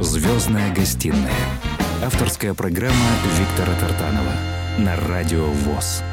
Звездная 0.00 0.72
гостиная. 0.72 1.34
Авторская 2.04 2.54
программа 2.54 2.94
Виктора 3.36 3.76
Тартанова 3.80 4.32
на 4.78 4.94
Радио 5.08 5.46
ВОЗ. 5.46 6.04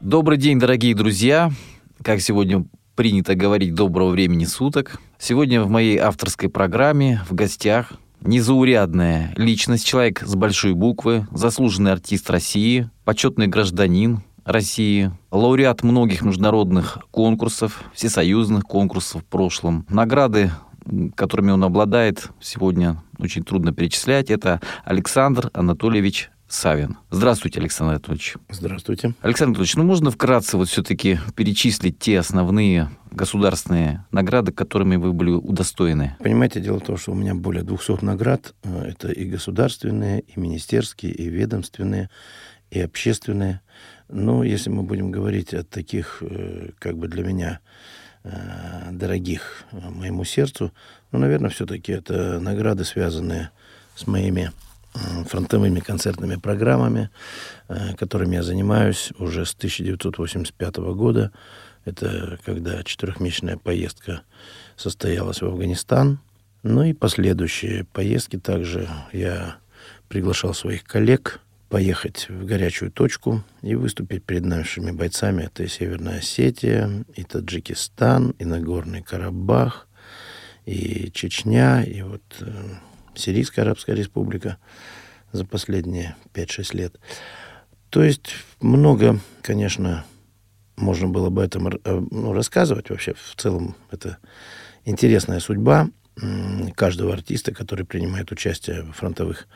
Добрый 0.00 0.36
день, 0.36 0.58
дорогие 0.58 0.94
друзья. 0.94 1.50
Как 2.02 2.20
сегодня 2.20 2.66
принято 2.94 3.34
говорить, 3.34 3.74
доброго 3.74 4.10
времени 4.10 4.44
суток. 4.44 5.00
Сегодня 5.18 5.62
в 5.62 5.70
моей 5.70 5.96
авторской 5.96 6.50
программе 6.50 7.22
в 7.26 7.34
гостях 7.34 7.94
незаурядная 8.20 9.32
личность, 9.36 9.86
человек 9.86 10.20
с 10.20 10.34
большой 10.34 10.74
буквы, 10.74 11.26
заслуженный 11.32 11.92
артист 11.92 12.28
России, 12.28 12.90
почетный 13.06 13.46
гражданин 13.46 14.22
России, 14.44 15.10
лауреат 15.32 15.82
многих 15.82 16.22
международных 16.22 16.98
конкурсов, 17.10 17.82
всесоюзных 17.94 18.62
конкурсов 18.64 19.22
в 19.22 19.24
прошлом. 19.24 19.84
Награды, 19.88 20.52
которыми 21.14 21.50
он 21.50 21.64
обладает, 21.64 22.28
сегодня 22.40 23.02
очень 23.18 23.42
трудно 23.42 23.72
перечислять. 23.72 24.30
Это 24.30 24.60
Александр 24.84 25.50
Анатольевич 25.52 26.30
Савин. 26.48 26.96
Здравствуйте, 27.10 27.60
Александр 27.60 27.94
Анатольевич. 27.94 28.36
Здравствуйте. 28.50 29.14
Александр 29.20 29.50
Анатольевич, 29.50 29.74
ну 29.76 29.84
можно 29.84 30.10
вкратце 30.10 30.56
вот 30.56 30.68
все-таки 30.68 31.18
перечислить 31.34 31.98
те 31.98 32.20
основные 32.20 32.90
государственные 33.10 34.04
награды, 34.12 34.52
которыми 34.52 34.96
вы 34.96 35.12
были 35.12 35.30
удостоены? 35.30 36.16
Понимаете, 36.20 36.60
дело 36.60 36.78
в 36.78 36.84
том, 36.84 36.98
что 36.98 37.12
у 37.12 37.14
меня 37.14 37.34
более 37.34 37.64
200 37.64 38.04
наград. 38.04 38.54
Это 38.62 39.10
и 39.10 39.24
государственные, 39.24 40.20
и 40.20 40.38
министерские, 40.38 41.12
и 41.12 41.28
ведомственные, 41.28 42.10
и 42.70 42.80
общественные. 42.80 43.60
Но 44.08 44.44
если 44.44 44.70
мы 44.70 44.82
будем 44.82 45.10
говорить 45.10 45.52
о 45.52 45.64
таких, 45.64 46.18
э, 46.20 46.70
как 46.78 46.96
бы 46.96 47.08
для 47.08 47.24
меня, 47.24 47.58
э, 47.60 47.95
дорогих 48.90 49.64
моему 49.72 50.24
сердцу, 50.24 50.72
ну, 51.12 51.18
наверное, 51.18 51.50
все-таки 51.50 51.92
это 51.92 52.40
награды, 52.40 52.84
связанные 52.84 53.50
с 53.94 54.06
моими 54.06 54.52
фронтовыми 55.28 55.80
концертными 55.80 56.36
программами, 56.36 57.10
э, 57.68 57.94
которыми 57.96 58.36
я 58.36 58.42
занимаюсь 58.42 59.12
уже 59.18 59.44
с 59.44 59.54
1985 59.54 60.76
года. 60.94 61.32
Это 61.84 62.38
когда 62.44 62.82
четырехмесячная 62.82 63.56
поездка 63.56 64.22
состоялась 64.76 65.42
в 65.42 65.46
Афганистан. 65.46 66.18
Ну 66.62 66.82
и 66.82 66.92
последующие 66.92 67.84
поездки 67.84 68.38
также 68.38 68.88
я 69.12 69.56
приглашал 70.08 70.54
своих 70.54 70.84
коллег 70.84 71.40
поехать 71.68 72.28
в 72.28 72.44
горячую 72.44 72.90
точку 72.90 73.42
и 73.62 73.74
выступить 73.74 74.24
перед 74.24 74.44
нашими 74.44 74.92
бойцами. 74.92 75.44
Это 75.44 75.64
и 75.64 75.68
Северная 75.68 76.18
Осетия, 76.18 77.04
и 77.14 77.24
Таджикистан, 77.24 78.30
и 78.38 78.44
Нагорный 78.44 79.02
Карабах, 79.02 79.88
и 80.64 81.10
Чечня, 81.12 81.82
и 81.82 82.02
вот 82.02 82.22
э, 82.40 82.74
Сирийская 83.14 83.64
Арабская 83.64 83.94
Республика 83.96 84.58
за 85.32 85.44
последние 85.44 86.16
5-6 86.34 86.76
лет. 86.76 87.00
То 87.90 88.02
есть 88.02 88.32
много, 88.60 89.20
конечно, 89.42 90.04
можно 90.76 91.08
было 91.08 91.30
бы 91.30 91.42
этом 91.42 91.68
э, 91.68 92.06
ну, 92.10 92.32
рассказывать. 92.32 92.90
Вообще, 92.90 93.14
в 93.14 93.34
целом, 93.36 93.74
это 93.90 94.18
интересная 94.84 95.40
судьба 95.40 95.88
каждого 96.74 97.12
артиста, 97.12 97.52
который 97.52 97.84
принимает 97.84 98.32
участие 98.32 98.82
в 98.82 98.92
фронтовых 98.92 99.46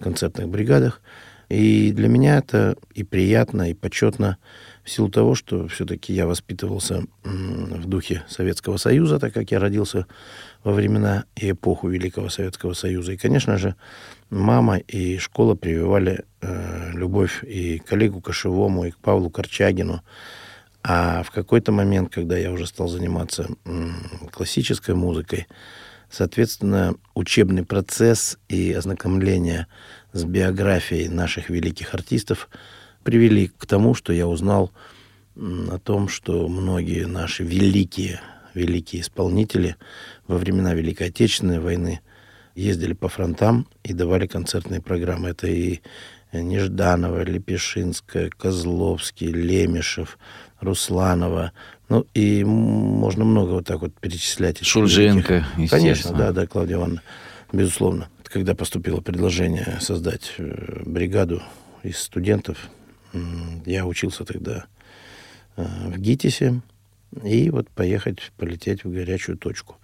концертных 0.00 0.48
бригадах. 0.48 1.02
И 1.48 1.92
для 1.92 2.08
меня 2.08 2.38
это 2.38 2.76
и 2.94 3.04
приятно, 3.04 3.70
и 3.70 3.74
почетно 3.74 4.38
в 4.82 4.90
силу 4.90 5.08
того, 5.08 5.34
что 5.34 5.68
все-таки 5.68 6.12
я 6.12 6.26
воспитывался 6.26 7.04
в 7.22 7.86
духе 7.86 8.24
Советского 8.28 8.76
Союза, 8.76 9.18
так 9.18 9.32
как 9.32 9.50
я 9.50 9.60
родился 9.60 10.06
во 10.64 10.72
времена 10.72 11.24
и 11.36 11.52
эпоху 11.52 11.88
Великого 11.88 12.28
Советского 12.28 12.72
Союза. 12.72 13.12
И, 13.12 13.16
конечно 13.16 13.58
же, 13.58 13.76
мама 14.30 14.78
и 14.78 15.18
школа 15.18 15.54
прививали 15.54 16.24
э, 16.40 16.90
любовь 16.94 17.44
и 17.44 17.78
к 17.78 17.92
Олегу 17.92 18.20
Кошевому, 18.20 18.86
и 18.86 18.90
к 18.90 18.98
Павлу 18.98 19.30
Корчагину. 19.30 20.02
А 20.82 21.22
в 21.22 21.30
какой-то 21.30 21.72
момент, 21.72 22.12
когда 22.12 22.36
я 22.36 22.52
уже 22.52 22.66
стал 22.66 22.88
заниматься 22.88 23.48
э, 23.64 23.88
классической 24.32 24.94
музыкой, 24.94 25.46
соответственно, 26.10 26.94
учебный 27.14 27.64
процесс 27.64 28.38
и 28.48 28.72
ознакомление 28.72 29.66
с 30.16 30.24
биографией 30.24 31.08
наших 31.08 31.50
великих 31.50 31.94
артистов 31.94 32.48
привели 33.02 33.48
к 33.48 33.66
тому, 33.66 33.94
что 33.94 34.12
я 34.12 34.26
узнал 34.26 34.72
о 35.36 35.78
том, 35.78 36.08
что 36.08 36.48
многие 36.48 37.06
наши 37.06 37.44
великие, 37.44 38.20
великие 38.54 39.02
исполнители 39.02 39.76
во 40.26 40.38
времена 40.38 40.72
Великой 40.72 41.08
Отечественной 41.08 41.60
войны 41.60 42.00
ездили 42.54 42.94
по 42.94 43.08
фронтам 43.08 43.66
и 43.84 43.92
давали 43.92 44.26
концертные 44.26 44.80
программы. 44.80 45.28
Это 45.28 45.46
и 45.46 45.80
Нежданова, 46.32 47.22
Лепешинская, 47.22 48.30
Козловский, 48.30 49.28
Лемешев, 49.28 50.18
Русланова. 50.60 51.52
Ну, 51.90 52.06
и 52.14 52.42
можно 52.44 53.24
много 53.24 53.50
вот 53.50 53.66
так 53.66 53.82
вот 53.82 53.92
перечислять. 54.00 54.64
Шульженко, 54.64 55.44
Конечно, 55.68 56.12
да, 56.14 56.32
да, 56.32 56.46
Клавдия 56.46 56.76
Ивановна, 56.76 57.02
безусловно. 57.52 58.08
Когда 58.28 58.54
поступило 58.54 59.00
предложение 59.00 59.78
создать 59.80 60.34
э, 60.38 60.82
бригаду 60.84 61.42
из 61.82 61.98
студентов, 61.98 62.70
я 63.64 63.86
учился 63.86 64.24
тогда 64.24 64.66
э, 65.56 65.64
в 65.64 65.98
ГИТИСе, 65.98 66.60
и 67.24 67.50
вот 67.50 67.70
поехать, 67.70 68.32
полететь 68.36 68.84
в 68.84 68.92
горячую 68.92 69.38
точку. 69.38 69.76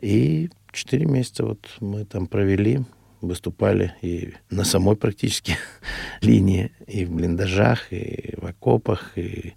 И 0.00 0.50
четыре 0.72 1.06
месяца 1.06 1.44
вот 1.44 1.66
мы 1.80 2.04
там 2.04 2.26
провели, 2.26 2.84
выступали 3.22 3.94
и 4.02 4.34
на 4.50 4.64
самой 4.64 4.96
практически 4.96 5.56
линии, 6.20 6.72
и 6.86 7.06
в 7.06 7.12
блиндажах, 7.12 7.92
и 7.92 8.34
в 8.36 8.46
окопах, 8.46 9.16
и 9.16 9.54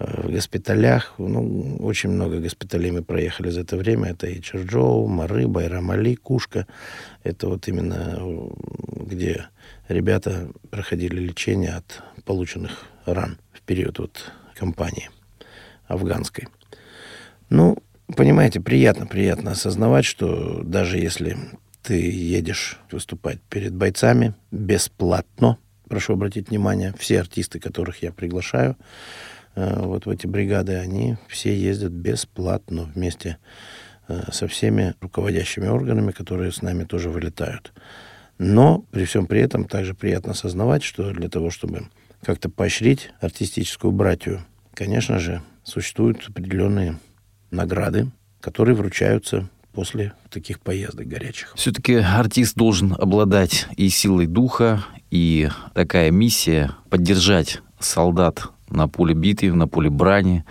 в 0.00 0.30
госпиталях. 0.30 1.14
Ну, 1.18 1.76
очень 1.80 2.10
много 2.10 2.38
госпиталей 2.38 2.90
мы 2.90 3.02
проехали 3.02 3.50
за 3.50 3.60
это 3.60 3.76
время. 3.76 4.10
Это 4.10 4.26
и 4.26 4.40
Черджоу, 4.40 5.06
Мары, 5.06 5.46
Байрамали, 5.46 6.14
Кушка. 6.14 6.66
Это 7.22 7.48
вот 7.48 7.68
именно 7.68 8.16
э, 8.18 8.48
где 9.04 9.46
ребята 9.88 10.48
проходили 10.70 11.20
лечение 11.20 11.74
от 11.74 12.02
полученных 12.24 12.84
ран 13.04 13.38
в 13.52 13.60
период 13.60 13.98
вот 13.98 14.32
кампании 14.54 15.10
афганской. 15.86 16.48
Ну, 17.50 17.76
понимаете, 18.16 18.60
приятно, 18.60 19.06
приятно 19.06 19.50
осознавать, 19.50 20.06
что 20.06 20.62
даже 20.62 20.98
если 20.98 21.36
ты 21.82 21.94
едешь 22.10 22.78
выступать 22.90 23.40
перед 23.50 23.74
бойцами 23.74 24.34
бесплатно, 24.50 25.58
прошу 25.88 26.14
обратить 26.14 26.48
внимание, 26.48 26.94
все 26.98 27.20
артисты, 27.20 27.58
которых 27.58 28.02
я 28.02 28.12
приглашаю 28.12 28.76
э, 28.78 28.84
вот 29.56 30.06
в 30.06 30.10
эти 30.10 30.26
бригады, 30.26 30.76
они 30.76 31.16
все 31.28 31.56
ездят 31.56 31.92
бесплатно 31.92 32.90
вместе 32.94 33.38
э, 34.08 34.30
со 34.32 34.46
всеми 34.46 34.94
руководящими 35.00 35.66
органами, 35.66 36.12
которые 36.12 36.52
с 36.52 36.62
нами 36.62 36.84
тоже 36.84 37.10
вылетают. 37.10 37.72
Но 38.38 38.84
при 38.90 39.04
всем 39.04 39.26
при 39.26 39.40
этом 39.40 39.64
также 39.64 39.94
приятно 39.94 40.32
осознавать, 40.32 40.82
что 40.82 41.12
для 41.12 41.28
того, 41.28 41.50
чтобы 41.50 41.88
как-то 42.22 42.48
поощрить 42.48 43.10
артистическую 43.20 43.92
братью, 43.92 44.40
конечно 44.74 45.18
же, 45.18 45.42
существуют 45.62 46.26
определенные 46.28 46.98
награды, 47.50 48.10
которые 48.40 48.74
вручаются 48.74 49.48
после 49.72 50.12
таких 50.30 50.60
поездок 50.60 51.06
горячих. 51.06 51.52
Все-таки 51.56 51.94
артист 51.94 52.56
должен 52.56 52.94
обладать 52.98 53.66
и 53.76 53.88
силой 53.88 54.26
духа, 54.26 54.84
и 55.10 55.48
такая 55.74 56.10
миссия 56.10 56.72
поддержать 56.88 57.60
солдат 57.78 58.44
на 58.70 58.88
поле 58.88 59.14
битвы, 59.14 59.52
на 59.52 59.68
поле 59.68 59.90
брани. 59.90 60.44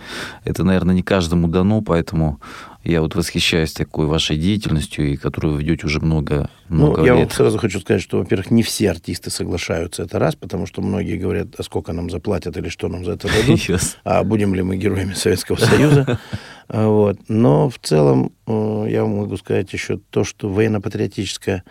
Это, 0.44 0.64
наверное, 0.64 0.94
не 0.94 1.02
каждому 1.02 1.48
дано, 1.48 1.80
поэтому 1.82 2.40
я 2.82 3.02
вот 3.02 3.14
восхищаюсь 3.14 3.72
такой 3.72 4.06
вашей 4.06 4.36
деятельностью, 4.36 5.12
и 5.12 5.16
которую 5.16 5.54
вы 5.54 5.60
ведете 5.60 5.86
уже 5.86 6.00
много, 6.00 6.48
много 6.68 7.00
ну, 7.00 7.06
я 7.06 7.12
лет. 7.12 7.18
Я 7.18 7.24
вот 7.24 7.32
сразу 7.32 7.58
хочу 7.58 7.80
сказать, 7.80 8.02
что, 8.02 8.18
во-первых, 8.18 8.50
не 8.50 8.62
все 8.62 8.90
артисты 8.90 9.30
соглашаются, 9.30 10.02
это 10.04 10.18
раз, 10.18 10.34
потому 10.34 10.66
что 10.66 10.80
многие 10.80 11.18
говорят, 11.18 11.48
а 11.58 11.62
сколько 11.62 11.92
нам 11.92 12.08
заплатят 12.08 12.56
или 12.56 12.70
что 12.70 12.88
нам 12.88 13.04
за 13.04 13.12
это 13.12 13.28
дадут, 13.28 13.60
yes. 13.68 13.96
а 14.04 14.24
будем 14.24 14.54
ли 14.54 14.62
мы 14.62 14.76
героями 14.76 15.12
Советского 15.14 15.56
Союза. 15.56 16.18
Вот. 16.72 17.18
Но 17.26 17.68
в 17.68 17.80
целом 17.80 18.30
э, 18.46 18.86
я 18.90 19.04
могу 19.04 19.36
сказать 19.36 19.72
еще 19.72 19.98
то, 20.10 20.22
что 20.22 20.48
военно-патриотическая 20.48 21.64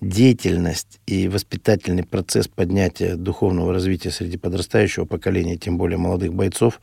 деятельность 0.00 1.00
и 1.06 1.28
воспитательный 1.28 2.04
процесс 2.04 2.46
поднятия 2.48 3.16
духовного 3.16 3.72
развития 3.72 4.10
среди 4.10 4.36
подрастающего 4.36 5.04
поколения, 5.04 5.56
тем 5.56 5.76
более 5.76 5.98
молодых 5.98 6.34
бойцов, 6.34 6.80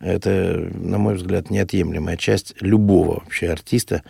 это, 0.00 0.70
на 0.74 0.98
мой 0.98 1.14
взгляд, 1.16 1.50
неотъемлемая 1.50 2.16
часть 2.16 2.54
любого 2.60 3.20
вообще 3.20 3.50
артиста, 3.50 4.02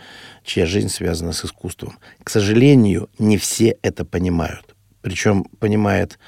чья 0.43 0.65
жизнь 0.65 0.89
связана 0.89 1.33
с 1.33 1.43
искусством. 1.45 1.97
К 2.23 2.29
сожалению, 2.29 3.09
не 3.17 3.37
все 3.37 3.77
это 3.81 4.05
понимают. 4.05 4.75
Причем 5.01 5.45
понимает 5.59 6.19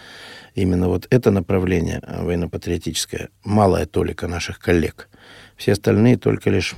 именно 0.55 0.89
вот 0.89 1.07
это 1.09 1.31
направление 1.31 2.01
военно-патриотическое 2.05 3.29
малая 3.43 3.85
толика 3.85 4.27
наших 4.27 4.59
коллег. 4.59 5.09
Все 5.55 5.73
остальные 5.73 6.17
только 6.17 6.49
лишь 6.49 6.75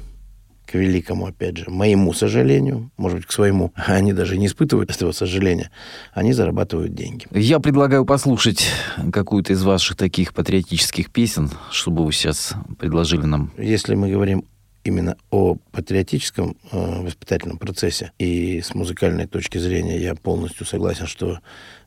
к 0.67 0.73
великому, 0.75 1.27
опять 1.27 1.57
же, 1.57 1.65
моему 1.69 2.13
сожалению, 2.13 2.91
может 2.97 3.19
быть, 3.19 3.27
к 3.27 3.31
своему, 3.31 3.71
они 3.87 4.13
даже 4.13 4.37
не 4.37 4.47
испытывают 4.47 4.91
этого 4.91 5.11
сожаления, 5.13 5.71
они 6.13 6.33
зарабатывают 6.33 6.93
деньги. 6.93 7.25
Я 7.31 7.59
предлагаю 7.59 8.05
послушать 8.05 8.67
какую-то 9.11 9.53
из 9.53 9.63
ваших 9.63 9.95
таких 9.95 10.33
патриотических 10.33 11.09
песен, 11.09 11.49
чтобы 11.71 12.05
вы 12.05 12.11
сейчас 12.11 12.53
предложили 12.77 13.25
нам. 13.25 13.51
Если 13.57 13.95
мы 13.95 14.11
говорим 14.11 14.43
именно 14.83 15.17
о 15.31 15.55
патриотическом 15.73 16.55
э, 16.71 17.01
воспитательном 17.01 17.57
процессе. 17.57 18.13
И 18.19 18.61
с 18.61 18.73
музыкальной 18.73 19.27
точки 19.27 19.57
зрения 19.57 19.99
я 19.99 20.15
полностью 20.15 20.65
согласен, 20.65 21.07
что, 21.07 21.39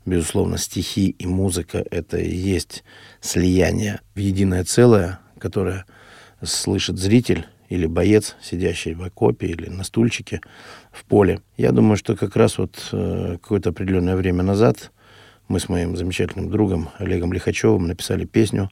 безусловно, 0.05 0.59
стихи 0.59 1.17
и 1.19 1.27
музыка— 1.27 1.83
это 1.91 2.19
и 2.19 2.37
есть 2.37 2.85
слияние 3.23 4.01
в 4.15 4.19
единое 4.19 4.65
целое, 4.65 5.21
которое 5.39 5.87
слышит 6.43 6.99
зритель 6.99 7.47
или 7.71 7.87
боец, 7.87 8.37
сидящий 8.43 8.95
в 8.95 9.03
окопе 9.03 9.47
или 9.47 9.71
на 9.71 9.85
стульчике 9.85 10.41
в 10.93 11.05
поле. 11.05 11.41
Я 11.57 11.71
думаю, 11.71 11.97
что 11.97 12.17
как 12.17 12.37
раз 12.37 12.59
вот 12.59 12.89
э, 12.93 13.39
какое-то 13.41 13.71
определенное 13.71 14.17
время 14.17 14.43
назад 14.43 14.91
мы 15.49 15.61
с 15.61 15.69
моим 15.69 15.97
замечательным 15.97 16.51
другом 16.51 16.91
Олегом 16.99 17.33
Лихачевым 17.33 17.87
написали 17.87 18.25
песню 18.25 18.71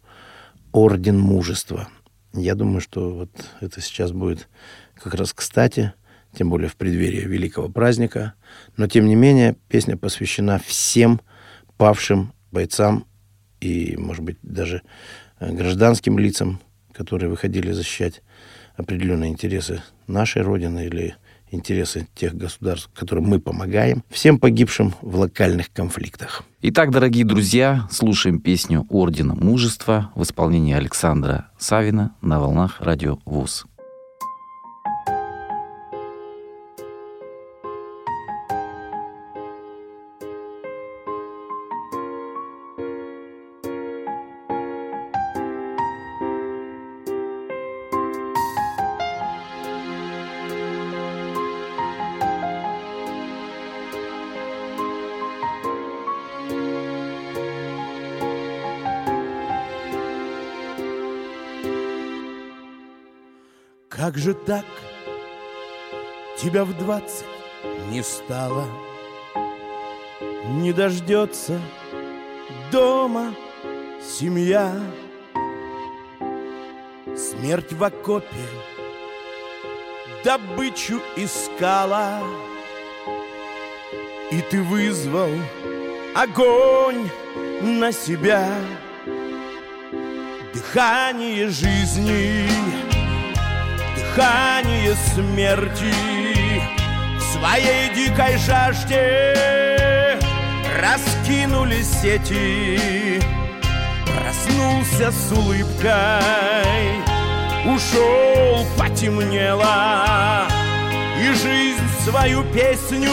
«Орден 0.72 1.18
мужества». 1.18 1.88
Я 2.34 2.56
думаю, 2.56 2.80
что 2.80 3.10
вот 3.10 3.30
это 3.60 3.80
сейчас 3.80 4.10
будет 4.10 4.48
как 4.94 5.14
раз 5.14 5.32
кстати, 5.32 5.92
тем 6.36 6.50
более 6.50 6.68
в 6.68 6.76
преддверии 6.76 7.24
великого 7.24 7.68
праздника. 7.68 8.34
Но, 8.76 8.88
тем 8.88 9.06
не 9.06 9.14
менее, 9.14 9.56
песня 9.68 9.96
посвящена 9.96 10.58
всем 10.58 11.20
павшим 11.76 12.32
бойцам 12.50 13.06
и, 13.60 13.96
может 13.96 14.24
быть, 14.24 14.38
даже 14.42 14.82
э, 15.38 15.52
гражданским 15.52 16.18
лицам, 16.18 16.60
которые 16.92 17.30
выходили 17.30 17.70
защищать 17.70 18.22
определенные 18.78 19.30
интересы 19.30 19.82
нашей 20.06 20.40
Родины 20.40 20.86
или 20.86 21.16
интересы 21.50 22.08
тех 22.14 22.34
государств, 22.34 22.90
которым 22.94 23.24
мы 23.24 23.40
помогаем, 23.40 24.02
всем 24.08 24.38
погибшим 24.38 24.94
в 25.02 25.18
локальных 25.18 25.72
конфликтах. 25.72 26.42
Итак, 26.62 26.90
дорогие 26.90 27.24
друзья, 27.24 27.86
слушаем 27.90 28.40
песню 28.40 28.86
«Ордена 28.90 29.34
мужества» 29.34 30.10
в 30.14 30.22
исполнении 30.22 30.74
Александра 30.74 31.50
Савина 31.58 32.14
на 32.20 32.40
волнах 32.40 32.80
радио 32.80 33.18
ВУЗ. 33.24 33.66
Же 64.18 64.34
так 64.34 64.64
тебя 66.36 66.64
в 66.64 66.76
двадцать 66.76 67.26
не 67.90 68.02
стало? 68.02 68.66
Не 70.50 70.72
дождется 70.72 71.60
дома 72.70 73.34
семья. 74.02 74.74
Смерть 77.16 77.72
в 77.72 77.82
окопе 77.82 78.46
добычу 80.24 81.00
искала, 81.16 82.22
И 84.30 84.40
ты 84.50 84.62
вызвал 84.62 85.30
огонь 86.14 87.08
на 87.62 87.92
себя. 87.92 88.46
Дыхание 90.52 91.48
жизни 91.48 92.87
дыхание 94.18 94.96
смерти 95.14 95.94
В 97.18 97.22
своей 97.32 97.94
дикой 97.94 98.36
жажде. 98.38 100.18
Раскинули 100.80 101.82
сети 101.82 103.20
Проснулся 104.06 105.12
с 105.12 105.32
улыбкой, 105.32 107.02
ушел, 107.64 108.66
потемнело 108.76 110.46
И 111.20 111.32
жизнь 111.34 111.88
свою 112.04 112.42
песню 112.52 113.10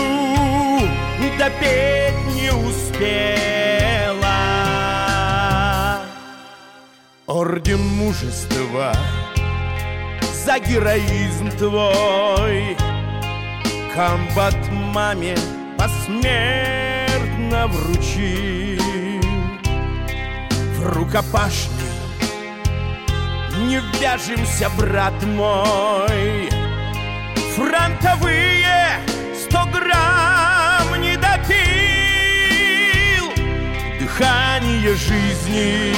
допеть 1.38 2.36
не 2.36 2.52
успела. 2.52 4.24
Орден 7.28 7.82
мужества— 7.82 8.96
за 10.56 10.60
героизм 10.60 11.50
твой. 11.58 12.78
Комбат 13.94 14.58
маме 14.72 15.36
посмертно 15.78 17.68
вручил. 17.68 19.22
В 20.76 20.88
рукопашный 20.94 21.72
не 23.68 23.82
вяжемся, 24.00 24.70
брат 24.78 25.24
мой. 25.24 26.50
Фронтовые 27.56 29.00
сто 29.34 29.66
грамм 29.74 31.02
не 31.02 31.18
допил. 31.18 31.66
Дыхание 34.00 34.96
жизни, 34.96 35.94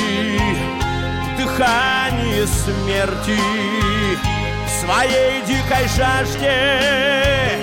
дыхание 1.37 2.47
смерти 2.47 3.96
своей 4.87 5.41
дикой 5.41 5.85
жажде. 5.97 7.59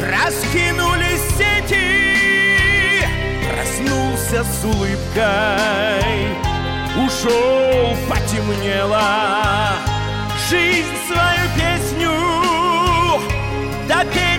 Раскинулись 0.00 1.26
сети 1.36 3.04
Проснулся 3.50 4.44
с 4.44 4.64
улыбкой. 4.64 6.28
Ушел, 7.04 7.96
потемнело. 8.08 9.02
Жизнь 10.48 10.96
свою 11.08 11.44
песню 11.56 12.12
допеть 13.88 14.37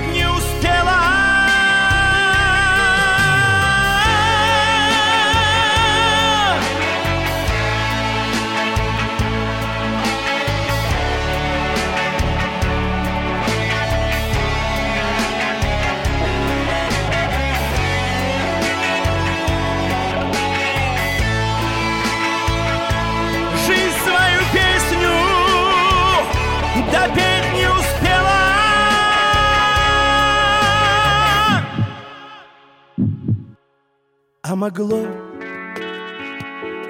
А 34.49 34.55
могло 34.55 35.05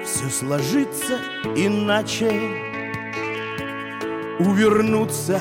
все 0.02 0.30
сложиться 0.30 1.18
иначе. 1.54 2.30
Увернуться 4.38 5.38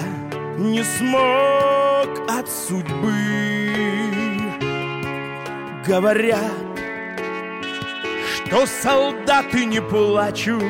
не 0.58 0.84
смог 0.84 2.30
от 2.30 2.50
судьбы. 2.50 3.72
Говорят, 5.88 6.52
что 8.36 8.66
солдаты 8.66 9.64
не 9.64 9.82
плачут 9.82 10.62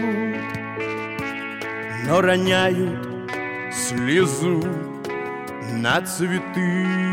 Но 2.06 2.22
роняют 2.22 3.32
слезу 3.74 4.64
на 5.72 6.00
цветы 6.04 7.09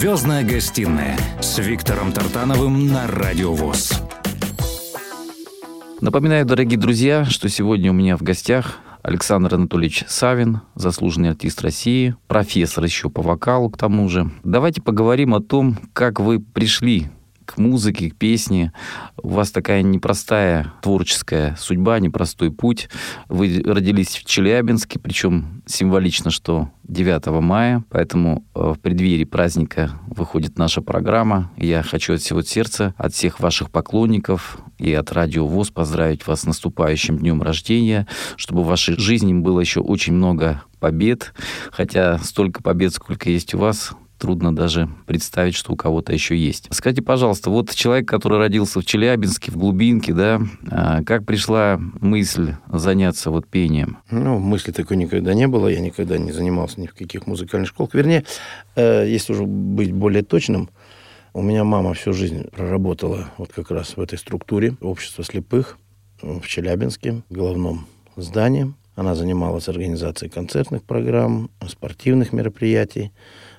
Звездная 0.00 0.42
гостиная 0.44 1.14
с 1.42 1.58
Виктором 1.58 2.10
Тартановым 2.12 2.86
на 2.86 3.06
Радио 3.06 3.52
ВОЗ. 3.52 4.00
Напоминаю, 6.00 6.46
дорогие 6.46 6.78
друзья, 6.78 7.26
что 7.26 7.50
сегодня 7.50 7.90
у 7.90 7.92
меня 7.92 8.16
в 8.16 8.22
гостях 8.22 8.78
Александр 9.02 9.56
Анатольевич 9.56 10.04
Савин, 10.08 10.62
заслуженный 10.74 11.28
артист 11.28 11.60
России, 11.60 12.16
профессор 12.28 12.84
еще 12.84 13.10
по 13.10 13.20
вокалу 13.20 13.68
к 13.68 13.76
тому 13.76 14.08
же. 14.08 14.30
Давайте 14.42 14.80
поговорим 14.80 15.34
о 15.34 15.42
том, 15.42 15.76
как 15.92 16.18
вы 16.18 16.40
пришли 16.40 17.10
к 17.50 17.58
музыке, 17.58 18.10
к 18.10 18.16
песне. 18.16 18.72
У 19.22 19.28
вас 19.28 19.50
такая 19.50 19.82
непростая 19.82 20.72
творческая 20.82 21.56
судьба, 21.58 21.98
непростой 21.98 22.50
путь. 22.50 22.88
Вы 23.28 23.62
родились 23.64 24.16
в 24.16 24.24
Челябинске, 24.24 24.98
причем 24.98 25.62
символично, 25.66 26.30
что 26.30 26.70
9 26.84 27.26
мая, 27.40 27.84
поэтому 27.88 28.44
э, 28.54 28.72
в 28.76 28.80
преддверии 28.80 29.24
праздника 29.24 29.90
выходит 30.06 30.58
наша 30.58 30.82
программа. 30.82 31.50
Я 31.56 31.82
хочу 31.82 32.14
от 32.14 32.20
всего 32.20 32.42
сердца, 32.42 32.94
от 32.96 33.14
всех 33.14 33.40
ваших 33.40 33.70
поклонников 33.70 34.58
и 34.78 34.92
от 34.92 35.12
Радио 35.12 35.46
ВОЗ 35.46 35.70
поздравить 35.70 36.26
вас 36.26 36.42
с 36.42 36.46
наступающим 36.46 37.18
днем 37.18 37.42
рождения, 37.42 38.06
чтобы 38.36 38.62
в 38.62 38.66
вашей 38.66 38.96
жизни 38.96 39.34
было 39.34 39.60
еще 39.60 39.80
очень 39.80 40.14
много 40.14 40.62
побед, 40.78 41.34
хотя 41.70 42.18
столько 42.18 42.62
побед, 42.62 42.92
сколько 42.94 43.30
есть 43.30 43.54
у 43.54 43.58
вас, 43.58 43.92
трудно 44.20 44.54
даже 44.54 44.88
представить, 45.06 45.54
что 45.54 45.72
у 45.72 45.76
кого-то 45.76 46.12
еще 46.12 46.36
есть. 46.36 46.68
Скажите, 46.70 47.02
пожалуйста, 47.02 47.50
вот 47.50 47.74
человек, 47.74 48.06
который 48.06 48.38
родился 48.38 48.80
в 48.80 48.84
Челябинске, 48.84 49.50
в 49.50 49.56
глубинке, 49.56 50.12
да, 50.12 50.40
а, 50.70 51.02
как 51.02 51.24
пришла 51.24 51.80
мысль 52.00 52.54
заняться 52.68 53.30
вот 53.30 53.48
пением? 53.48 53.98
Ну, 54.10 54.38
мысли 54.38 54.72
такой 54.72 54.98
никогда 54.98 55.32
не 55.32 55.48
было, 55.48 55.68
я 55.68 55.80
никогда 55.80 56.18
не 56.18 56.32
занимался 56.32 56.80
ни 56.80 56.86
в 56.86 56.94
каких 56.94 57.26
музыкальных 57.26 57.70
школах. 57.70 57.94
Вернее, 57.94 58.24
э, 58.76 59.08
если 59.08 59.32
уже 59.32 59.44
быть 59.44 59.92
более 59.92 60.22
точным, 60.22 60.68
у 61.32 61.40
меня 61.40 61.64
мама 61.64 61.94
всю 61.94 62.12
жизнь 62.12 62.44
проработала 62.50 63.30
вот 63.38 63.52
как 63.52 63.70
раз 63.70 63.96
в 63.96 64.00
этой 64.00 64.18
структуре 64.18 64.76
общества 64.82 65.24
слепых 65.24 65.78
в 66.20 66.46
Челябинске, 66.46 67.22
в 67.30 67.34
головном 67.34 67.86
здании. 68.16 68.74
Она 68.96 69.14
занималась 69.14 69.68
организацией 69.68 70.30
концертных 70.30 70.82
программ, 70.82 71.50
спортивных 71.66 72.34
мероприятий 72.34 73.12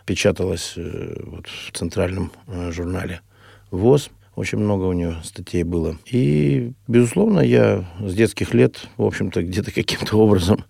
печаталась 0.05 0.74
э, 0.75 1.15
вот, 1.24 1.48
в 1.48 1.72
центральном 1.72 2.31
э, 2.48 2.72
журнале 2.72 3.22
ВОЗ. 3.70 4.10
Очень 4.36 4.60
много 4.60 4.86
у 4.86 4.93
нее 4.93 5.17
статей 5.24 5.63
было. 5.63 5.98
И, 6.05 6.72
безусловно, 6.88 7.41
я 7.41 7.86
с 8.00 8.13
детских 8.13 8.53
лет, 8.53 8.88
в 8.98 9.03
общем-то, 9.03 9.43
где-то 9.43 9.72
каким-то 9.72 10.17
образом 10.17 10.63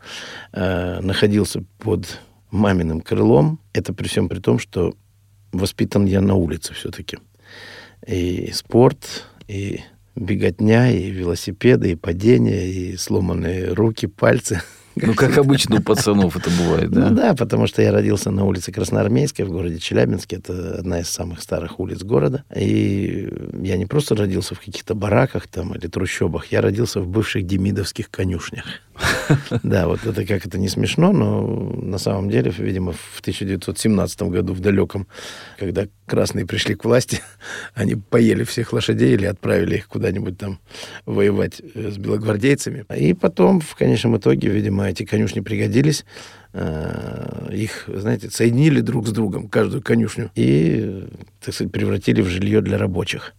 э, 0.52 1.00
находился 1.02 1.64
под 1.78 2.20
маминым 2.50 3.02
крылом. 3.02 3.60
Это 3.74 3.94
при 3.94 4.08
всем 4.08 4.30
при 4.30 4.40
том, 4.40 4.60
что 4.60 4.94
воспитан 5.52 6.06
я 6.06 6.22
на 6.22 6.36
улице 6.36 6.74
все-таки. 6.74 7.20
И 8.08 8.52
спорт, 8.52 9.26
и 9.48 9.82
беготня, 10.16 10.92
и 10.92 11.12
велосипеды, 11.12 11.92
и 11.92 11.96
падения, 11.96 12.68
и 12.68 12.98
сломанные 12.98 13.74
руки, 13.74 14.08
пальцы– 14.08 14.62
ну, 14.96 15.14
как 15.14 15.38
обычно 15.38 15.78
у 15.78 15.82
пацанов 15.82 16.36
это 16.36 16.50
бывает, 16.50 16.92
да? 16.92 17.10
Ну 17.10 17.16
да, 17.16 17.34
потому 17.34 17.68
что 17.68 17.82
я 17.82 17.92
родился 17.92 18.32
на 18.32 18.46
улице 18.46 18.72
Красноармейской 18.72 19.46
в 19.46 19.50
городе 19.50 19.80
Челябинске. 19.80 20.38
Это 20.38 20.76
одна 20.80 21.00
из 21.00 21.10
самых 21.10 21.42
старых 21.42 21.80
улиц 21.80 22.04
города. 22.04 22.44
И 22.56 23.32
я 23.62 23.78
не 23.78 23.86
просто 23.86 24.16
родился 24.16 24.56
в 24.56 24.60
каких-то 24.60 24.96
бараках 24.96 25.48
там 25.48 25.74
или 25.76 25.88
трущобах, 25.88 26.48
я 26.48 26.62
родился 26.62 27.00
в 27.00 27.08
бывших 27.08 27.46
демидовских 27.46 28.10
конюшнях. 28.10 28.66
Да, 29.64 29.88
вот 29.88 30.06
это 30.06 30.26
как 30.26 30.46
это 30.46 30.58
не 30.58 30.68
смешно, 30.68 31.12
но 31.12 31.42
на 31.48 31.98
самом 31.98 32.30
деле, 32.30 32.52
видимо, 32.58 32.94
в 32.94 33.20
1917 33.20 34.24
году, 34.24 34.54
в 34.54 34.60
далеком, 34.60 35.08
когда 35.58 35.88
красные 36.06 36.46
пришли 36.46 36.76
к 36.76 36.86
власти, 36.86 37.22
они 37.74 37.96
поели 37.96 38.44
всех 38.44 38.74
лошадей 38.74 39.14
или 39.14 39.26
отправили 39.26 39.78
их 39.78 39.88
куда-нибудь 39.88 40.38
там 40.38 40.60
воевать 41.06 41.62
э, 41.62 41.92
с 41.92 41.98
белогвардейцами. 41.98 42.86
И 42.96 43.14
потом, 43.14 43.62
в 43.62 43.76
конечном 43.76 44.18
итоге, 44.18 44.50
видимо, 44.50 44.90
эти 44.90 45.06
конюшни 45.06 45.40
пригодились 45.42 46.06
э, 46.54 47.50
их, 47.52 47.86
знаете, 47.88 48.30
соединили 48.30 48.82
друг 48.82 49.08
с 49.08 49.12
другом, 49.12 49.48
каждую 49.48 49.82
конюшню, 49.82 50.32
и, 50.36 51.08
так 51.44 51.54
сказать, 51.54 51.72
превратили 51.72 52.22
в 52.22 52.28
жилье 52.28 52.62
для 52.62 52.78
рабочих. 52.78 53.34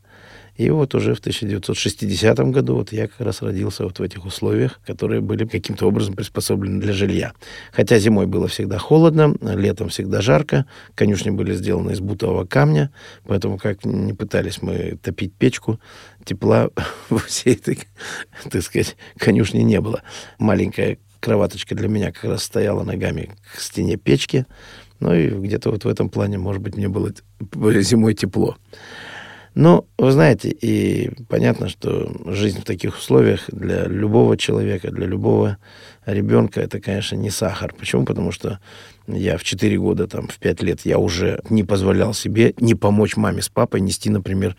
И 0.57 0.69
вот 0.71 0.95
уже 0.95 1.15
в 1.15 1.19
1960 1.21 2.39
году 2.51 2.77
вот 2.77 2.93
я 2.93 3.09
как 3.09 3.21
раз 3.21 3.43
родился 3.43 3.85
вот 3.85 3.99
в 3.99 4.03
этих 4.03 4.25
условиях, 4.25 4.81
которые 4.87 5.21
были 5.21 5.47
каким-то 5.47 5.87
образом 5.87 6.15
приспособлены 6.15 6.81
для 6.81 6.93
жилья. 6.93 7.33
Хотя 7.73 7.99
зимой 7.99 8.27
было 8.27 8.49
всегда 8.49 8.79
холодно, 8.79 9.35
летом 9.41 9.89
всегда 9.89 10.21
жарко, 10.21 10.67
конюшни 10.95 11.31
были 11.31 11.55
сделаны 11.55 11.93
из 11.93 12.01
бутового 12.01 12.45
камня, 12.45 12.91
поэтому 13.25 13.57
как 13.57 13.85
не 13.85 14.13
пытались 14.13 14.61
мы 14.61 14.99
топить 15.03 15.35
печку, 15.35 15.81
тепла 16.25 16.71
во 17.09 17.19
всей 17.19 17.55
этой, 17.55 17.79
так 18.51 18.63
сказать, 18.63 18.97
конюшне 19.17 19.65
не 19.65 19.81
было. 19.81 20.03
Маленькая 20.39 20.99
кроваточка 21.21 21.75
для 21.75 21.89
меня 21.89 22.13
как 22.13 22.25
раз 22.25 22.43
стояла 22.43 22.83
ногами 22.83 23.31
к 23.55 23.61
стене 23.61 23.97
печки, 23.97 24.45
ну 25.01 25.15
и 25.15 25.29
где-то 25.31 25.71
вот 25.71 25.85
в 25.85 25.89
этом 25.89 26.11
плане, 26.11 26.39
может 26.39 26.61
быть, 26.61 26.77
мне 26.77 26.89
было 26.89 27.13
зимой 27.81 28.15
тепло. 28.15 28.57
Но, 29.55 29.87
вы 29.99 30.13
знаете, 30.13 30.49
и 30.49 31.11
понятно, 31.29 31.69
что 31.69 32.11
жизнь 32.27 32.61
в 32.61 32.65
таких 32.65 32.97
условиях 32.97 33.45
для 33.49 33.85
любого 33.85 34.37
человека, 34.39 34.91
для 34.91 35.07
любого 35.07 35.59
ребенка, 36.07 36.61
это, 36.61 36.81
конечно, 36.81 37.17
не 37.17 37.29
сахар. 37.29 37.75
Почему? 37.79 38.05
Потому 38.05 38.33
что 38.33 38.61
я 39.07 39.37
в 39.37 39.45
4 39.45 39.79
года, 39.79 40.07
там, 40.07 40.29
в 40.29 40.39
5 40.39 40.63
лет, 40.63 40.81
я 40.85 40.99
уже 40.99 41.41
не 41.51 41.65
позволял 41.65 42.15
себе 42.15 42.55
не 42.59 42.75
помочь 42.75 43.17
маме 43.17 43.43
с 43.43 43.51
папой 43.51 43.81
нести, 43.81 44.09
например, 44.09 44.57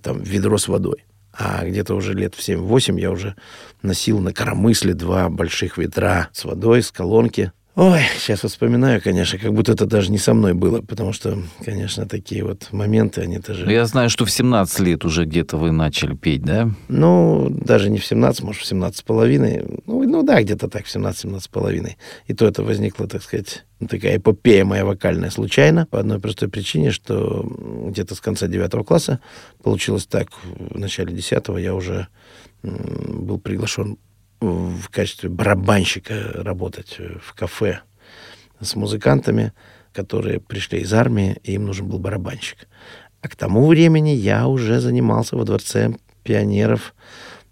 там, 0.00 0.22
ведро 0.22 0.58
с 0.58 0.68
водой. 0.68 1.04
А 1.32 1.66
где-то 1.66 1.94
уже 1.94 2.14
лет 2.14 2.34
в 2.34 2.38
7-8 2.38 3.00
я 3.00 3.10
уже 3.10 3.34
носил 3.82 4.20
на 4.20 4.32
коромысле 4.32 4.94
два 4.94 5.28
больших 5.28 5.76
ведра 5.76 6.28
с 6.32 6.44
водой, 6.44 6.82
с 6.82 6.90
колонки. 6.90 7.52
Ой, 7.76 8.00
сейчас 8.18 8.40
вспоминаю, 8.40 9.02
конечно, 9.02 9.38
как 9.38 9.52
будто 9.52 9.72
это 9.72 9.84
даже 9.84 10.10
не 10.10 10.16
со 10.16 10.32
мной 10.32 10.54
было, 10.54 10.80
потому 10.80 11.12
что, 11.12 11.36
конечно, 11.62 12.06
такие 12.06 12.42
вот 12.42 12.68
моменты, 12.72 13.20
они 13.20 13.38
тоже... 13.38 13.66
Ну, 13.66 13.70
я 13.70 13.84
знаю, 13.84 14.08
что 14.08 14.24
в 14.24 14.30
17 14.30 14.80
лет 14.80 15.04
уже 15.04 15.26
где-то 15.26 15.58
вы 15.58 15.72
начали 15.72 16.16
петь, 16.16 16.40
да? 16.40 16.70
Ну, 16.88 17.50
даже 17.50 17.90
не 17.90 17.98
в 17.98 18.06
17, 18.06 18.44
может, 18.44 18.62
в 18.62 18.64
17 18.64 19.00
с 19.00 19.02
половиной. 19.02 19.62
Ну, 19.84 20.04
ну 20.04 20.22
да, 20.22 20.42
где-то 20.42 20.68
так, 20.68 20.86
в 20.86 20.96
17-17 20.96 21.40
с 21.40 21.48
половиной. 21.48 21.98
И 22.28 22.32
то 22.32 22.46
это 22.46 22.62
возникло, 22.62 23.06
так 23.06 23.22
сказать, 23.22 23.66
такая 23.86 24.16
эпопея 24.16 24.64
моя 24.64 24.86
вокальная 24.86 25.28
случайно, 25.28 25.84
по 25.84 26.00
одной 26.00 26.18
простой 26.18 26.48
причине, 26.48 26.92
что 26.92 27.46
где-то 27.90 28.14
с 28.14 28.22
конца 28.22 28.46
9 28.46 28.86
класса 28.86 29.20
получилось 29.62 30.06
так, 30.06 30.28
в 30.44 30.78
начале 30.78 31.12
10 31.12 31.48
я 31.58 31.74
уже 31.74 32.08
был 32.62 33.38
приглашен 33.38 33.98
в 34.40 34.88
качестве 34.90 35.28
барабанщика 35.28 36.32
работать 36.34 36.98
в 37.22 37.34
кафе 37.34 37.80
с 38.60 38.74
музыкантами, 38.74 39.52
которые 39.92 40.40
пришли 40.40 40.80
из 40.80 40.92
армии, 40.92 41.38
и 41.42 41.52
им 41.52 41.66
нужен 41.66 41.86
был 41.86 41.98
барабанщик. 41.98 42.68
А 43.22 43.28
к 43.28 43.36
тому 43.36 43.66
времени 43.66 44.10
я 44.10 44.46
уже 44.46 44.80
занимался 44.80 45.36
во 45.36 45.44
дворце 45.44 45.94
пионеров 46.22 46.94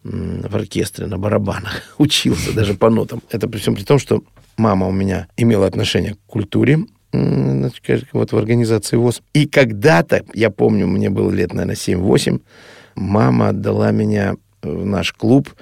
в 0.03 0.55
оркестре 0.55 1.07
на 1.07 1.19
барабанах. 1.19 1.95
Учился 1.99 2.53
даже 2.53 2.75
по 2.75 2.91
нотам. 2.91 3.23
Это 3.31 3.49
при 3.49 3.59
всем 3.59 3.75
при 3.75 3.85
том, 3.85 3.99
что 3.99 4.23
мама 4.57 4.87
у 4.87 4.93
меня 4.93 5.29
имела 5.37 5.67
отношение 5.67 6.15
к 6.15 6.19
культуре, 6.27 6.81
вот 8.13 8.33
в 8.33 8.37
организации 8.37 8.97
ВОЗ. 8.97 9.23
И 9.33 9.47
когда-то, 9.47 10.25
я 10.35 10.51
помню, 10.51 10.87
мне 10.87 11.11
было 11.11 11.31
лет, 11.31 11.53
наверное, 11.53 11.77
7-8, 11.77 12.41
мама 12.97 13.51
отдала 13.51 13.93
меня 13.93 14.35
в 14.63 14.85
наш 14.85 15.13
клуб 15.13 15.55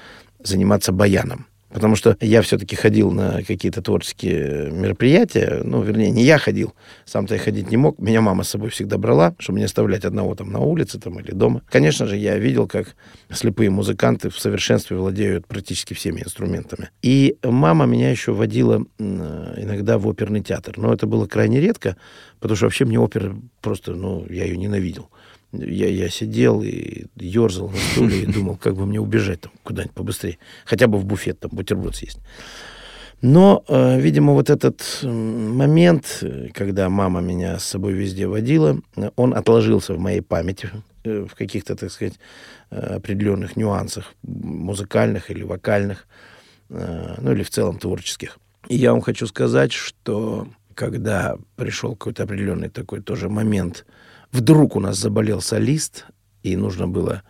заниматься 0.44 0.92
баяном. 0.92 1.46
Потому 1.72 1.96
что 1.96 2.16
я 2.20 2.42
все-таки 2.42 2.76
ходил 2.76 3.10
на 3.10 3.42
какие-то 3.42 3.80
творческие 3.80 4.70
мероприятия. 4.70 5.62
Ну, 5.64 5.82
вернее, 5.82 6.10
не 6.10 6.22
я 6.22 6.36
ходил. 6.36 6.74
Сам-то 7.06 7.34
я 7.34 7.40
ходить 7.40 7.70
не 7.70 7.78
мог. 7.78 7.98
Меня 7.98 8.20
мама 8.20 8.44
с 8.44 8.50
собой 8.50 8.68
всегда 8.68 8.98
брала, 8.98 9.34
чтобы 9.38 9.58
не 9.58 9.64
оставлять 9.64 10.04
одного 10.04 10.34
там 10.34 10.52
на 10.52 10.60
улице 10.60 11.00
там, 11.00 11.18
или 11.18 11.32
дома. 11.32 11.62
Конечно 11.70 12.06
же, 12.06 12.16
я 12.16 12.36
видел, 12.36 12.68
как 12.68 12.94
слепые 13.30 13.70
музыканты 13.70 14.28
в 14.28 14.38
совершенстве 14.38 14.98
владеют 14.98 15.46
практически 15.46 15.94
всеми 15.94 16.20
инструментами. 16.20 16.90
И 17.00 17.36
мама 17.42 17.86
меня 17.86 18.10
еще 18.10 18.32
водила 18.32 18.84
иногда 18.98 19.96
в 19.96 20.06
оперный 20.06 20.42
театр. 20.42 20.76
Но 20.76 20.92
это 20.92 21.06
было 21.06 21.26
крайне 21.26 21.58
редко, 21.58 21.96
потому 22.38 22.56
что 22.56 22.66
вообще 22.66 22.84
мне 22.84 23.00
опера 23.00 23.34
просто, 23.62 23.94
ну, 23.94 24.26
я 24.28 24.44
ее 24.44 24.58
ненавидел 24.58 25.08
я, 25.52 25.88
я 25.88 26.08
сидел 26.08 26.62
и 26.62 27.06
ерзал 27.16 27.68
на 27.68 27.76
стуле 27.76 28.22
и 28.22 28.26
думал, 28.26 28.56
как 28.56 28.74
бы 28.74 28.86
мне 28.86 29.00
убежать 29.00 29.42
там 29.42 29.52
куда-нибудь 29.62 29.94
побыстрее. 29.94 30.38
Хотя 30.64 30.86
бы 30.86 30.98
в 30.98 31.04
буфет 31.04 31.40
там 31.40 31.50
бутерброд 31.52 31.96
съесть. 31.96 32.18
Но, 33.20 33.64
э, 33.68 34.00
видимо, 34.00 34.32
вот 34.32 34.50
этот 34.50 34.82
момент, 35.04 36.24
когда 36.54 36.88
мама 36.88 37.20
меня 37.20 37.58
с 37.58 37.64
собой 37.64 37.92
везде 37.92 38.26
водила, 38.26 38.80
он 39.14 39.34
отложился 39.34 39.94
в 39.94 39.98
моей 40.00 40.22
памяти 40.22 40.70
э, 41.04 41.26
в 41.30 41.36
каких-то, 41.36 41.76
так 41.76 41.92
сказать, 41.92 42.14
э, 42.70 42.96
определенных 42.96 43.54
нюансах 43.56 44.14
музыкальных 44.22 45.30
или 45.30 45.44
вокальных, 45.44 46.06
ну 46.68 47.32
или 47.32 47.42
в 47.42 47.50
целом 47.50 47.78
творческих. 47.78 48.38
И 48.68 48.76
я 48.76 48.92
вам 48.92 49.02
хочу 49.02 49.26
сказать, 49.26 49.72
что 49.72 50.48
когда 50.74 51.36
пришел 51.56 51.94
какой-то 51.94 52.22
определенный 52.22 52.70
такой 52.70 53.02
тоже 53.02 53.28
момент, 53.28 53.84
вдруг 54.32 54.74
у 54.76 54.80
нас 54.80 54.98
заболел 54.98 55.40
солист, 55.40 56.06
и 56.42 56.56
нужно 56.56 56.88
было 56.88 57.22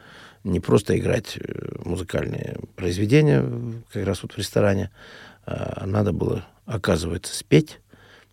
не 0.45 0.61
просто 0.61 0.99
играть 0.99 1.37
э, 1.37 1.79
музыкальные 1.85 2.59
произведения 2.75 3.45
как 3.93 4.07
раз 4.07 4.23
вот 4.23 4.33
в 4.33 4.39
ресторане, 4.39 4.91
а 5.45 5.85
надо 5.87 6.13
было, 6.13 6.47
оказывается, 6.67 7.37
спеть. 7.37 7.81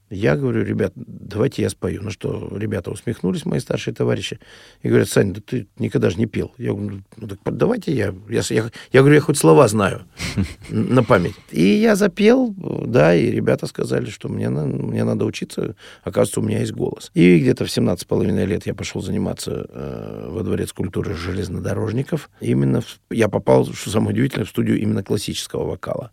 Я 0.10 0.36
говорю, 0.36 0.64
ребят, 0.64 0.92
давайте 0.96 1.62
я 1.62 1.70
спою. 1.70 2.02
Ну 2.02 2.10
что, 2.10 2.52
ребята 2.56 2.90
усмехнулись, 2.90 3.46
мои 3.46 3.60
старшие 3.60 3.94
товарищи, 3.94 4.40
и 4.82 4.88
говорят, 4.88 5.08
Саня, 5.08 5.34
да 5.34 5.42
ты 5.46 5.68
никогда 5.78 6.10
же 6.10 6.18
не 6.18 6.26
пел. 6.26 6.52
Я 6.58 6.74
говорю, 6.74 7.02
ну 7.18 7.28
так 7.28 7.40
давайте 7.44 7.94
я. 7.94 8.16
Я, 8.28 8.42
я, 8.50 8.70
я 8.92 9.00
говорю, 9.02 9.16
я 9.16 9.22
хоть 9.22 9.38
слова 9.38 9.68
знаю 9.68 10.02
на 10.70 11.04
память. 11.04 11.36
И 11.52 11.64
я 11.64 11.96
запел, 11.96 12.56
да, 12.58 13.14
и 13.14 13.30
ребята 13.30 13.68
сказали, 13.68 14.10
что 14.10 14.30
мне, 14.30 14.50
мне 14.50 15.04
надо 15.04 15.26
учиться, 15.26 15.76
оказывается, 16.04 16.40
у 16.40 16.44
меня 16.44 16.60
есть 16.60 16.74
голос. 16.74 17.12
И 17.14 17.40
где-то 17.40 17.66
в 17.66 17.72
17 17.72 18.08
половиной 18.08 18.46
лет 18.46 18.66
я 18.66 18.74
пошел 18.74 19.02
заниматься 19.02 19.68
э, 19.70 20.28
во 20.30 20.42
Дворец 20.42 20.74
культуры 20.74 21.14
железнодорожников. 21.14 22.30
Именно 22.42 22.82
в, 22.82 23.00
я 23.12 23.30
попал, 23.30 23.66
что 23.74 23.92
самое 23.92 24.12
удивительное, 24.12 24.46
в 24.46 24.50
студию 24.50 24.80
именно 24.80 25.04
классического 25.04 25.66
вокала. 25.66 26.12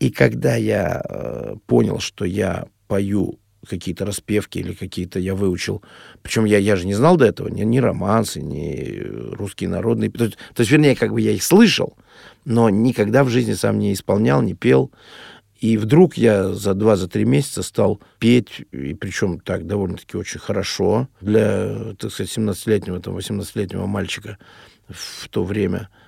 И 0.00 0.10
когда 0.10 0.56
я 0.56 1.02
э, 1.04 1.54
понял, 1.66 2.00
что 2.00 2.24
я 2.24 2.66
пою 2.94 3.40
какие-то 3.68 4.06
распевки 4.06 4.58
или 4.60 4.72
какие-то 4.72 5.18
я 5.18 5.34
выучил. 5.34 5.82
Причем 6.22 6.44
я, 6.44 6.58
я 6.58 6.76
же 6.76 6.86
не 6.86 6.94
знал 6.94 7.16
до 7.16 7.24
этого 7.24 7.48
ни, 7.48 7.62
ни 7.62 7.78
романсы, 7.78 8.40
ни 8.40 9.02
русские 9.34 9.68
народные. 9.68 10.12
То 10.12 10.26
есть, 10.26 10.36
то 10.54 10.60
есть, 10.60 10.70
вернее, 10.70 10.94
как 10.94 11.12
бы 11.12 11.20
я 11.20 11.32
их 11.32 11.42
слышал, 11.42 11.96
но 12.44 12.70
никогда 12.70 13.24
в 13.24 13.30
жизни 13.30 13.54
сам 13.54 13.80
не 13.80 13.92
исполнял, 13.92 14.42
не 14.42 14.54
пел. 14.54 14.92
И 15.58 15.76
вдруг 15.76 16.16
я 16.16 16.52
за 16.52 16.74
два, 16.74 16.94
за 16.94 17.08
три 17.08 17.24
месяца 17.24 17.64
стал 17.64 18.00
петь, 18.20 18.62
и 18.70 18.94
причем 18.94 19.40
так 19.40 19.66
довольно-таки 19.66 20.16
очень 20.16 20.38
хорошо 20.38 21.08
для, 21.20 21.94
так 21.98 22.12
сказать, 22.12 22.36
17-летнего, 22.36 23.00
там, 23.00 23.16
18-летнего 23.16 23.86
мальчика 23.86 24.38
в 24.88 25.28
то 25.30 25.42
время– 25.42 25.88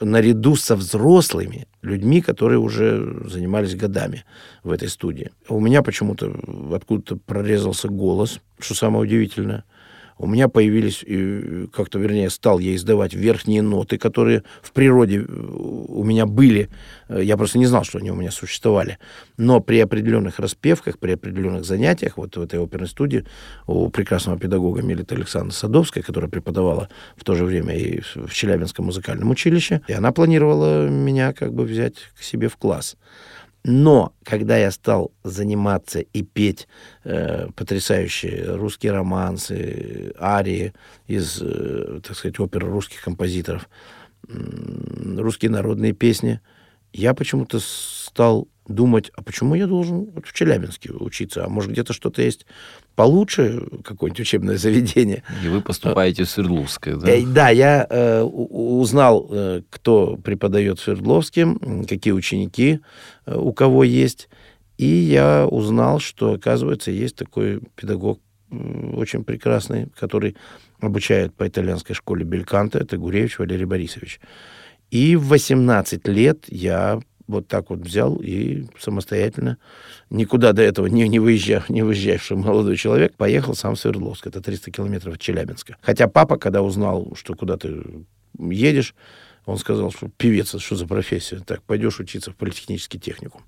наряду 0.00 0.56
со 0.56 0.76
взрослыми 0.76 1.68
людьми, 1.82 2.20
которые 2.20 2.58
уже 2.58 3.22
занимались 3.28 3.76
годами 3.76 4.24
в 4.62 4.70
этой 4.70 4.88
студии. 4.88 5.30
У 5.48 5.60
меня 5.60 5.82
почему-то 5.82 6.34
откуда-то 6.74 7.16
прорезался 7.16 7.88
голос, 7.88 8.40
что 8.58 8.74
самое 8.74 9.04
удивительное– 9.04 9.64
у 10.20 10.26
меня 10.26 10.48
появились, 10.48 11.02
как-то, 11.72 11.98
вернее, 11.98 12.28
стал 12.28 12.58
я 12.58 12.74
издавать 12.74 13.14
верхние 13.14 13.62
ноты, 13.62 13.96
которые 13.96 14.44
в 14.60 14.72
природе 14.72 15.20
э, 15.20 15.24
у 15.26 16.04
меня 16.04 16.26
были. 16.26 16.68
Э, 17.08 17.22
я 17.22 17.38
просто 17.38 17.58
не 17.58 17.64
знал, 17.64 17.84
что 17.84 17.98
они 17.98 18.10
у 18.10 18.14
меня 18.14 18.30
существовали. 18.30 18.98
Но 19.38 19.60
при 19.60 19.80
определенных 19.80 20.38
распевках, 20.38 20.98
при 20.98 21.12
определенных 21.12 21.64
занятиях, 21.64 22.18
вот 22.18 22.36
в 22.36 22.42
этой 22.42 22.62
оперной 22.62 22.88
студии 22.88 23.24
у 23.66 23.88
прекрасного 23.88 24.38
педагога 24.38 24.82
Мелиты 24.82 25.14
Александра 25.14 25.54
Садовской, 25.54 26.02
которая 26.02 26.30
преподавала 26.30 26.90
в 27.16 27.24
то 27.24 27.34
же 27.34 27.46
время 27.46 27.74
и 27.74 28.00
в 28.00 28.30
Челябинском 28.30 28.84
музыкальном 28.84 29.30
училище, 29.30 29.80
и 29.88 29.94
она 29.94 30.12
планировала 30.12 30.86
меня 30.86 31.32
как 31.32 31.54
бы 31.54 31.64
взять 31.64 31.94
к 32.18 32.22
себе 32.22 32.48
в 32.48 32.58
класс. 32.58 32.98
Но 33.62 34.14
когда 34.24 34.56
я 34.56 34.70
стал 34.70 35.12
заниматься 35.22 36.00
и 36.00 36.22
петь 36.22 36.66
э, 37.04 37.48
потрясающие 37.54 38.54
русские 38.56 38.92
романсы, 38.92 40.14
арии 40.18 40.72
из, 41.06 41.40
э, 41.42 42.00
так 42.02 42.16
сказать, 42.16 42.40
оперы 42.40 42.68
русских 42.68 43.02
композиторов, 43.02 43.68
э, 44.28 44.32
русские 45.18 45.50
народные 45.50 45.92
песни, 45.92 46.40
я 46.92 47.12
почему-то 47.12 47.60
стал 48.10 48.48
думать, 48.66 49.10
а 49.16 49.22
почему 49.22 49.54
я 49.54 49.66
должен 49.66 50.10
вот 50.14 50.26
в 50.26 50.32
Челябинске 50.32 50.90
учиться? 50.92 51.44
А 51.44 51.48
может, 51.48 51.70
где-то 51.70 51.92
что-то 51.92 52.22
есть 52.22 52.44
получше, 52.96 53.62
какое-нибудь 53.84 54.20
учебное 54.20 54.56
заведение? 54.56 55.22
И 55.44 55.48
вы 55.48 55.60
поступаете 55.60 56.24
в 56.24 56.28
Свердловское, 56.28 56.96
да? 56.96 57.08
Э, 57.08 57.24
да, 57.24 57.50
я 57.50 57.86
э, 57.88 58.22
узнал, 58.22 59.28
э, 59.30 59.62
кто 59.70 60.16
преподает 60.16 60.80
в 60.80 60.82
Свердловске, 60.82 61.46
какие 61.88 62.12
ученики 62.12 62.80
э, 63.26 63.36
у 63.36 63.52
кого 63.52 63.84
есть. 63.84 64.28
И 64.76 64.86
я 64.86 65.46
узнал, 65.46 66.00
что, 66.00 66.32
оказывается, 66.32 66.90
есть 66.90 67.14
такой 67.16 67.60
педагог 67.76 68.20
очень 68.50 69.22
прекрасный, 69.22 69.86
который 69.96 70.36
обучает 70.80 71.32
по 71.34 71.46
итальянской 71.46 71.94
школе 71.94 72.24
Бельканта, 72.24 72.78
это 72.80 72.96
Гуревич 72.96 73.38
Валерий 73.38 73.66
Борисович. 73.66 74.20
И 74.90 75.14
в 75.14 75.28
18 75.28 76.08
лет 76.08 76.46
я 76.48 77.00
вот 77.30 77.48
так 77.48 77.70
вот 77.70 77.80
взял 77.80 78.16
и 78.16 78.66
самостоятельно, 78.78 79.58
никуда 80.10 80.52
до 80.52 80.62
этого 80.62 80.86
не, 80.86 81.08
не, 81.08 81.18
выезжав, 81.18 81.68
не 81.68 81.82
выезжавший 81.82 82.36
молодой 82.36 82.76
человек, 82.76 83.16
поехал 83.16 83.54
сам 83.54 83.74
в 83.74 83.80
Свердловск. 83.80 84.26
Это 84.26 84.40
300 84.40 84.70
километров 84.70 85.14
от 85.14 85.20
Челябинска. 85.20 85.76
Хотя 85.80 86.08
папа, 86.08 86.36
когда 86.36 86.62
узнал, 86.62 87.12
что 87.16 87.34
куда 87.34 87.56
ты 87.56 87.82
едешь, 88.38 88.94
он 89.46 89.58
сказал, 89.58 89.90
что 89.90 90.08
певец, 90.16 90.54
что 90.60 90.76
за 90.76 90.86
профессия? 90.86 91.40
Так, 91.44 91.62
пойдешь 91.62 91.98
учиться 91.98 92.30
в 92.30 92.36
политехнический 92.36 93.00
техникум. 93.00 93.42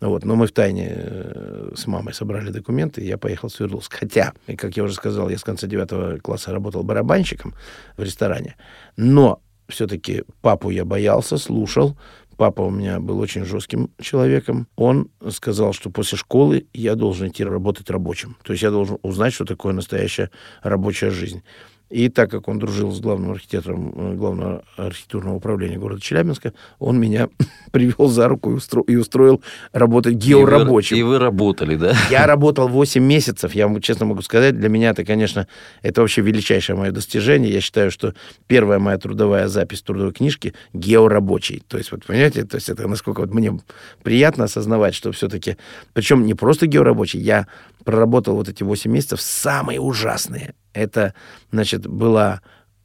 Вот. 0.00 0.24
Но 0.24 0.36
мы 0.36 0.46
в 0.46 0.52
тайне 0.52 0.92
э, 0.92 1.72
с 1.74 1.86
мамой 1.86 2.14
собрали 2.14 2.50
документы, 2.50 3.00
и 3.00 3.06
я 3.06 3.18
поехал 3.18 3.48
в 3.48 3.52
Свердловск. 3.52 3.92
Хотя, 3.98 4.32
как 4.58 4.76
я 4.76 4.84
уже 4.84 4.94
сказал, 4.94 5.28
я 5.28 5.38
с 5.38 5.42
конца 5.42 5.66
девятого 5.66 6.18
класса 6.18 6.52
работал 6.52 6.82
барабанщиком 6.82 7.54
в 7.96 8.02
ресторане. 8.02 8.56
Но 8.96 9.40
все-таки 9.68 10.24
папу 10.42 10.70
я 10.70 10.84
боялся, 10.84 11.38
слушал. 11.38 11.96
Папа 12.40 12.62
у 12.62 12.70
меня 12.70 13.00
был 13.00 13.18
очень 13.18 13.44
жестким 13.44 13.90
человеком. 14.00 14.66
Он 14.74 15.10
сказал, 15.28 15.74
что 15.74 15.90
после 15.90 16.16
школы 16.16 16.66
я 16.72 16.94
должен 16.94 17.28
идти 17.28 17.44
работать 17.44 17.90
рабочим. 17.90 18.38
То 18.42 18.54
есть 18.54 18.62
я 18.62 18.70
должен 18.70 18.96
узнать, 19.02 19.34
что 19.34 19.44
такое 19.44 19.74
настоящая 19.74 20.30
рабочая 20.62 21.10
жизнь. 21.10 21.42
И 21.90 22.08
так 22.08 22.30
как 22.30 22.46
он 22.46 22.60
дружил 22.60 22.92
с 22.92 23.00
главным 23.00 23.32
архитектором 23.32 23.92
э, 23.96 24.14
главного 24.14 24.62
архитектурного 24.76 25.34
управления 25.34 25.76
города 25.76 26.00
Челябинска, 26.00 26.52
он 26.78 27.00
меня 27.00 27.28
привел 27.72 28.08
за 28.08 28.28
руку 28.28 28.52
и, 28.52 28.54
устро... 28.54 28.82
и 28.86 28.94
устроил 28.94 29.42
работать 29.72 30.14
георабочим. 30.14 30.96
И 30.96 31.02
вы, 31.02 31.08
и 31.08 31.12
вы 31.12 31.18
работали, 31.18 31.74
да? 31.74 31.96
Я 32.10 32.26
работал 32.26 32.68
8 32.68 33.02
месяцев. 33.02 33.56
Я 33.56 33.66
вам 33.66 33.80
честно 33.80 34.06
могу 34.06 34.22
сказать, 34.22 34.56
для 34.56 34.68
меня 34.68 34.90
это, 34.90 35.04
конечно, 35.04 35.48
это 35.82 36.00
вообще 36.00 36.22
величайшее 36.22 36.76
мое 36.76 36.92
достижение. 36.92 37.52
Я 37.52 37.60
считаю, 37.60 37.90
что 37.90 38.14
первая 38.46 38.78
моя 38.78 38.96
трудовая 38.96 39.48
запись 39.48 39.82
трудовой 39.82 40.12
книжки 40.12 40.54
георабочий. 40.72 41.64
То 41.66 41.76
есть, 41.76 41.90
вот 41.90 42.06
понимаете, 42.06 42.44
то 42.44 42.54
есть 42.54 42.68
это 42.68 42.86
насколько 42.86 43.20
вот 43.20 43.34
мне 43.34 43.58
приятно 44.04 44.44
осознавать, 44.44 44.94
что 44.94 45.10
все-таки, 45.10 45.56
причем 45.92 46.24
не 46.24 46.34
просто 46.34 46.68
георабочий, 46.68 47.18
я 47.18 47.48
проработал 47.84 48.36
вот 48.36 48.48
эти 48.48 48.62
8 48.62 48.88
месяцев 48.90 49.20
самые 49.20 49.80
ужасные. 49.80 50.54
Это, 50.72 51.14
значит, 51.52 51.86
была 51.86 52.40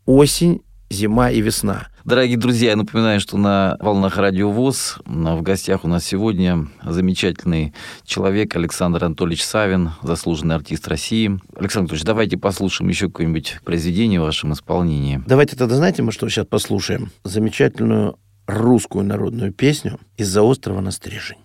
осень, 0.05 0.61
зима 0.89 1.31
и 1.31 1.41
весна. 1.41 1.87
Дорогие 2.05 2.37
друзья, 2.37 2.69
я 2.69 2.75
напоминаю, 2.75 3.19
что 3.19 3.37
на 3.37 3.77
волнах 3.79 4.17
Радио 4.17 4.51
ВОЗ 4.51 4.99
в 5.05 5.41
гостях 5.41 5.83
у 5.83 5.87
нас 5.87 6.05
сегодня 6.05 6.67
замечательный 6.83 7.73
человек 8.03 8.55
Александр 8.55 9.03
Анатольевич 9.05 9.43
Савин, 9.43 9.91
заслуженный 10.03 10.55
артист 10.55 10.87
России. 10.87 11.39
Александр 11.55 11.85
Анатольевич, 11.85 12.05
давайте 12.05 12.37
послушаем 12.37 12.89
еще 12.89 13.07
какое-нибудь 13.07 13.57
произведение 13.65 14.19
в 14.19 14.23
вашем 14.23 14.53
исполнении. 14.53 15.23
Давайте 15.25 15.55
тогда, 15.55 15.75
знаете, 15.75 16.03
мы 16.03 16.11
что 16.11 16.29
сейчас 16.29 16.45
послушаем? 16.45 17.09
Замечательную 17.23 18.19
русскую 18.45 19.03
народную 19.03 19.51
песню 19.51 19.99
«Из-за 20.17 20.43
острова 20.43 20.81
на 20.81 20.91
стрижень». 20.91 21.39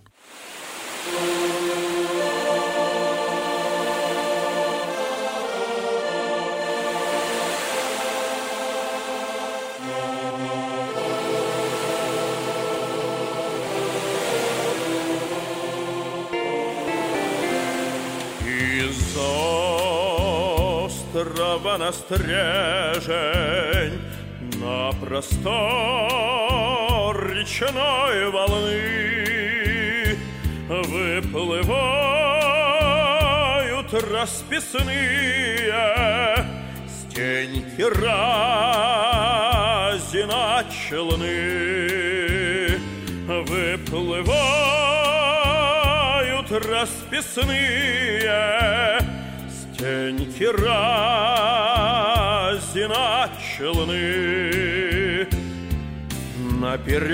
Стрежень 22.10 24.00
На 24.60 24.90
простор 25.00 25.54
речной 27.32 28.30
волны 28.30 30.18
Выплывают 30.68 31.70
расписные 34.10 35.72
Стеньки 36.88 37.82
разина 37.82 39.14
челны 40.68 41.60
Выплывают 43.28 44.50
расписные 46.50 48.00
Теньки 49.80 50.44
разина 50.44 51.70
челны 53.40 55.26
На 56.60 56.76
переднем 56.76 57.08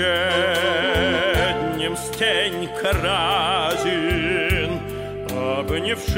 стенька 1.95 2.91
разин 3.01 4.71
обнявшись, 5.31 6.11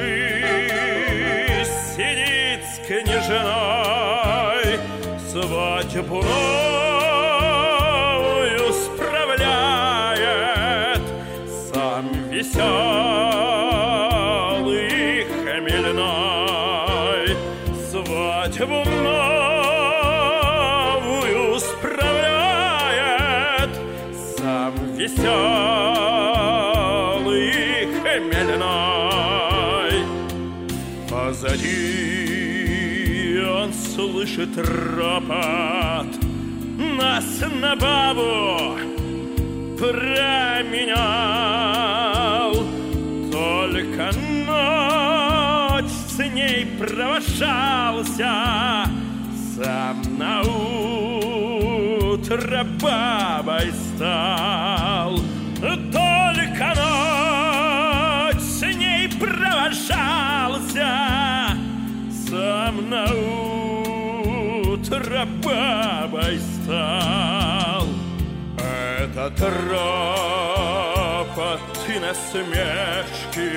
сидит 1.96 2.62
с 2.66 2.80
княжиной, 2.88 4.80
свадьбу 5.30 6.24
новую 6.24 6.69
он 33.70 33.74
слышит 33.74 34.58
ропот, 34.58 36.08
нас 36.98 37.44
на 37.62 37.76
бабу 37.76 38.78
променял. 39.78 40.96
Только 43.32 44.12
ночь 44.48 45.92
с 46.08 46.18
ней 46.34 46.66
провожался, 46.80 48.34
сам 49.56 50.02
на 50.18 50.42
утро 52.12 52.66
бабой 52.82 53.72
стал. 53.96 55.20
Бабой 65.26 66.40
стал. 66.40 67.88
Этот 69.00 69.40
ропот 69.72 71.60
и 71.88 72.00
насмешки 72.00 73.52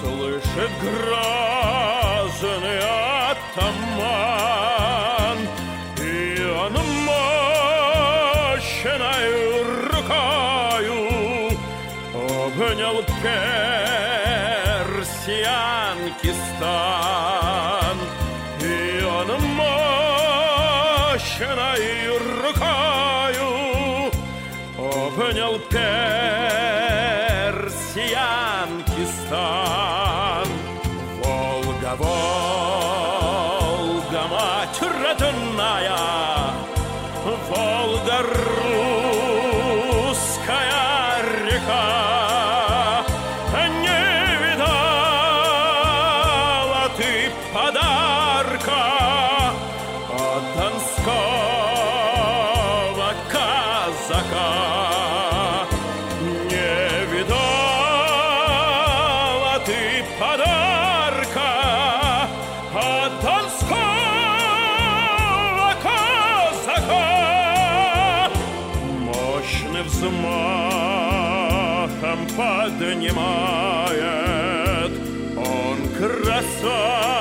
Слышит 0.00 0.70
грозный 0.80 2.80
атаман 3.30 4.58
И 6.00 6.02
он 6.50 6.74
мощною 7.04 9.36
рукою 9.90 11.00
Обнял 12.14 12.98
персианки 14.84 16.32
стан 16.56 17.43
Обнял 25.74 26.13
взмахом 70.04 71.86
поднимает. 72.36 73.92
Он 75.36 75.78
красавицу 75.98 77.13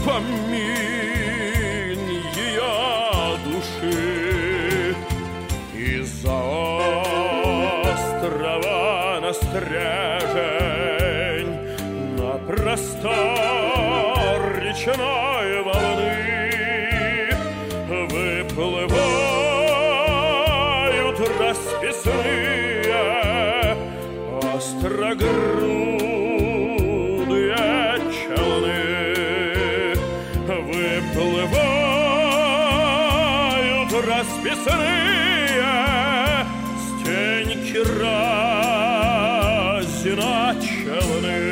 Напомин 0.00 2.00
ее 2.34 3.36
души 3.44 4.96
Из-за 5.74 6.38
острова 7.82 9.20
на 9.20 9.32
стрежень 9.34 10.72
На 12.16 12.32
простор 12.46 14.40
речной 14.62 15.19
челны 40.70 41.50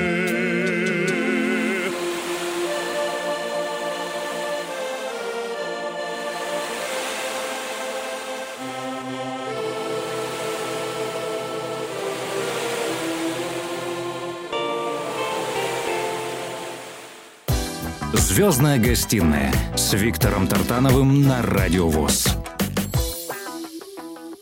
Звездная 18.12 18.78
гостиная 18.78 19.52
с 19.74 19.92
Виктором 19.94 20.46
Тартановым 20.46 21.22
на 21.22 21.42
Радио 21.42 21.88
ВОЗ. 21.88 22.28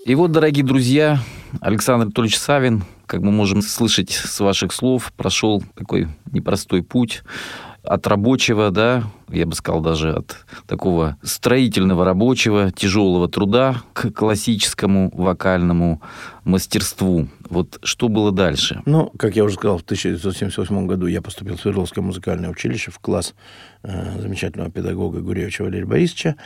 И 0.04 0.14
вот, 0.14 0.32
дорогие 0.32 0.64
друзья, 0.64 1.18
Александр 1.60 2.04
Анатольевич 2.04 2.38
Савин, 2.38 2.84
как 3.06 3.20
мы 3.20 3.32
можем 3.32 3.62
слышать 3.62 4.10
с 4.10 4.40
ваших 4.40 4.72
слов, 4.72 5.12
прошел 5.16 5.62
такой 5.74 6.08
непростой 6.32 6.82
путь 6.82 7.22
от 7.86 8.06
рабочего, 8.06 8.70
да, 8.70 9.04
я 9.28 9.46
бы 9.46 9.54
сказал, 9.54 9.80
даже 9.80 10.14
от 10.14 10.44
такого 10.66 11.16
строительного 11.22 12.04
рабочего, 12.04 12.72
тяжелого 12.72 13.28
труда 13.28 13.82
к 13.92 14.10
классическому 14.10 15.10
вокальному 15.14 16.02
мастерству. 16.44 17.28
Вот 17.50 17.78
что 17.82 18.08
было 18.08 18.32
дальше? 18.32 18.82
Ну, 18.86 19.10
как 19.18 19.36
я 19.36 19.44
уже 19.44 19.56
сказал, 19.56 19.78
в 19.78 19.82
1978 19.82 20.86
году 20.86 21.06
я 21.06 21.22
поступил 21.22 21.56
в 21.56 21.60
Свердловское 21.60 22.02
музыкальное 22.02 22.50
училище 22.50 22.90
в 22.90 22.98
класс 22.98 23.34
э, 23.82 24.20
замечательного 24.20 24.70
педагога 24.70 25.20
Гуревича 25.20 25.62
Валерия 25.62 25.86
Борисовича. 25.86 26.36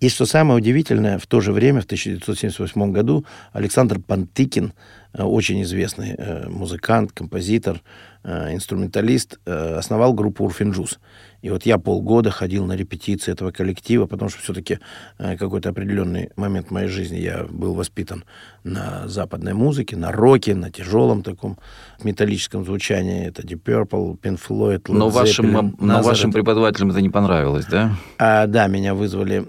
И 0.00 0.08
что 0.08 0.26
самое 0.26 0.58
удивительное, 0.58 1.18
в 1.18 1.26
то 1.26 1.40
же 1.40 1.52
время, 1.52 1.80
в 1.80 1.84
1978 1.84 2.92
году, 2.92 3.24
Александр 3.52 4.00
Пантыкин, 4.00 4.72
э, 5.12 5.22
очень 5.22 5.62
известный 5.62 6.14
э, 6.16 6.48
музыкант, 6.48 7.12
композитор, 7.12 7.82
э, 8.24 8.54
инструменталист, 8.54 9.38
э, 9.44 9.74
основал 9.76 10.12
группу 10.12 10.44
«Урфинджус». 10.44 10.98
И 11.42 11.50
вот 11.50 11.66
я 11.66 11.78
полгода 11.78 12.30
ходил 12.30 12.66
на 12.66 12.74
репетиции 12.74 13.32
этого 13.32 13.50
коллектива, 13.50 14.06
потому 14.06 14.28
что 14.28 14.42
все-таки 14.42 14.78
э, 15.18 15.36
какой-то 15.36 15.68
определенный 15.68 16.30
момент 16.36 16.68
в 16.68 16.70
моей 16.70 16.88
жизни 16.88 17.16
я 17.16 17.44
был 17.48 17.74
воспитан 17.74 18.24
на 18.64 19.06
западной 19.06 19.54
музыке, 19.54 19.96
на 19.96 20.12
роке, 20.12 20.54
на 20.54 20.70
тяжелом 20.70 21.22
таком 21.22 21.58
металлическом 22.02 22.64
звучании. 22.64 23.26
Это 23.26 23.42
Deep 23.42 23.62
Purple, 23.62 24.18
Pink 24.20 24.40
Floyd, 24.46 24.82
Led 24.82 24.92
Но 24.92 25.08
вашим, 25.08 25.56
Zeppelin, 25.56 25.74
но 25.78 26.02
вашим 26.02 26.32
преподавателям 26.32 26.90
это 26.90 27.00
не 27.00 27.10
понравилось, 27.10 27.66
да? 27.66 27.92
А, 28.18 28.46
да, 28.46 28.66
меня 28.66 28.94
вызвали. 28.94 29.44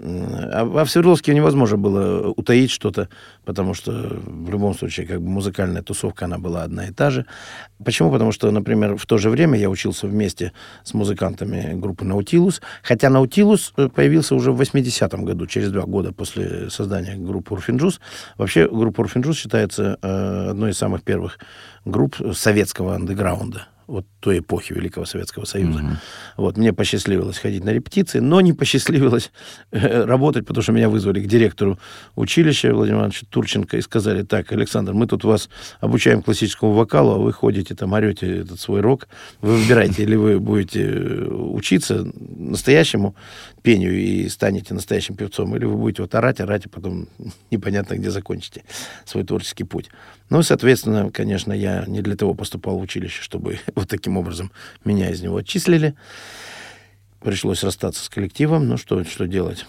А, 0.52 0.62
а 0.62 0.84
в 0.84 0.90
Свердловске 0.90 1.34
невозможно 1.34 1.76
было 1.76 2.28
утаить 2.30 2.70
что-то, 2.70 3.08
потому 3.44 3.74
что 3.74 4.20
в 4.24 4.50
любом 4.50 4.74
случае 4.74 5.06
как 5.06 5.20
бы 5.20 5.28
музыкальная 5.28 5.82
тусовка, 5.82 6.26
она 6.26 6.38
была 6.38 6.62
одна 6.62 6.86
и 6.86 6.92
та 6.92 7.10
же. 7.10 7.26
Почему? 7.84 8.10
Потому 8.10 8.32
что, 8.32 8.50
например, 8.50 8.96
в 8.96 9.06
то 9.06 9.18
же 9.18 9.30
время 9.30 9.58
я 9.58 9.70
учился 9.70 10.06
вместе 10.06 10.52
с 10.84 10.94
музыкантами 10.94 11.79
группы 11.80 12.04
«Наутилус», 12.04 12.60
хотя 12.82 13.10
«Наутилус» 13.10 13.72
э, 13.76 13.88
появился 13.88 14.34
уже 14.34 14.52
в 14.52 14.60
80-м 14.60 15.24
году, 15.24 15.46
через 15.46 15.70
два 15.70 15.82
года 15.82 16.12
после 16.12 16.70
создания 16.70 17.16
группы 17.16 17.54
«Урфин 17.54 17.74
Джюс». 17.74 18.00
Вообще, 18.36 18.68
группа 18.68 19.00
«Урфин 19.00 19.18
Джюс» 19.18 19.38
считается 19.38 19.98
э, 20.00 20.50
одной 20.50 20.70
из 20.70 20.78
самых 20.78 21.02
первых 21.02 21.38
групп 21.84 22.16
советского 22.34 22.94
андеграунда 22.94 23.66
вот 23.90 24.06
той 24.20 24.38
эпохи 24.38 24.72
Великого 24.72 25.04
Советского 25.04 25.44
Союза. 25.44 25.80
Мгм. 25.80 25.98
Вот, 26.36 26.56
мне 26.56 26.72
посчастливилось 26.72 27.38
ходить 27.38 27.64
на 27.64 27.70
репетиции, 27.70 28.20
но 28.20 28.40
не 28.40 28.52
посчастливилось 28.52 29.32
э, 29.72 30.04
работать, 30.04 30.46
потому 30.46 30.62
что 30.62 30.72
меня 30.72 30.88
вызвали 30.88 31.20
к 31.20 31.26
директору 31.26 31.78
училища 32.14 32.72
Владимиру 32.72 33.00
Ивановичу 33.00 33.26
Турченко 33.26 33.76
и 33.76 33.80
сказали, 33.80 34.22
так, 34.22 34.52
Александр, 34.52 34.94
мы 34.94 35.06
тут 35.06 35.24
вас 35.24 35.48
обучаем 35.80 36.22
классическому 36.22 36.72
вокалу, 36.72 37.14
а 37.14 37.18
вы 37.18 37.32
ходите 37.32 37.74
там, 37.74 37.92
орете 37.92 38.38
этот 38.38 38.60
свой 38.60 38.80
рок, 38.80 39.08
вы 39.40 39.56
выбираете, 39.56 40.04
или 40.04 40.14
вы 40.14 40.38
будете 40.38 40.82
э, 40.82 41.24
учиться 41.26 42.06
настоящему 42.14 43.16
пению 43.62 43.98
и 43.98 44.28
станете 44.28 44.72
настоящим 44.72 45.16
певцом, 45.16 45.56
или 45.56 45.64
вы 45.64 45.76
будете 45.76 46.02
вот 46.02 46.14
орать, 46.14 46.40
орать, 46.40 46.66
и 46.66 46.68
потом 46.68 47.08
непонятно, 47.50 47.94
где 47.94 48.10
закончите 48.10 48.62
свой 49.04 49.24
творческий 49.24 49.64
путь. 49.64 49.90
Ну, 50.30 50.42
соответственно, 50.42 51.10
конечно, 51.10 51.52
я 51.52 51.84
не 51.86 52.02
для 52.02 52.16
того 52.16 52.34
поступал 52.34 52.78
в 52.78 52.82
училище, 52.82 53.20
чтобы 53.20 53.58
вот 53.74 53.88
таким 53.88 54.16
образом 54.16 54.50
меня 54.84 55.10
из 55.10 55.20
него 55.20 55.36
отчислили. 55.36 55.94
Пришлось 57.20 57.62
расстаться 57.62 58.02
с 58.02 58.08
коллективом, 58.08 58.66
ну 58.66 58.78
что, 58.78 59.04
что 59.04 59.26
делать. 59.26 59.66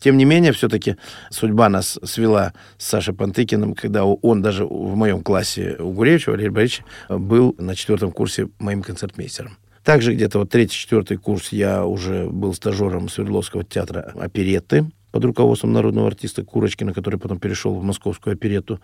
Тем 0.00 0.16
не 0.16 0.24
менее, 0.24 0.52
все-таки 0.52 0.96
судьба 1.30 1.68
нас 1.68 2.00
свела 2.02 2.52
с 2.78 2.86
Сашей 2.86 3.14
Пантыкиным, 3.14 3.74
когда 3.74 4.04
он 4.04 4.42
даже 4.42 4.64
в 4.64 4.96
моем 4.96 5.22
классе 5.22 5.76
у 5.78 5.92
Гуревича, 5.92 6.30
Валерия 6.30 6.50
Борисовича, 6.50 6.84
был 7.08 7.54
на 7.58 7.76
четвертом 7.76 8.10
курсе 8.10 8.48
моим 8.58 8.82
концертмейстером. 8.82 9.56
Также 9.84 10.14
где-то 10.14 10.40
вот 10.40 10.50
третий-четвертый 10.50 11.16
курс 11.16 11.52
я 11.52 11.84
уже 11.84 12.28
был 12.28 12.54
стажером 12.54 13.08
Свердловского 13.08 13.62
театра 13.62 14.12
оперетты 14.18 14.90
под 15.10 15.24
руководством 15.24 15.72
народного 15.72 16.06
артиста 16.08 16.44
Курочкина, 16.44 16.92
который 16.92 17.18
потом 17.18 17.38
перешел 17.38 17.74
в 17.74 17.82
московскую 17.82 18.34
оперетту. 18.34 18.80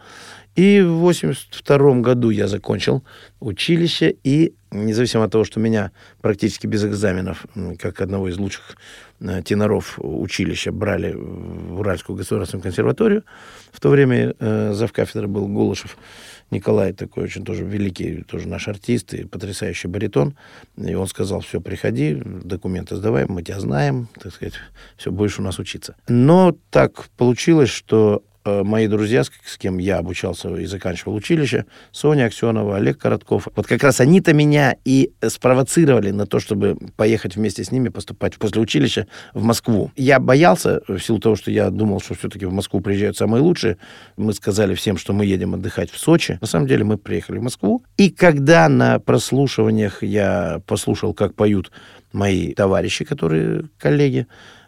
И 0.55 0.81
в 0.81 0.99
82 1.01 2.01
году 2.01 2.31
я 2.31 2.49
закончил 2.49 3.05
училище, 3.41 4.17
и 4.25 4.55
независимо 4.71 5.25
от 5.25 5.33
того, 5.33 5.45
что 5.45 5.61
меня 5.61 5.93
практически 6.21 6.67
без 6.67 6.85
экзаменов, 6.85 7.47
как 7.79 8.01
одного 8.01 8.29
из 8.29 8.39
лучших 8.39 8.77
э, 9.21 9.43
теноров 9.43 9.99
училища, 9.99 10.73
брали 10.73 11.13
в 11.15 11.81
Уральскую 11.81 12.17
государственную 12.17 12.63
консерваторию, 12.63 13.25
в 13.73 13.81
то 13.81 13.89
время 13.89 14.35
э, 14.39 14.73
завкафедрой 14.73 15.29
был 15.29 15.47
Голышев 15.49 15.97
Николай, 16.51 16.93
такой 16.93 17.25
очень 17.25 17.45
тоже 17.45 17.65
великий, 17.65 18.23
тоже 18.23 18.49
наш 18.49 18.69
артист 18.69 19.15
и 19.15 19.25
потрясающий 19.25 19.89
баритон. 19.89 20.37
И 20.77 20.95
он 20.95 21.07
сказал, 21.09 21.41
все, 21.41 21.61
приходи, 21.61 22.15
документы 22.15 22.97
сдавай, 22.97 23.27
мы 23.27 23.43
тебя 23.43 23.59
знаем, 23.61 24.09
так 24.21 24.33
сказать, 24.33 24.55
все, 24.97 25.11
будешь 25.11 25.39
у 25.39 25.43
нас 25.43 25.59
учиться. 25.59 25.97
Но 26.09 26.57
так 26.71 27.09
получилось, 27.17 27.71
что 27.71 28.23
мои 28.47 28.87
друзья, 28.87 29.25
с, 29.25 29.31
с 29.45 29.59
кем 29.59 29.79
я 29.79 29.99
обучался 29.99 30.55
и 30.57 30.67
заканчивал 30.67 31.15
училище, 31.15 31.67
Соня 31.93 32.27
Аксенова, 32.27 32.77
Олег 32.77 32.99
Коротков, 32.99 33.49
вот 33.55 33.67
как 33.67 33.83
раз 33.83 34.01
они-то 34.01 34.33
меня 34.33 34.77
и 34.85 35.13
спровоцировали 35.27 36.11
на 36.11 36.27
то, 36.27 36.41
чтобы 36.41 36.77
поехать 36.97 37.37
вместе 37.37 37.65
с 37.65 37.71
ними 37.71 37.89
поступать 37.89 38.37
после 38.37 38.61
училища 38.61 39.07
в 39.35 39.43
Москву. 39.43 39.91
Я 39.97 40.21
боялся, 40.21 40.81
в 40.89 40.99
силу 40.99 41.19
того, 41.19 41.37
что 41.37 41.51
я 41.51 41.71
думал, 41.71 42.01
что 42.01 42.15
все-таки 42.15 42.47
в 42.47 42.53
Москву 42.53 42.81
приезжают 42.81 43.17
самые 43.17 43.43
лучшие. 43.43 43.79
Мы 44.17 44.33
сказали 44.33 44.75
всем, 44.75 44.97
что 44.97 45.13
мы 45.13 45.27
едем 45.27 45.55
отдыхать 45.55 45.91
в 45.91 45.99
Сочи. 45.99 46.39
На 46.41 46.47
самом 46.47 46.67
деле 46.67 46.85
мы 46.85 46.99
приехали 46.99 47.39
в 47.39 47.43
Москву. 47.43 47.83
И 47.97 48.11
когда 48.11 48.69
на 48.69 48.99
прослушиваниях 48.99 50.03
я 50.03 50.61
послушал, 50.67 51.15
как 51.15 51.35
поют 51.35 51.71
мои 52.13 52.55
товарищи, 52.55 53.05
которые 53.05 53.65
коллеги, 53.79 54.27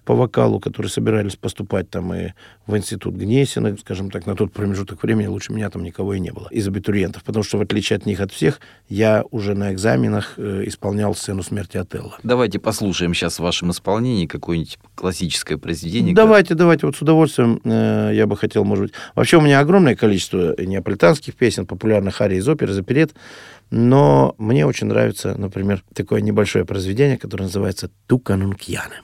по 0.08 0.14
вокалу, 0.14 0.58
которые 0.58 0.88
собирались 0.88 1.36
поступать 1.36 1.90
там 1.90 2.14
и 2.14 2.30
в 2.66 2.74
институт 2.74 3.14
Гнесина, 3.14 3.76
скажем 3.76 4.10
так, 4.10 4.24
на 4.24 4.34
тот 4.34 4.54
промежуток 4.54 5.02
времени 5.02 5.26
лучше 5.26 5.52
меня 5.52 5.68
там 5.68 5.82
никого 5.82 6.14
и 6.14 6.18
не 6.18 6.30
было 6.30 6.48
из 6.50 6.66
абитуриентов, 6.66 7.24
потому 7.24 7.42
что 7.42 7.58
в 7.58 7.60
отличие 7.60 7.98
от 7.98 8.06
них, 8.06 8.18
от 8.20 8.32
всех, 8.32 8.58
я 8.88 9.22
уже 9.30 9.54
на 9.54 9.70
экзаменах 9.70 10.38
э, 10.38 10.62
исполнял 10.64 11.14
сцену 11.14 11.42
смерти 11.42 11.76
Отелла. 11.76 12.16
Давайте 12.22 12.58
послушаем 12.58 13.12
сейчас 13.12 13.34
в 13.34 13.40
вашем 13.40 13.70
исполнении 13.70 14.24
какое-нибудь 14.24 14.78
классическое 14.94 15.58
произведение. 15.58 16.14
Давайте, 16.14 16.54
давайте, 16.54 16.86
вот 16.86 16.96
с 16.96 17.02
удовольствием 17.02 17.60
э, 17.64 18.12
я 18.14 18.26
бы 18.26 18.34
хотел, 18.38 18.64
может 18.64 18.84
быть... 18.86 18.94
Вообще 19.14 19.36
у 19.36 19.42
меня 19.42 19.60
огромное 19.60 19.94
количество 19.94 20.58
неаполитанских 20.58 21.34
песен, 21.34 21.66
популярных 21.66 22.22
арий 22.22 22.38
из 22.38 22.48
оперы, 22.48 22.72
из 22.72 22.78
оперет, 22.78 23.12
но 23.70 24.34
мне 24.38 24.64
очень 24.64 24.86
нравится, 24.86 25.34
например, 25.36 25.84
такое 25.92 26.22
небольшое 26.22 26.64
произведение, 26.64 27.18
которое 27.18 27.44
называется 27.44 27.90
«Туканункьяне». 28.06 29.02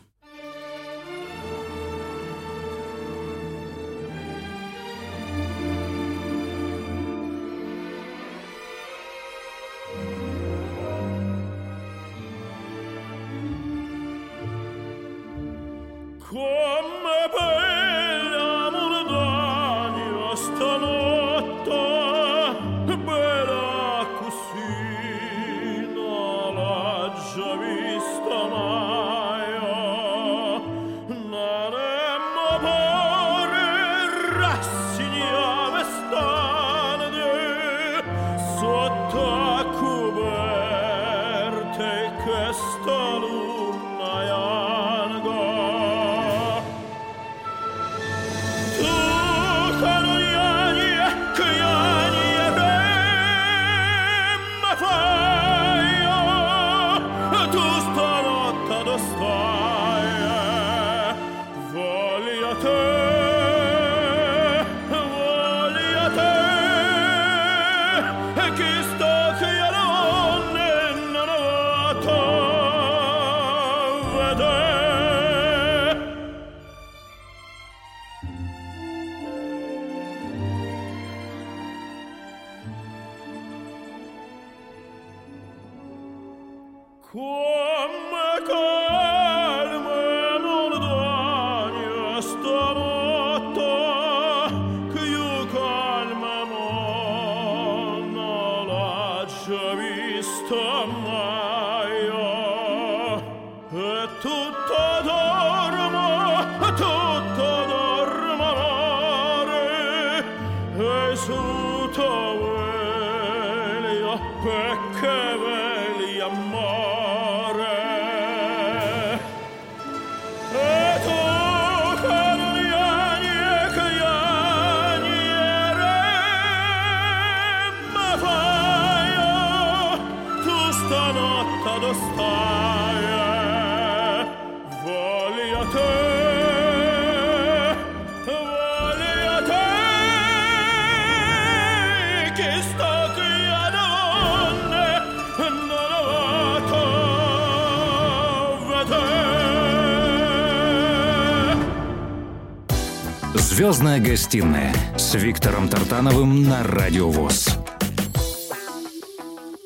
Звездная 153.75 153.99
гостиная 153.99 154.73
с 154.97 155.17
Виктором 155.17 155.69
Тартановым 155.69 156.45
на 156.45 156.63
Радио 156.63 157.11
ВОЗ. 157.11 157.59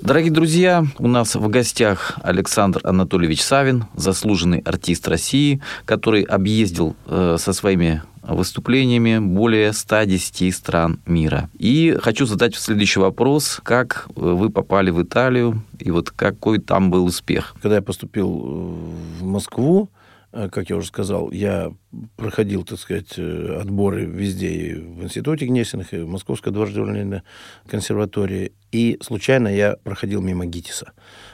Дорогие 0.01 0.33
друзья, 0.33 0.87
у 0.99 1.09
нас 1.09 1.35
в 1.35 1.47
гостях 1.49 2.19
Александр 2.23 2.81
Анатольевич 2.85 3.43
Савин, 3.43 3.85
заслуженный 3.95 4.61
артист 4.61 5.07
России, 5.09 5.61
который 5.85 6.23
объездил 6.23 6.97
э, 7.05 7.37
со 7.39 7.53
своими 7.53 8.01
выступлениями 8.23 9.19
более 9.19 9.75
110 9.75 10.55
стран 10.55 11.01
мира. 11.05 11.51
И 11.59 11.95
хочу 12.01 12.25
задать 12.25 12.55
следующий 12.55 13.01
вопрос. 13.01 13.61
Как 13.63 14.09
вы 14.15 14.49
попали 14.49 14.89
в 14.89 15.03
Италию, 15.03 15.63
и 15.79 15.91
вот 15.91 16.13
какой 16.13 16.61
там 16.61 16.91
был 16.91 17.05
успех? 17.05 17.55
Когда 17.61 17.77
я 17.77 17.83
поступил 17.83 18.31
в 19.21 19.23
Москву, 19.23 19.91
Э, 19.91 19.98
как 20.47 20.71
я 20.71 20.77
уже 20.77 20.89
сказал, 20.89 21.33
я 21.33 21.73
проходил, 22.17 22.65
так 22.65 22.79
сказать, 22.79 23.15
э, 23.17 23.59
отборы 23.61 24.05
везде, 24.05 24.49
и 24.49 24.75
в 24.75 25.03
Институте 25.03 25.47
Гнесиных, 25.47 25.93
и 25.93 25.99
в 25.99 26.09
Московской 26.09 26.53
дворжевной 26.53 27.23
консерватории, 27.67 28.53
и 28.71 28.99
случайно 29.03 29.49
я 29.49 29.77
проходил 29.83 30.21
мимо 30.21 30.47
ГИТИСа. 30.47 30.93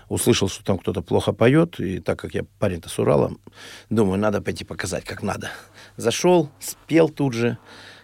Услышал, 0.08 0.48
что 0.48 0.64
там 0.64 0.78
кто-то 0.78 1.02
плохо 1.02 1.32
поет, 1.32 1.78
и 1.80 1.98
так 1.98 2.18
как 2.18 2.34
я 2.34 2.44
парень-то 2.58 2.88
с 2.88 2.98
Урала, 2.98 3.32
думаю, 3.90 4.18
надо 4.18 4.40
пойти 4.40 4.64
показать, 4.64 5.04
как 5.04 5.22
надо. 5.22 5.50
Зашел, 5.96 6.50
спел 6.58 7.08
тут 7.10 7.34
же, 7.34 7.58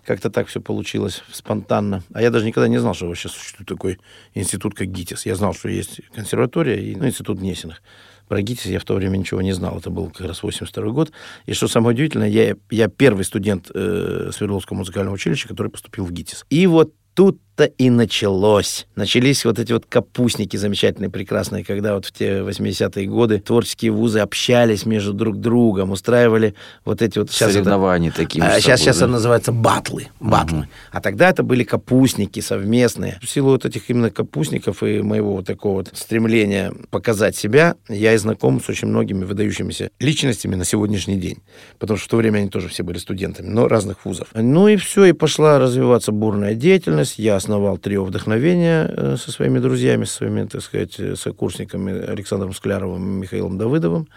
как-то 0.04 0.30
так 0.30 0.48
все 0.48 0.60
получилось 0.60 1.22
спонтанно. 1.30 2.02
А 2.12 2.22
я 2.22 2.30
даже 2.30 2.46
никогда 2.46 2.68
не 2.68 2.78
знал, 2.78 2.94
что 2.94 3.06
вообще 3.06 3.28
существует 3.28 3.68
такой 3.68 4.00
институт, 4.34 4.74
как 4.74 4.88
ГИТИС. 4.88 5.26
Я 5.26 5.36
знал, 5.36 5.54
что 5.54 5.68
есть 5.68 6.00
консерватория 6.12 6.76
и 6.76 6.94
ну, 6.96 7.06
институт 7.06 7.38
Гнесиных. 7.38 7.82
Про 8.30 8.42
ГИТИС 8.42 8.66
я 8.66 8.78
в 8.78 8.84
то 8.84 8.94
время 8.94 9.16
ничего 9.16 9.42
не 9.42 9.50
знал. 9.50 9.78
Это 9.78 9.90
был 9.90 10.08
как 10.08 10.28
раз 10.28 10.44
82 10.44 10.92
год. 10.92 11.10
И 11.46 11.52
что 11.52 11.66
самое 11.66 11.94
удивительное, 11.96 12.28
я, 12.28 12.54
я 12.70 12.86
первый 12.86 13.24
студент 13.24 13.72
э, 13.74 14.30
Свердловского 14.32 14.76
музыкального 14.76 15.16
училища, 15.16 15.48
который 15.48 15.66
поступил 15.66 16.04
в 16.04 16.12
ГИТИС. 16.12 16.46
И 16.48 16.68
вот 16.68 16.94
тут-то 17.60 17.82
и 17.82 17.90
началось. 17.90 18.86
Начались 18.96 19.44
вот 19.44 19.58
эти 19.58 19.72
вот 19.72 19.86
капустники 19.86 20.56
замечательные, 20.56 21.10
прекрасные, 21.10 21.64
когда 21.64 21.94
вот 21.94 22.06
в 22.06 22.12
те 22.12 22.40
80-е 22.40 23.06
годы 23.06 23.38
творческие 23.38 23.92
вузы 23.92 24.20
общались 24.20 24.86
между 24.86 25.12
друг 25.12 25.36
другом, 25.36 25.90
устраивали 25.90 26.54
вот 26.84 27.02
эти 27.02 27.18
вот... 27.18 27.30
Соревнования 27.30 28.10
это, 28.10 28.18
такие. 28.18 28.44
А, 28.44 28.60
сейчас, 28.60 28.80
сейчас 28.80 28.96
это 28.96 29.06
называется 29.06 29.52
батлы. 29.52 30.08
батлы. 30.20 30.60
Угу. 30.60 30.66
А 30.92 31.00
тогда 31.00 31.30
это 31.30 31.42
были 31.42 31.64
капустники 31.64 32.40
совместные. 32.40 33.18
В 33.22 33.28
силу 33.28 33.50
вот 33.50 33.64
этих 33.64 33.90
именно 33.90 34.10
капустников 34.10 34.82
и 34.82 35.02
моего 35.02 35.36
вот 35.36 35.46
такого 35.46 35.76
вот 35.76 35.90
стремления 35.94 36.72
показать 36.90 37.36
себя, 37.36 37.76
я 37.88 38.14
и 38.14 38.16
знаком 38.16 38.60
с 38.60 38.68
очень 38.68 38.88
многими 38.88 39.24
выдающимися 39.24 39.90
личностями 40.00 40.54
на 40.54 40.64
сегодняшний 40.64 41.18
день. 41.18 41.38
Потому 41.78 41.98
что 41.98 42.06
в 42.06 42.10
то 42.10 42.16
время 42.16 42.38
они 42.38 42.48
тоже 42.48 42.68
все 42.68 42.82
были 42.82 42.98
студентами, 42.98 43.48
но 43.48 43.68
разных 43.68 44.04
вузов. 44.04 44.28
Ну 44.34 44.68
и 44.68 44.76
все, 44.76 45.06
и 45.06 45.12
пошла 45.12 45.58
развиваться 45.58 46.12
бурная 46.12 46.54
деятельность. 46.54 47.18
Я 47.18 47.36
основал 47.50 47.78
трио 47.78 48.04
вдохновения 48.04 48.86
э, 48.88 49.16
со 49.16 49.32
своими 49.32 49.58
друзьями, 49.58 50.04
со 50.04 50.14
своими, 50.14 50.46
так 50.46 50.62
сказать, 50.62 51.00
э, 51.00 51.16
сокурсниками 51.16 51.92
Александром 51.92 52.54
Скляровым 52.54 53.02
и 53.02 53.20
Михаилом 53.22 53.58
Давыдовым 53.58 54.08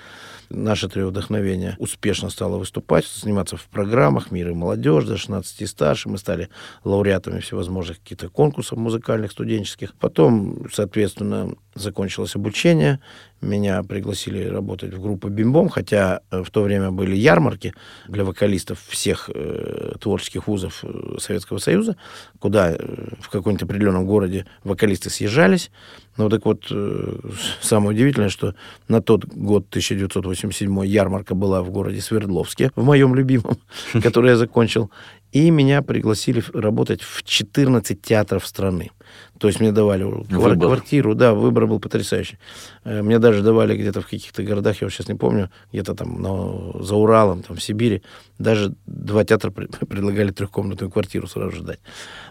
наше 0.54 0.88
трио 0.88 1.08
вдохновения 1.08 1.76
успешно 1.80 2.30
стало 2.30 2.58
выступать, 2.58 3.06
сниматься 3.06 3.58
в 3.58 3.64
программах 3.66 4.32
«Мир 4.32 4.50
и 4.50 4.54
молодежь», 4.54 5.06
до 5.06 5.18
16 5.18 5.62
и 5.62 5.66
старше. 5.66 6.10
Мы 6.10 6.18
стали 6.18 6.50
лауреатами 6.84 7.40
всевозможных 7.40 8.00
каких-то 8.00 8.30
конкурсов 8.30 8.78
музыкальных, 8.78 9.32
студенческих. 9.32 9.96
Потом, 9.96 10.68
соответственно, 10.72 11.56
закончилось 11.76 12.36
обучение. 12.36 13.00
Меня 13.44 13.84
пригласили 13.84 14.46
работать 14.46 14.94
в 14.94 15.02
группу 15.02 15.28
«Бимбом», 15.28 15.68
хотя 15.68 16.22
э, 16.32 16.44
в 16.44 16.50
то 16.50 16.62
время 16.62 16.92
были 16.92 17.14
ярмарки 17.16 17.74
для 18.08 18.24
вокалистов 18.24 18.80
всех 18.88 19.30
э, 19.34 19.96
творческих 20.00 20.48
вузов 20.48 20.80
э, 20.84 21.18
Советского 21.20 21.58
Союза, 21.58 21.98
куда 22.40 22.72
э, 22.72 22.78
в 23.20 23.30
каком-то 23.30 23.66
определенном 23.66 24.06
городе 24.06 24.46
вокалисты 24.64 25.10
съезжались. 25.10 25.72
Ну, 26.16 26.30
так 26.30 26.46
вот, 26.46 26.68
э, 26.72 27.20
самое 27.62 27.92
удивительное, 27.92 28.30
что 28.30 28.56
на 28.88 29.02
тот 29.02 29.26
год, 29.26 29.66
1987 29.70 30.86
ярмарка 30.86 31.36
была 31.36 31.62
в 31.64 31.70
городе 31.70 32.00
Свердловске, 32.00 32.72
в 32.78 32.86
моем 32.86 33.14
любимом, 33.14 33.58
который 34.02 34.30
я 34.30 34.38
закончил, 34.38 34.90
и 35.34 35.50
меня 35.50 35.82
пригласили 35.82 36.42
работать 36.54 37.02
в 37.02 37.24
14 37.24 38.02
театров 38.02 38.48
страны. 38.48 38.92
То 39.40 39.48
есть 39.48 39.60
мне 39.60 39.72
давали 39.72 40.04
выбор. 40.04 40.58
квартиру, 40.58 41.16
да, 41.16 41.34
выбор 41.34 41.68
был 41.68 41.80
потрясающий. 41.80 42.38
Э, 42.84 43.02
мне 43.02 43.20
даже 43.20 43.42
давали 43.42 43.76
где-то 43.76 44.02
в 44.02 44.08
каких-то 44.08 44.44
городах, 44.44 44.82
я 44.82 44.90
сейчас 44.90 45.08
не 45.08 45.16
помню, 45.16 45.50
где-то 45.72 45.96
там 45.96 46.22
на, 46.22 46.84
за 46.84 46.96
Уралом, 46.96 47.44
там 47.44 47.58
в 47.58 47.64
Сибири, 47.64 48.04
даже 48.38 48.74
два 48.86 49.24
театра 49.24 49.52
предлагали 49.90 50.32
трехкомнатную 50.32 50.92
квартиру 50.92 51.28
сразу 51.28 51.58
же 51.58 51.64
дать. 51.64 51.80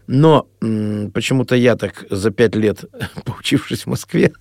Но 0.07 0.47
почему-то 0.61 1.57
я 1.57 1.77
так 1.77 2.07
за 2.11 2.31
пять 2.31 2.55
лет, 2.55 2.85
поучившись 3.25 3.83
в 3.83 3.88
Москве, 3.88 4.33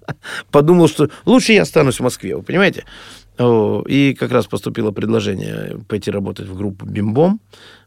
подумал, 0.50 0.88
что 0.88 1.10
лучше 1.26 1.52
я 1.52 1.62
останусь 1.62 1.98
в 1.98 2.02
Москве, 2.02 2.36
вы 2.36 2.42
понимаете? 2.42 2.84
И 3.36 4.16
как 4.18 4.30
раз 4.30 4.46
поступило 4.46 4.92
предложение 4.92 5.80
пойти 5.88 6.12
работать 6.12 6.46
в 6.46 6.56
группу 6.56 6.86
«Бимбом», 6.86 7.40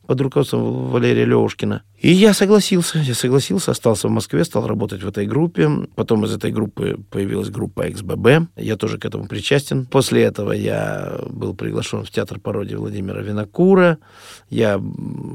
под 0.08 0.22
руководством 0.22 0.88
Валерия 0.90 1.26
Левушкина. 1.26 1.84
И 2.00 2.12
я 2.12 2.34
согласился, 2.34 3.00
я 3.00 3.14
согласился, 3.14 3.72
остался 3.72 4.08
в 4.08 4.12
Москве, 4.12 4.44
стал 4.46 4.66
работать 4.66 5.04
в 5.04 5.08
этой 5.08 5.28
группе. 5.28 5.70
Потом 5.96 6.26
из 6.26 6.34
этой 6.34 6.52
группы 6.52 6.98
появилась 7.10 7.50
группа 7.50 7.88
XBB. 7.90 8.48
Я 8.56 8.78
тоже 8.78 8.98
к 8.98 9.06
этому 9.06 9.28
причастен. 9.28 9.86
После 9.86 10.24
этого 10.24 10.54
я 10.54 11.20
был 11.30 11.54
приглашен 11.54 12.04
в 12.04 12.10
театр 12.10 12.40
пародии 12.40 12.76
Владимира 12.76 13.22
Винокура. 13.22 13.98
Я 14.50 14.82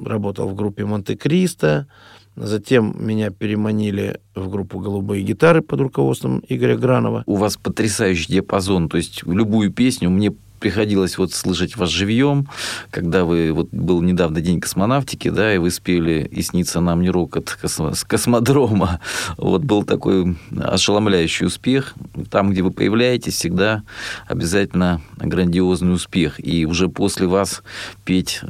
работал 0.06 0.48
в 0.48 0.54
группе 0.54 0.84
Монте-Кристо. 0.84 1.86
Затем 2.34 2.94
меня 2.98 3.30
переманили 3.30 4.18
в 4.34 4.48
группу 4.48 4.78
«Голубые 4.78 5.22
гитары» 5.22 5.60
под 5.60 5.80
руководством 5.80 6.42
Игоря 6.48 6.78
Гранова. 6.78 7.24
У 7.26 7.36
вас 7.36 7.58
потрясающий 7.58 8.32
диапазон, 8.32 8.88
то 8.88 8.96
есть 8.96 9.22
любую 9.26 9.70
песню 9.70 10.08
мне 10.08 10.32
приходилось 10.62 11.18
вот 11.18 11.32
слышать 11.34 11.76
вас 11.76 11.90
живьем, 11.90 12.48
когда 12.90 13.24
вы, 13.24 13.52
вот 13.52 13.68
был 13.72 14.00
недавно 14.00 14.40
день 14.40 14.60
космонавтики, 14.60 15.28
да, 15.28 15.52
и 15.52 15.58
вы 15.58 15.72
спели 15.72 16.28
«И 16.30 16.40
снится 16.40 16.80
нам 16.80 17.02
не 17.02 17.10
рокот 17.10 17.58
с 17.60 18.04
космодрома». 18.04 19.00
Вот 19.36 19.62
был 19.64 19.82
такой 19.82 20.36
ошеломляющий 20.56 21.46
успех. 21.46 21.94
Там, 22.30 22.50
где 22.52 22.62
вы 22.62 22.70
появляетесь, 22.70 23.34
всегда 23.34 23.82
обязательно 24.28 25.02
грандиозный 25.16 25.94
успех. 25.94 26.34
И 26.38 26.64
уже 26.64 26.88
после 26.88 27.26
вас 27.26 27.62
петь 28.04 28.40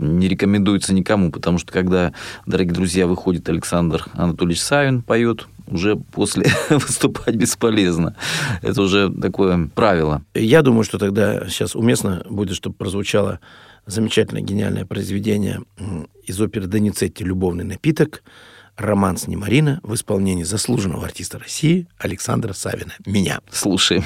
не 0.00 0.28
рекомендуется 0.28 0.92
никому, 0.92 1.30
потому 1.30 1.58
что 1.58 1.72
когда, 1.72 2.12
дорогие 2.44 2.74
друзья, 2.74 3.06
выходит 3.06 3.48
Александр 3.48 4.06
Анатольевич 4.14 4.60
Савин, 4.60 5.02
поет, 5.02 5.46
уже 5.66 5.96
после 5.96 6.46
выступать 6.70 7.34
бесполезно. 7.36 8.16
Это 8.62 8.82
уже 8.82 9.10
такое 9.10 9.68
правило. 9.74 10.22
Я 10.34 10.62
думаю, 10.62 10.84
что 10.84 10.98
тогда 10.98 11.48
сейчас 11.48 11.74
уместно 11.74 12.24
будет, 12.28 12.56
чтобы 12.56 12.76
прозвучало 12.76 13.40
замечательное, 13.86 14.42
гениальное 14.42 14.84
произведение 14.84 15.62
из 16.24 16.40
оперы 16.40 16.66
Доницетти 16.66 17.24
«Любовный 17.24 17.64
напиток», 17.64 18.22
романс 18.76 19.26
Немарина 19.26 19.80
в 19.82 19.94
исполнении 19.94 20.44
заслуженного 20.44 21.06
артиста 21.06 21.38
России 21.38 21.86
Александра 21.98 22.52
Савина. 22.52 22.92
Меня. 23.06 23.40
Слушаем. 23.50 24.04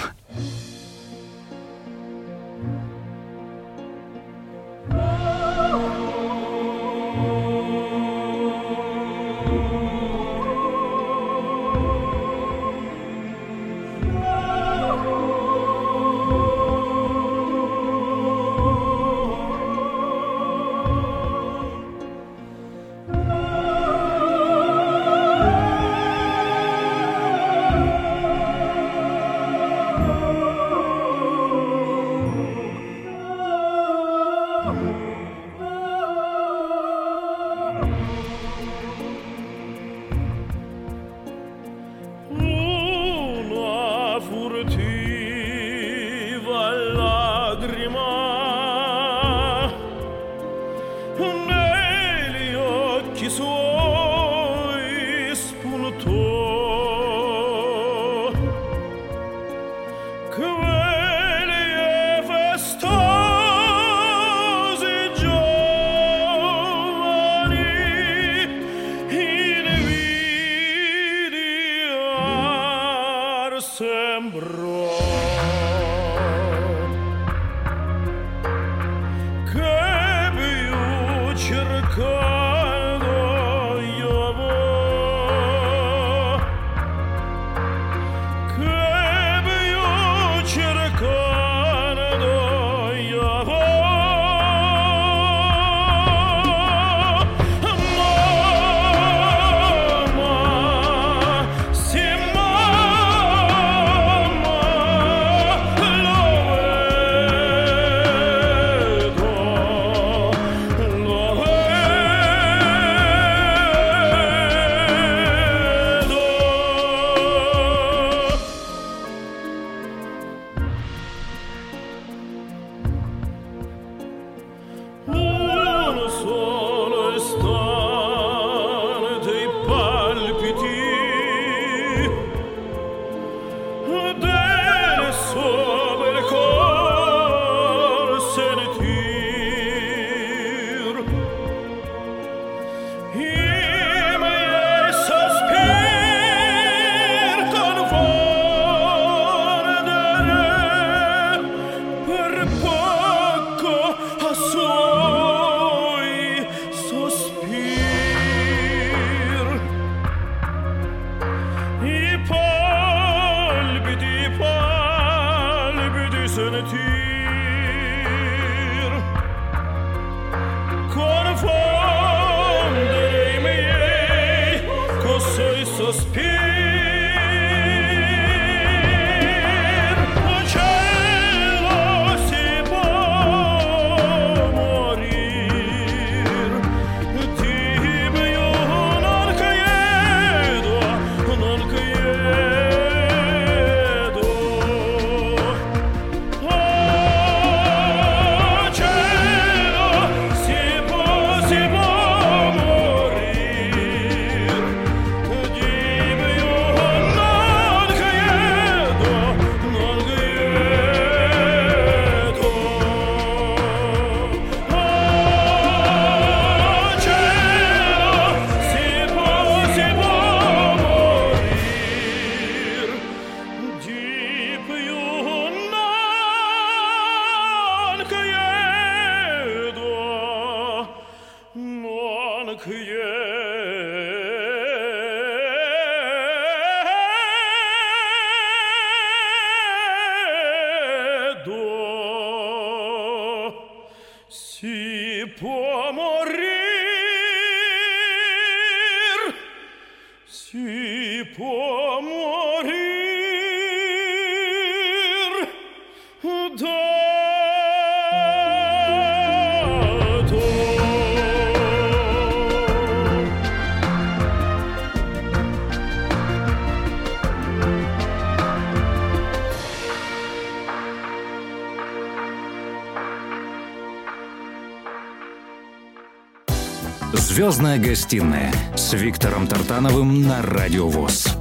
Звездная 277.41 277.79
гостиная 277.79 278.53
с 278.77 278.93
Виктором 278.93 279.47
Тартановым 279.47 280.25
на 280.25 280.43
Радио 280.43 280.87
ВОЗ. 280.87 281.39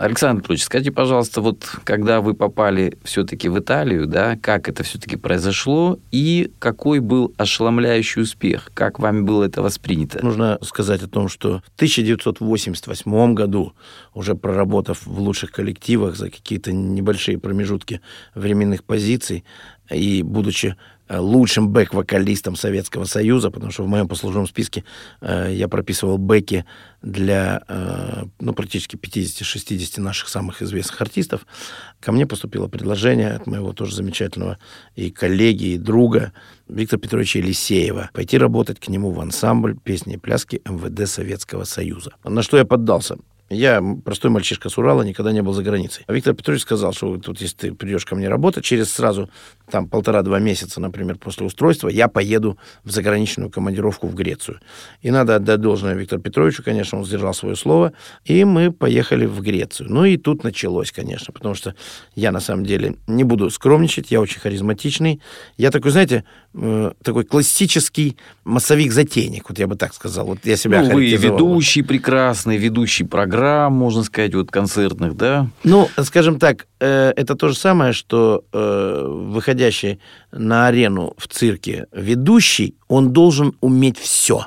Александр 0.00 0.42
Петрович, 0.42 0.64
скажите, 0.64 0.90
пожалуйста, 0.90 1.40
вот 1.40 1.64
когда 1.84 2.20
вы 2.20 2.34
попали 2.34 2.98
все-таки 3.04 3.48
в 3.48 3.56
Италию, 3.56 4.08
да, 4.08 4.36
как 4.36 4.68
это 4.68 4.82
все-таки 4.82 5.14
произошло 5.14 6.00
и 6.10 6.50
какой 6.58 6.98
был 6.98 7.34
ошеломляющий 7.36 8.22
успех? 8.22 8.72
Как 8.74 8.98
вами 8.98 9.20
было 9.20 9.44
это 9.44 9.62
воспринято? 9.62 10.24
Нужно 10.24 10.58
сказать 10.62 11.04
о 11.04 11.08
том, 11.08 11.28
что 11.28 11.60
в 11.60 11.76
1988 11.76 13.34
году, 13.34 13.74
уже 14.12 14.34
проработав 14.34 15.06
в 15.06 15.20
лучших 15.20 15.52
коллективах 15.52 16.16
за 16.16 16.30
какие-то 16.30 16.72
небольшие 16.72 17.38
промежутки 17.38 18.00
временных 18.34 18.82
позиций 18.82 19.44
и 19.88 20.24
будучи 20.24 20.74
лучшим 21.08 21.68
бэк-вокалистом 21.68 22.56
Советского 22.56 23.04
Союза, 23.04 23.50
потому 23.50 23.72
что 23.72 23.84
в 23.84 23.88
моем 23.88 24.08
послужном 24.08 24.46
списке 24.46 24.84
э, 25.20 25.52
я 25.52 25.68
прописывал 25.68 26.18
бэки 26.18 26.64
для 27.02 27.62
э, 27.68 28.24
ну, 28.40 28.52
практически 28.52 28.96
50-60 28.96 30.00
наших 30.00 30.28
самых 30.28 30.62
известных 30.62 31.00
артистов. 31.00 31.46
Ко 32.00 32.12
мне 32.12 32.26
поступило 32.26 32.66
предложение 32.66 33.30
от 33.30 33.46
моего 33.46 33.72
тоже 33.72 33.94
замечательного 33.94 34.58
и 34.94 35.10
коллеги, 35.10 35.74
и 35.74 35.78
друга 35.78 36.32
Виктора 36.68 37.00
Петровича 37.00 37.38
Елисеева 37.38 38.10
пойти 38.12 38.38
работать 38.38 38.80
к 38.80 38.88
нему 38.88 39.10
в 39.10 39.20
ансамбль 39.20 39.76
песни 39.78 40.14
и 40.14 40.18
пляски 40.18 40.60
МВД 40.64 41.08
Советского 41.08 41.64
Союза. 41.64 42.12
На 42.24 42.42
что 42.42 42.56
я 42.56 42.64
поддался? 42.64 43.16
Я 43.48 43.80
простой 44.04 44.30
мальчишка 44.30 44.68
с 44.68 44.76
Урала, 44.76 45.02
никогда 45.02 45.30
не 45.30 45.40
был 45.40 45.52
за 45.52 45.62
границей. 45.62 46.04
А 46.08 46.12
Виктор 46.12 46.34
Петрович 46.34 46.62
сказал, 46.62 46.92
что 46.92 47.16
тут, 47.18 47.40
если 47.40 47.56
ты 47.56 47.72
придешь 47.72 48.04
ко 48.04 48.16
мне 48.16 48.28
работать, 48.28 48.64
через 48.64 48.90
сразу 48.92 49.30
там 49.70 49.88
полтора-два 49.88 50.40
месяца, 50.40 50.80
например, 50.80 51.16
после 51.16 51.46
устройства, 51.46 51.88
я 51.88 52.08
поеду 52.08 52.58
в 52.82 52.90
заграничную 52.90 53.50
командировку 53.50 54.08
в 54.08 54.14
Грецию. 54.14 54.60
И 55.00 55.12
надо 55.12 55.36
отдать 55.36 55.60
должное 55.60 55.94
Виктору 55.94 56.20
Петровичу, 56.20 56.64
конечно, 56.64 56.98
он 56.98 57.04
сдержал 57.04 57.34
свое 57.34 57.54
слово, 57.54 57.92
и 58.24 58.44
мы 58.44 58.72
поехали 58.72 59.26
в 59.26 59.40
Грецию. 59.40 59.92
Ну 59.92 60.04
и 60.04 60.16
тут 60.16 60.42
началось, 60.42 60.90
конечно, 60.90 61.32
потому 61.32 61.54
что 61.54 61.74
я 62.16 62.32
на 62.32 62.40
самом 62.40 62.66
деле 62.66 62.96
не 63.06 63.22
буду 63.22 63.50
скромничать, 63.50 64.10
я 64.10 64.20
очень 64.20 64.40
харизматичный. 64.40 65.20
Я 65.56 65.70
такой, 65.70 65.92
знаете, 65.92 66.24
э, 66.54 66.92
такой 67.02 67.24
классический 67.24 68.16
массовик-затейник, 68.44 69.48
вот 69.48 69.58
я 69.58 69.68
бы 69.68 69.76
так 69.76 69.94
сказал. 69.94 70.26
Вот 70.26 70.38
я 70.44 70.56
себя 70.56 70.82
Ну, 70.82 70.94
вы 70.94 71.10
ведущий 71.14 71.82
прекрасный, 71.82 72.56
ведущий 72.56 73.04
программ, 73.36 73.74
можно 73.74 74.02
сказать, 74.02 74.34
вот 74.34 74.50
концертных, 74.50 75.16
да? 75.16 75.48
Ну, 75.64 75.88
скажем 76.02 76.38
так, 76.38 76.66
э, 76.80 77.12
это 77.16 77.34
то 77.34 77.48
же 77.48 77.54
самое, 77.54 77.92
что 77.92 78.44
э, 78.52 79.04
выходящий 79.06 80.00
на 80.32 80.68
арену 80.68 81.14
в 81.18 81.28
цирке 81.28 81.86
ведущий, 81.92 82.76
он 82.88 83.12
должен 83.12 83.52
уметь 83.60 83.98
все. 83.98 84.46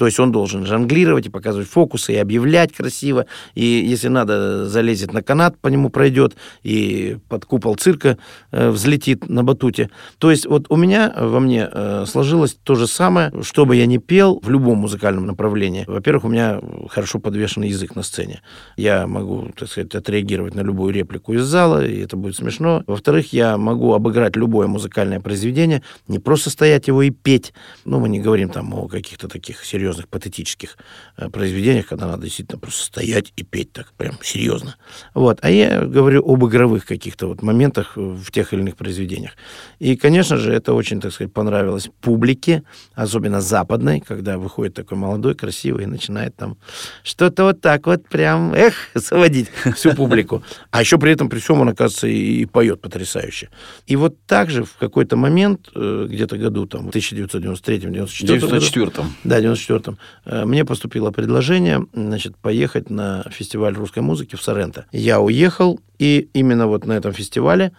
То 0.00 0.06
есть 0.06 0.18
он 0.18 0.32
должен 0.32 0.64
жонглировать 0.64 1.26
и 1.26 1.28
показывать 1.28 1.68
фокусы, 1.68 2.14
и 2.14 2.16
объявлять 2.16 2.72
красиво, 2.72 3.26
и 3.54 3.66
если 3.66 4.08
надо, 4.08 4.66
залезет 4.66 5.12
на 5.12 5.22
канат, 5.22 5.58
по 5.58 5.68
нему 5.68 5.90
пройдет, 5.90 6.36
и 6.62 7.18
под 7.28 7.44
купол 7.44 7.74
цирка 7.74 8.16
э, 8.50 8.70
взлетит 8.70 9.28
на 9.28 9.44
батуте. 9.44 9.90
То 10.16 10.30
есть 10.30 10.46
вот 10.46 10.64
у 10.70 10.76
меня 10.76 11.12
во 11.14 11.38
мне 11.38 11.68
э, 11.70 12.06
сложилось 12.08 12.54
то 12.54 12.76
же 12.76 12.86
самое, 12.86 13.30
что 13.42 13.66
бы 13.66 13.76
я 13.76 13.84
ни 13.84 13.98
пел 13.98 14.40
в 14.42 14.48
любом 14.48 14.78
музыкальном 14.78 15.26
направлении. 15.26 15.84
Во-первых, 15.86 16.24
у 16.24 16.28
меня 16.28 16.62
хорошо 16.88 17.18
подвешенный 17.18 17.68
язык 17.68 17.94
на 17.94 18.02
сцене. 18.02 18.40
Я 18.78 19.06
могу, 19.06 19.50
так 19.54 19.68
сказать, 19.68 19.94
отреагировать 19.94 20.54
на 20.54 20.62
любую 20.62 20.94
реплику 20.94 21.34
из 21.34 21.42
зала, 21.42 21.84
и 21.84 22.00
это 22.00 22.16
будет 22.16 22.36
смешно. 22.36 22.84
Во-вторых, 22.86 23.34
я 23.34 23.58
могу 23.58 23.92
обыграть 23.92 24.34
любое 24.34 24.66
музыкальное 24.66 25.20
произведение, 25.20 25.82
не 26.08 26.18
просто 26.18 26.48
стоять 26.48 26.88
его 26.88 27.02
и 27.02 27.10
петь. 27.10 27.52
Ну, 27.84 28.00
мы 28.00 28.08
не 28.08 28.18
говорим 28.18 28.48
там 28.48 28.72
о 28.72 28.88
каких-то 28.88 29.28
таких 29.28 29.62
серьезных 29.62 29.89
серьезных 29.90 30.08
патетических 30.08 30.76
э, 31.16 31.28
произведениях, 31.28 31.88
когда 31.88 32.06
надо 32.06 32.24
действительно 32.24 32.58
просто 32.58 32.84
стоять 32.84 33.32
и 33.36 33.42
петь 33.42 33.72
так 33.72 33.92
прям 33.96 34.18
серьезно. 34.22 34.76
Вот. 35.14 35.38
А 35.42 35.50
я 35.50 35.80
говорю 35.80 36.22
об 36.24 36.44
игровых 36.44 36.86
каких-то 36.86 37.26
вот 37.26 37.42
моментах 37.42 37.96
в 37.96 38.30
тех 38.30 38.52
или 38.52 38.60
иных 38.60 38.76
произведениях. 38.76 39.32
И, 39.78 39.96
конечно 39.96 40.36
же, 40.36 40.52
это 40.52 40.74
очень, 40.74 41.00
так 41.00 41.12
сказать, 41.12 41.32
понравилось 41.32 41.90
публике, 42.00 42.62
особенно 42.94 43.40
западной, 43.40 44.00
когда 44.00 44.38
выходит 44.38 44.74
такой 44.74 44.98
молодой, 44.98 45.34
красивый 45.34 45.84
и 45.84 45.86
начинает 45.86 46.36
там 46.36 46.56
что-то 47.02 47.44
вот 47.44 47.60
так 47.60 47.86
вот 47.86 48.08
прям, 48.08 48.54
эх, 48.54 48.74
заводить 48.94 49.48
всю 49.76 49.94
публику. 49.94 50.42
А 50.70 50.80
еще 50.80 50.98
при 50.98 51.12
этом, 51.12 51.28
при 51.28 51.38
всем, 51.38 51.60
он, 51.60 51.68
оказывается, 51.68 52.06
и, 52.06 52.42
и 52.42 52.46
поет 52.46 52.80
потрясающе. 52.80 53.48
И 53.86 53.96
вот 53.96 54.14
так 54.26 54.50
же 54.50 54.64
в 54.64 54.76
какой-то 54.76 55.16
момент, 55.16 55.68
э, 55.74 56.06
где-то 56.08 56.36
году, 56.36 56.66
там, 56.66 56.90
в 56.90 56.94
1993-1994 56.94 59.00
году... 59.00 59.10
Да, 59.24 59.40
94 59.40 59.79
счетом. 59.80 59.98
Э, 60.24 60.44
мне 60.44 60.64
поступило 60.64 61.10
предложение 61.10 61.86
значит, 61.92 62.36
поехать 62.36 62.90
на 62.90 63.24
фестиваль 63.30 63.74
русской 63.74 64.00
музыки 64.00 64.36
в 64.36 64.42
Соренто. 64.42 64.86
Я 64.92 65.20
уехал, 65.20 65.80
и 65.98 66.28
именно 66.34 66.66
вот 66.66 66.86
на 66.86 66.92
этом 66.92 67.12
фестивале 67.12 67.72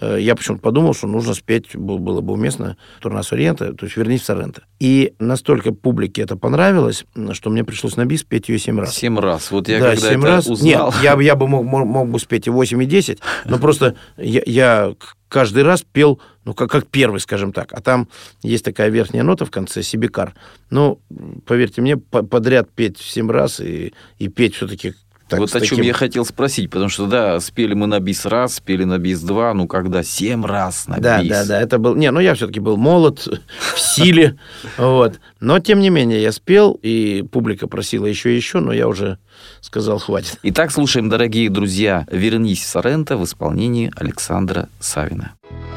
э, 0.00 0.18
я 0.20 0.34
почему-то 0.34 0.62
подумал, 0.62 0.94
что 0.94 1.06
нужно 1.06 1.34
спеть, 1.34 1.76
было 1.76 2.20
бы 2.20 2.32
уместно, 2.32 2.76
«Турна 3.00 3.22
Сориента», 3.22 3.74
то 3.74 3.86
есть 3.86 3.96
«Вернись 3.96 4.22
в 4.22 4.24
Соренто». 4.24 4.62
И 4.80 5.14
настолько 5.18 5.72
публике 5.72 6.22
это 6.22 6.36
понравилось, 6.36 7.04
что 7.32 7.50
мне 7.50 7.64
пришлось 7.64 7.96
на 7.96 8.04
бис 8.04 8.22
петь 8.22 8.48
ее 8.48 8.58
семь 8.58 8.80
раз. 8.80 8.94
Семь 8.94 9.18
раз. 9.18 9.50
Вот 9.50 9.68
я 9.68 9.80
да, 9.80 9.90
когда 9.92 10.08
7 10.08 10.20
это 10.20 10.28
раз. 10.28 10.46
узнал... 10.46 10.92
Нет, 10.92 11.02
я, 11.02 11.20
я 11.20 11.36
бы 11.36 11.46
мог, 11.48 11.64
мог, 11.64 11.86
мог 11.86 12.08
бы 12.08 12.18
спеть 12.18 12.46
и 12.46 12.50
восемь 12.50 12.82
и 12.82 12.86
10, 12.86 13.20
но 13.44 13.58
просто 13.60 13.96
я, 14.16 14.42
я 14.46 14.94
каждый 15.28 15.62
раз 15.62 15.82
пел 15.82 16.20
ну, 16.44 16.54
как, 16.54 16.70
как 16.70 16.86
первый, 16.86 17.20
скажем 17.20 17.52
так. 17.52 17.72
А 17.72 17.80
там 17.80 18.08
есть 18.42 18.64
такая 18.64 18.88
верхняя 18.88 19.22
нота 19.22 19.44
в 19.44 19.50
конце, 19.50 19.82
сибикар. 19.82 20.34
Ну, 20.70 21.00
поверьте 21.46 21.80
мне, 21.80 21.96
по- 21.96 22.22
подряд 22.22 22.70
петь 22.70 22.98
в 22.98 23.08
7 23.10 23.30
раз 23.30 23.60
и, 23.60 23.92
и 24.18 24.28
петь 24.28 24.54
все-таки 24.56 24.94
так, 25.28 25.38
вот 25.40 25.54
о 25.54 25.60
чем 25.60 25.70
таким- 25.78 25.84
я 25.84 25.94
хотел 25.94 26.26
спросить, 26.26 26.68
потому 26.68 26.90
что, 26.90 27.06
да, 27.06 27.40
спели 27.40 27.72
мы 27.72 27.86
на 27.86 28.00
бис 28.00 28.26
раз, 28.26 28.56
спели 28.56 28.84
на 28.84 28.98
бис 28.98 29.22
два, 29.22 29.54
ну, 29.54 29.66
когда 29.66 30.02
семь 30.02 30.44
раз 30.44 30.88
на 30.88 30.98
Да, 30.98 31.22
бис. 31.22 31.30
да, 31.30 31.44
да, 31.46 31.60
это 31.62 31.78
был... 31.78 31.94
Не, 31.94 32.10
ну 32.10 32.20
я 32.20 32.34
все-таки 32.34 32.60
был 32.60 32.76
молод, 32.76 33.26
в 33.74 33.80
силе, 33.80 34.36
вот. 34.76 35.20
Но, 35.40 35.58
тем 35.58 35.80
не 35.80 35.88
менее, 35.88 36.20
я 36.20 36.32
спел, 36.32 36.78
и 36.82 37.22
публика 37.32 37.66
просила 37.66 38.04
еще 38.04 38.32
и 38.34 38.36
еще, 38.36 38.60
но 38.60 38.72
я 38.74 38.86
уже 38.88 39.16
сказал, 39.62 39.98
хватит. 40.00 40.38
Итак, 40.42 40.70
слушаем, 40.70 41.08
дорогие 41.08 41.48
друзья, 41.48 42.06
«Вернись 42.10 42.60
в 42.62 42.66
Соренто» 42.66 43.16
в 43.16 43.24
исполнении 43.24 43.90
Александра 43.96 44.68
Савина. 44.80 45.32
Vedo 45.50 45.71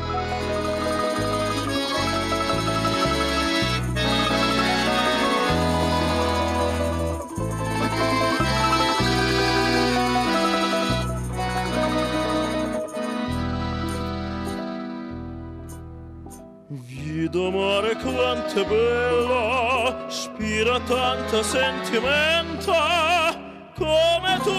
è 18.61 18.65
bella, 18.65 20.05
spira 20.07 20.79
tanta 20.81 21.43
sentimenta, 21.43 23.35
come 23.77 24.39
tu 24.43 24.53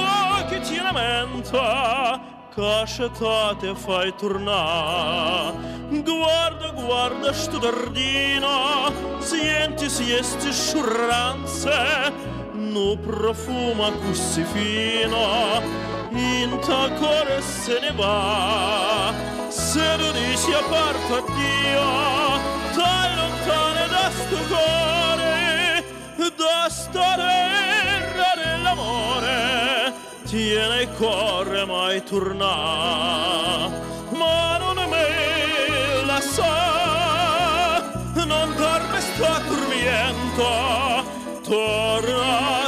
che 0.48 0.60
ti 0.60 0.76
lamenta, 0.76 2.20
cascetate 2.54 3.74
fai 3.74 4.14
tornare. 4.16 5.74
Guarda, 5.88 6.70
guarda 6.70 7.32
sto 7.32 7.58
dardino, 7.58 8.92
senti, 9.18 9.88
siesti 9.88 10.52
sciurranze, 10.52 12.12
no 12.52 12.96
profuma 12.98 13.90
così 13.92 14.44
fino, 14.44 15.62
in 16.10 16.58
cuore 16.98 17.40
se 17.40 17.78
ne 17.80 17.92
va. 17.92 19.12
Se 19.48 19.96
tu 19.96 20.12
dici 20.12 20.52
a 20.52 20.62
parte 20.68 21.08
da 21.08 21.22
sto 21.32 23.05
cuore, 24.46 25.84
da 26.36 26.68
sta 26.68 27.14
terra 27.16 28.34
dell'amore, 28.36 29.92
tiene 30.24 30.82
il 30.82 30.88
cuore 30.96 31.64
mai 31.64 32.02
torna. 32.04 33.68
Ma 34.10 34.58
non 34.58 34.76
me 34.88 36.04
la 36.04 36.20
sa, 36.20 37.82
non 38.14 38.54
dorme 38.56 39.00
sto 39.00 39.40
tormento, 39.48 41.04
torna 41.42 42.65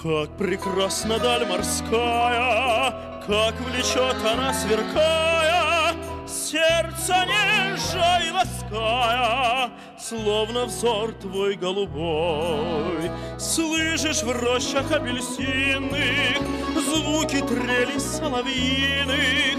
Как 0.00 0.30
прекрасна 0.38 1.18
даль 1.18 1.44
морская, 1.44 2.92
Как 3.26 3.54
влечет 3.60 4.14
она 4.24 4.54
сверкая, 4.54 5.92
Сердце 6.24 7.26
нежа 7.26 8.20
и 8.20 8.30
лаская, 8.30 9.70
Словно 9.98 10.66
взор 10.66 11.12
твой 11.14 11.56
голубой. 11.56 13.10
Слышишь 13.40 14.22
в 14.22 14.30
рощах 14.30 14.88
апельсинных 14.92 16.38
Звуки 16.76 17.40
трели 17.40 17.98
соловьиных, 17.98 19.58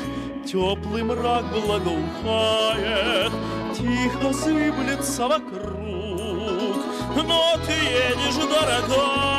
Теплый 0.49 1.03
мрак 1.03 1.51
благоухает, 1.51 3.33
Тихо 3.77 4.31
зыблется 4.31 5.27
вокруг. 5.27 5.79
Но 7.27 7.55
ты 7.65 7.73
едешь, 7.73 8.35
дорогая, 8.35 9.38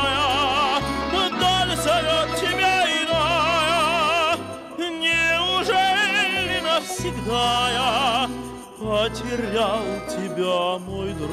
зовет 1.82 2.36
тебя 2.38 2.84
иная. 3.02 4.36
Неужели 4.78 6.60
навсегда 6.60 7.70
я 7.72 8.30
Потерял 8.78 9.84
тебя, 10.08 10.78
мой 10.86 11.12
друг? 11.14 11.30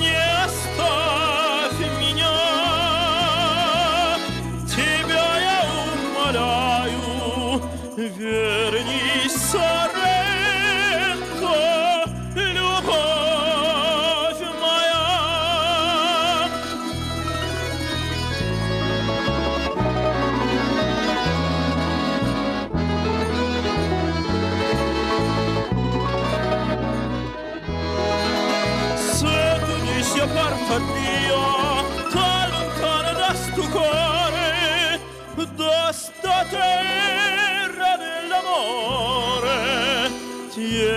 Не 0.00 0.16
оставь 0.44 1.80
меня, 2.00 2.36
Тебя 4.68 5.28
я 5.40 5.60
умоляю, 5.92 7.62
Вернись, 7.96 9.36
Соренто, 9.50 10.01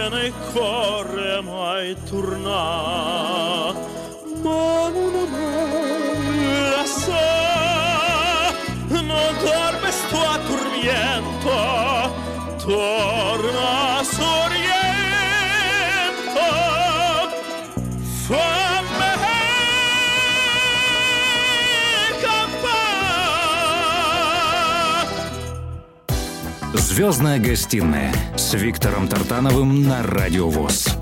viene 0.10 0.26
e 0.26 0.34
corre 0.54 1.42
mai 1.42 1.96
Звездная 26.96 27.40
гостиная 27.40 28.14
с 28.38 28.54
Виктором 28.54 29.10
Тартановым 29.10 29.84
на 29.84 30.02
Радио 30.02 30.48
ВОЗ. 30.48 30.98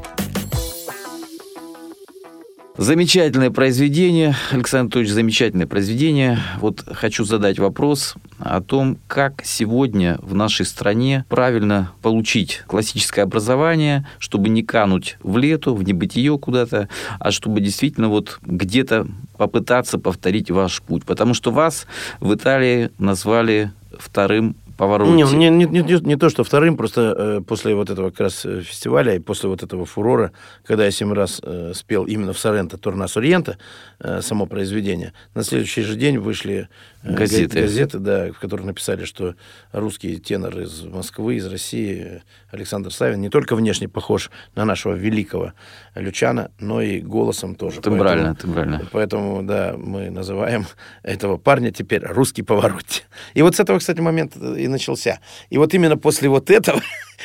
Замечательное 2.76 3.52
произведение, 3.52 4.36
Александр 4.50 4.86
Анатольевич, 4.86 5.12
замечательное 5.14 5.68
произведение. 5.68 6.40
Вот 6.60 6.84
хочу 6.92 7.26
задать 7.26 7.60
вопрос 7.60 8.16
о 8.40 8.60
том, 8.62 8.98
как 9.06 9.44
сегодня 9.46 10.18
в 10.24 10.34
нашей 10.34 10.66
стране 10.66 11.26
правильно 11.30 11.92
получить 12.02 12.64
классическое 12.66 13.26
образование, 13.26 14.08
чтобы 14.18 14.50
не 14.50 14.64
кануть 14.64 15.18
в 15.22 15.38
лету, 15.38 15.76
в 15.76 15.84
небытие 15.84 16.40
куда-то, 16.40 16.90
а 17.20 17.30
чтобы 17.30 17.62
действительно 17.62 18.10
вот 18.10 18.40
где-то 18.42 19.06
попытаться 19.38 20.00
повторить 20.00 20.50
ваш 20.50 20.82
путь. 20.82 21.06
Потому 21.06 21.36
что 21.36 21.52
вас 21.52 21.86
в 22.20 22.34
Италии 22.34 22.90
назвали 22.98 23.72
вторым 24.00 24.56
повороте. 24.78 25.12
Не, 25.12 25.24
не, 25.24 25.50
не, 25.50 25.66
не, 25.66 26.00
не 26.08 26.16
то, 26.16 26.30
что 26.30 26.44
вторым, 26.44 26.78
просто 26.78 27.16
э, 27.18 27.42
после 27.42 27.76
вот 27.76 27.90
этого 27.90 28.10
как 28.10 28.22
раз 28.22 28.46
э, 28.46 28.62
фестиваля 28.62 29.16
и 29.16 29.20
после 29.20 29.50
вот 29.50 29.64
этого 29.64 29.86
фурора, 29.86 30.32
когда 30.66 30.86
я 30.86 30.92
семь 30.92 31.14
раз 31.14 31.40
э, 31.44 31.72
спел 31.76 32.06
именно 32.06 32.34
в 32.34 32.40
Соренто 32.40 32.78
Турна 32.78 33.06
Ориента, 33.16 33.58
э, 34.00 34.22
само 34.22 34.46
произведение, 34.46 35.14
на 35.36 35.44
следующий 35.44 35.82
же 35.84 35.96
день 35.96 36.18
вышли 36.18 36.68
э, 37.04 37.14
Газеты. 37.14 37.56
га- 37.56 37.62
газеты, 37.62 38.00
да, 38.00 38.32
в 38.32 38.40
которых 38.40 38.66
написали, 38.66 39.06
что 39.06 39.36
русский 39.72 40.18
тенор 40.18 40.60
из 40.60 40.84
Москвы, 40.84 41.36
из 41.36 41.46
России, 41.46 42.22
Александр 42.52 42.92
Савин, 42.92 43.22
не 43.22 43.30
только 43.30 43.56
внешне 43.56 43.88
похож 43.90 44.32
на 44.56 44.66
нашего 44.66 44.94
великого 44.94 45.54
Лючана, 45.96 46.52
но 46.60 46.82
и 46.82 47.00
голосом 47.00 47.56
тоже. 47.56 47.82
Тембрально, 47.82 48.36
Поэтому- 48.36 48.36
тембрально. 48.56 48.88
Поэтому, 48.92 49.44
да, 49.44 49.76
мы 49.78 50.10
называем 50.10 50.66
этого 51.04 51.38
парня 51.38 51.72
теперь 51.72 52.04
русский 52.06 52.42
поворот. 52.42 53.04
И 53.34 53.42
вот 53.42 53.56
с 53.56 53.60
этого, 53.60 53.80
кстати, 53.80 54.00
момента 54.00 54.40
и 54.64 54.68
начался. 54.68 55.20
И 55.50 55.58
вот 55.58 55.74
именно 55.74 55.98
после 55.98 56.30
вот 56.30 56.50
этого 56.50 56.82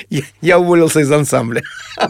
я- 0.43 0.59
уволился 0.59 1.01
из 1.01 1.11
ансамбля. 1.11 1.62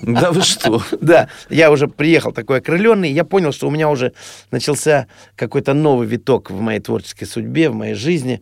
Да 0.03 0.33
вы 0.33 0.43
что? 0.43 0.83
Да, 1.01 1.29
я 1.49 1.71
уже 1.71 1.89
приехал 1.89 2.33
такой 2.33 2.59
окрыленный, 2.59 3.11
я 3.13 3.25
понял, 3.25 3.53
что 3.53 3.69
у 3.69 3.71
меня 3.71 3.89
уже 3.89 4.13
начался 4.51 5.07
какой-то 5.37 5.75
новый 5.75 6.07
виток 6.07 6.51
в 6.51 6.61
моей 6.61 6.81
творческой 6.81 7.27
судьбе, 7.27 7.71
в 7.71 7.75
моей 7.75 7.95
жизни. 7.95 8.41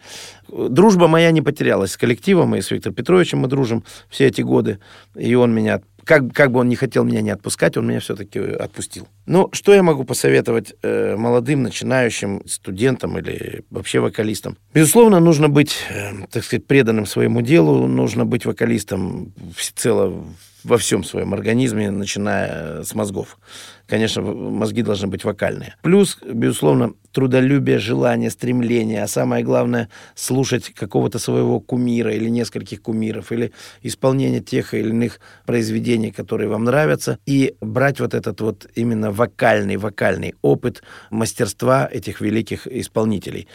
Дружба 0.49 1.09
моя 1.09 1.31
не 1.33 1.43
потерялась 1.43 1.93
с 1.93 1.97
коллективом, 1.97 2.55
и 2.57 2.61
с 2.61 2.71
Виктором 2.71 2.95
Петровичем 2.95 3.39
мы 3.41 3.49
дружим 3.49 3.85
все 4.09 4.27
эти 4.27 4.43
годы, 4.43 4.79
и 5.15 5.35
он 5.35 5.55
меня, 5.55 5.81
как, 6.07 6.33
как 6.33 6.53
бы 6.53 6.61
он 6.61 6.69
не 6.69 6.77
хотел 6.77 7.05
меня 7.05 7.21
не 7.21 7.31
отпускать, 7.31 7.77
он 7.77 7.87
меня 7.89 7.99
все-таки 7.99 8.39
отпустил. 8.39 9.09
Ну, 9.27 9.49
что 9.53 9.75
я 9.75 9.83
могу 9.83 10.05
посоветовать 10.05 10.73
э, 10.83 11.17
молодым, 11.17 11.65
начинающим 11.65 12.43
студентам 12.47 13.19
или 13.19 13.65
вообще 13.71 13.99
вокалистам? 13.99 14.57
Безусловно, 14.73 15.19
нужно 15.19 15.49
быть, 15.49 15.77
э, 15.91 16.13
так 16.31 16.45
сказать, 16.45 16.67
преданным 16.67 17.07
своему 17.07 17.43
делу, 17.43 17.89
нужно 17.89 18.25
быть 18.25 18.47
вокалистом 18.47 19.33
всецело 19.57 20.25
во 20.67 20.79
всем 20.79 21.05
своем 21.05 21.33
организме, 21.33 21.91
начиная 21.91 22.83
с 22.83 22.95
мозгов. 22.95 23.39
Конечно, 23.87 24.21
мозги 24.23 24.83
должны 24.83 25.07
быть 25.07 25.23
вокальные. 25.23 25.77
Плюс, 25.83 26.19
безусловно, 26.25 26.95
трудолюбие, 27.13 27.79
желание, 27.79 28.31
стремление, 28.31 29.05
а 29.05 29.07
самое 29.07 29.45
главное, 29.45 29.89
слушать 30.17 30.71
какого-то 30.75 31.21
своего 31.21 31.61
кумира 31.61 32.13
или 32.13 32.29
нескольких 32.29 32.83
кумиров, 32.83 33.31
или 33.31 33.53
исполнение 33.83 34.41
тех 34.41 34.75
или 34.75 34.89
иных 34.89 35.21
произведений, 35.47 36.11
которые 36.11 36.49
вам 36.49 36.65
нравятся, 36.65 37.19
и 37.27 37.55
брать 37.61 38.01
вот 38.01 38.13
этот 38.13 38.41
вот 38.41 38.67
именно 38.75 39.13
вокальный, 39.13 39.77
вокальный 39.77 40.35
опыт 40.43 40.83
мастерства 41.11 41.89
этих 41.91 42.21
великих 42.21 42.67
исполнителей. 42.67 43.47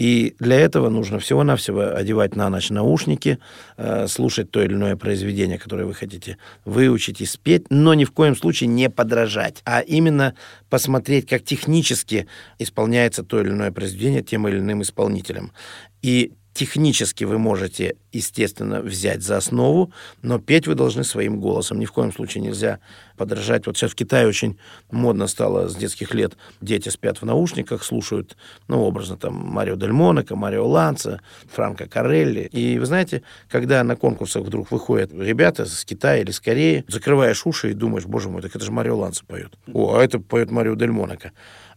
И 0.00 0.34
для 0.38 0.58
этого 0.58 0.88
нужно 0.88 1.18
всего-навсего 1.18 1.94
одевать 1.94 2.34
на 2.34 2.48
ночь 2.48 2.70
наушники, 2.70 3.38
э, 3.76 4.06
слушать 4.08 4.50
то 4.50 4.62
или 4.62 4.72
иное 4.72 4.96
произведение, 4.96 5.58
которое 5.58 5.84
вы 5.84 5.92
хотите 5.92 6.38
выучить 6.64 7.20
и 7.20 7.26
спеть, 7.26 7.66
но 7.68 7.92
ни 7.92 8.06
в 8.06 8.10
коем 8.10 8.34
случае 8.34 8.68
не 8.68 8.88
подражать, 8.88 9.60
а 9.66 9.80
именно 9.80 10.34
посмотреть, 10.70 11.28
как 11.28 11.44
технически 11.44 12.26
исполняется 12.58 13.22
то 13.22 13.42
или 13.42 13.50
иное 13.50 13.72
произведение 13.72 14.22
тем 14.22 14.48
или 14.48 14.58
иным 14.58 14.80
исполнителем. 14.80 15.52
И 16.00 16.32
технически 16.52 17.24
вы 17.24 17.38
можете, 17.38 17.96
естественно, 18.12 18.80
взять 18.80 19.22
за 19.22 19.36
основу, 19.36 19.92
но 20.22 20.38
петь 20.38 20.66
вы 20.66 20.74
должны 20.74 21.04
своим 21.04 21.40
голосом. 21.40 21.78
Ни 21.78 21.84
в 21.84 21.92
коем 21.92 22.12
случае 22.12 22.42
нельзя 22.42 22.80
подражать. 23.16 23.66
Вот 23.66 23.76
сейчас 23.76 23.92
в 23.92 23.94
Китае 23.94 24.26
очень 24.26 24.58
модно 24.90 25.26
стало 25.26 25.68
с 25.68 25.76
детских 25.76 26.14
лет. 26.14 26.36
Дети 26.60 26.88
спят 26.88 27.18
в 27.18 27.24
наушниках, 27.24 27.84
слушают, 27.84 28.36
ну, 28.68 28.82
образно, 28.82 29.16
там, 29.16 29.34
Марио 29.34 29.76
Дель 29.76 29.92
Монако, 29.92 30.36
Марио 30.36 30.66
Ланца, 30.66 31.20
Франко 31.52 31.86
Карелли. 31.86 32.48
И 32.52 32.78
вы 32.78 32.86
знаете, 32.86 33.22
когда 33.48 33.84
на 33.84 33.96
конкурсах 33.96 34.42
вдруг 34.42 34.70
выходят 34.70 35.12
ребята 35.12 35.66
с 35.66 35.84
Китая 35.84 36.22
или 36.22 36.30
с 36.30 36.40
Кореи, 36.40 36.84
закрываешь 36.88 37.46
уши 37.46 37.70
и 37.70 37.74
думаешь, 37.74 38.06
боже 38.06 38.28
мой, 38.28 38.42
так 38.42 38.56
это 38.56 38.64
же 38.64 38.72
Марио 38.72 38.96
Ланца 38.96 39.24
поет. 39.24 39.52
О, 39.72 39.94
а 39.94 40.02
это 40.02 40.18
поет 40.18 40.50
Марио 40.50 40.74
Дель 40.74 40.90
Монако. 40.90 41.32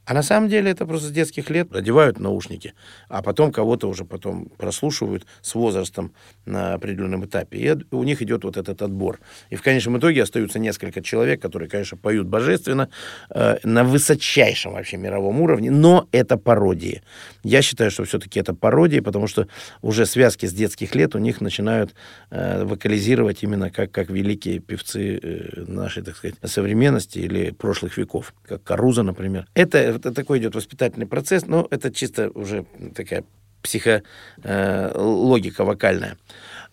А 0.06 0.14
на 0.14 0.24
самом 0.24 0.50
деле 0.50 0.72
это 0.72 0.86
просто 0.86 1.08
с 1.08 1.12
детских 1.12 1.50
лет 1.50 1.74
одевают 1.74 2.20
наушники, 2.20 2.74
а 3.08 3.22
потом 3.22 3.52
кого-то 3.52 3.88
уже 3.88 4.04
потом 4.04 4.46
прослушивают 4.58 5.26
с 5.42 5.56
возрастом 5.56 6.14
на 6.46 6.74
определенном 6.74 7.26
этапе. 7.26 7.58
И 7.58 7.96
у 7.96 8.04
них 8.04 8.22
идет 8.22 8.44
вот 8.44 8.58
этот 8.58 8.82
отбор. 8.82 9.20
И 9.50 9.56
в 9.56 9.62
конечном 9.62 9.98
итоге 9.98 10.24
остаются 10.24 10.60
несколько 10.60 11.02
человек, 11.02 11.42
которые, 11.42 11.70
конечно, 11.70 11.98
поют 11.98 12.28
божественно, 12.28 12.90
э, 13.30 13.58
на 13.64 13.84
высочайшем 13.84 14.74
вообще 14.74 14.98
мировом 14.98 15.40
уровне, 15.42 15.72
но 15.72 16.08
это 16.12 16.38
пародии. 16.38 17.02
Я 17.44 17.62
считаю, 17.62 17.92
что 17.92 18.04
все-таки 18.04 18.40
это 18.40 18.54
пародии, 18.54 19.00
потому 19.00 19.28
что 19.28 19.48
уже 19.82 20.06
связки 20.06 20.46
с 20.46 20.54
детских 20.54 20.96
лет 20.96 21.16
у 21.16 21.20
них 21.20 21.42
начинают 21.42 21.94
э, 22.30 22.64
вокализировать 22.66 23.44
именно 23.44 23.70
как, 23.70 23.92
как 23.92 24.10
великие 24.10 24.60
певцы 24.60 25.20
э, 25.22 25.64
нашей, 25.68 26.04
так 26.04 26.18
сказать, 26.18 26.36
современности 26.44 27.20
или 27.20 27.52
прошлых 27.52 27.98
веков, 27.98 28.34
как 28.46 28.64
Каруза, 28.64 29.04
например. 29.04 29.48
Это, 29.54 29.93
это 29.96 30.14
такой 30.14 30.40
идет 30.40 30.56
воспитательный 30.56 31.08
процесс, 31.08 31.48
но 31.48 31.68
это 31.70 31.92
чисто 31.92 32.30
уже 32.30 32.66
такая 32.96 33.24
психологика 33.62 35.64
вокальная. 35.64 36.18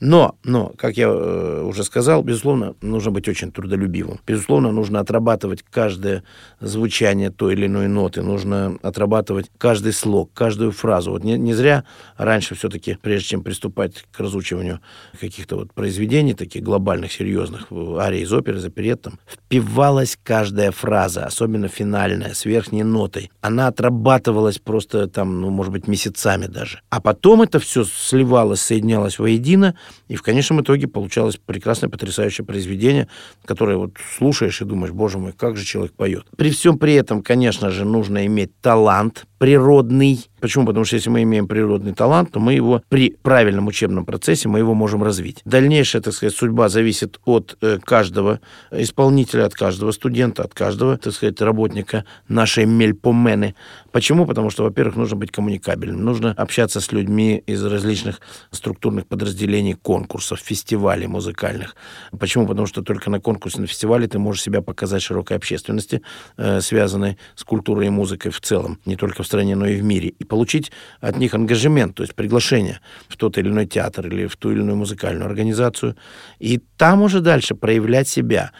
Но, 0.00 0.36
но, 0.44 0.72
как 0.78 0.96
я 0.96 1.08
э, 1.08 1.62
уже 1.62 1.84
сказал, 1.84 2.22
безусловно, 2.22 2.74
нужно 2.80 3.10
быть 3.10 3.28
очень 3.28 3.52
трудолюбивым. 3.52 4.18
Безусловно, 4.26 4.72
нужно 4.72 5.00
отрабатывать 5.00 5.62
каждое 5.62 6.24
звучание 6.58 7.30
той 7.30 7.52
или 7.52 7.66
иной 7.66 7.86
ноты, 7.88 8.22
нужно 8.22 8.78
отрабатывать 8.82 9.50
каждый 9.58 9.92
слог, 9.92 10.30
каждую 10.32 10.72
фразу. 10.72 11.10
Вот 11.10 11.22
не, 11.22 11.36
не 11.36 11.52
зря 11.52 11.84
раньше 12.16 12.54
все-таки, 12.54 12.96
прежде 13.02 13.28
чем 13.28 13.42
приступать 13.42 14.06
к 14.10 14.20
разучиванию 14.20 14.80
каких-то 15.20 15.56
вот 15.56 15.74
произведений, 15.74 16.32
таких 16.32 16.62
глобальных, 16.62 17.12
серьезных, 17.12 17.66
арий 17.98 18.22
из 18.22 18.32
оперы, 18.32 18.58
из 18.58 18.98
там, 19.00 19.18
впивалась 19.26 20.18
каждая 20.22 20.70
фраза, 20.70 21.26
особенно 21.26 21.68
финальная, 21.68 22.32
с 22.32 22.46
верхней 22.46 22.84
нотой. 22.84 23.30
Она 23.42 23.66
отрабатывалась 23.66 24.58
просто 24.58 25.08
там, 25.08 25.42
ну, 25.42 25.50
может 25.50 25.72
быть, 25.72 25.86
месяцами 25.86 26.46
даже. 26.46 26.80
А 26.88 27.02
потом 27.02 27.42
это 27.42 27.58
все 27.58 27.84
сливалось, 27.84 28.62
соединялось 28.62 29.18
воедино, 29.18 29.74
и 30.08 30.16
в 30.16 30.22
конечном 30.22 30.62
итоге 30.62 30.88
получалось 30.88 31.38
прекрасное, 31.44 31.90
потрясающее 31.90 32.44
произведение, 32.44 33.08
которое 33.44 33.76
вот 33.76 33.92
слушаешь 34.16 34.60
и 34.60 34.64
думаешь, 34.64 34.92
боже 34.92 35.18
мой, 35.18 35.32
как 35.32 35.56
же 35.56 35.64
человек 35.64 35.92
поет. 35.92 36.26
При 36.36 36.50
всем 36.50 36.78
при 36.78 36.94
этом, 36.94 37.22
конечно 37.22 37.70
же, 37.70 37.84
нужно 37.84 38.26
иметь 38.26 38.50
талант 38.60 39.26
природный. 39.40 40.28
Почему? 40.38 40.66
Потому 40.66 40.84
что 40.84 40.96
если 40.96 41.08
мы 41.08 41.22
имеем 41.22 41.48
природный 41.48 41.94
талант, 41.94 42.32
то 42.32 42.40
мы 42.40 42.52
его 42.52 42.82
при 42.90 43.16
правильном 43.22 43.68
учебном 43.68 44.04
процессе 44.04 44.50
мы 44.50 44.58
его 44.58 44.74
можем 44.74 45.02
развить. 45.02 45.40
Дальнейшая, 45.46 46.02
так 46.02 46.12
сказать, 46.12 46.34
судьба 46.34 46.68
зависит 46.68 47.18
от 47.24 47.56
э, 47.62 47.78
каждого 47.82 48.40
исполнителя, 48.70 49.46
от 49.46 49.54
каждого 49.54 49.92
студента, 49.92 50.42
от 50.42 50.52
каждого, 50.52 50.98
так 50.98 51.14
сказать, 51.14 51.40
работника 51.40 52.04
нашей 52.28 52.66
мельпомены. 52.66 53.54
Почему? 53.92 54.26
Потому 54.26 54.50
что, 54.50 54.62
во-первых, 54.62 54.96
нужно 54.96 55.16
быть 55.16 55.32
коммуникабельным, 55.32 56.04
нужно 56.04 56.32
общаться 56.32 56.82
с 56.82 56.92
людьми 56.92 57.42
из 57.46 57.64
различных 57.64 58.20
структурных 58.50 59.06
подразделений 59.06 59.72
конкурсов, 59.72 60.40
фестивалей 60.40 61.06
музыкальных. 61.06 61.76
Почему? 62.18 62.46
Потому 62.46 62.66
что 62.66 62.82
только 62.82 63.08
на 63.08 63.20
конкурсе, 63.20 63.62
на 63.62 63.66
фестивале 63.66 64.06
ты 64.06 64.18
можешь 64.18 64.42
себя 64.42 64.60
показать 64.60 65.00
широкой 65.00 65.38
общественности, 65.38 66.02
э, 66.36 66.60
связанной 66.60 67.16
с 67.36 67.42
культурой 67.42 67.86
и 67.86 67.90
музыкой 67.90 68.30
в 68.32 68.40
целом, 68.42 68.78
не 68.84 68.96
только 68.96 69.22
в 69.22 69.29
стране, 69.30 69.56
но 69.56 69.66
и 69.66 69.80
в 69.80 69.84
мире, 69.84 70.08
и 70.08 70.24
получить 70.24 70.72
от 71.00 71.18
них 71.18 71.34
ангажемент, 71.34 71.94
то 71.94 72.02
есть 72.02 72.14
приглашение 72.14 72.80
в 73.08 73.16
тот 73.16 73.38
или 73.38 73.48
иной 73.48 73.66
театр 73.66 74.06
или 74.06 74.26
в 74.26 74.36
ту 74.36 74.50
или 74.50 74.60
иную 74.60 74.76
музыкальную 74.76 75.26
организацию, 75.26 75.96
и 76.40 76.60
там 76.76 77.02
уже 77.02 77.20
дальше 77.20 77.54
проявлять 77.54 78.08
себя. 78.08 78.50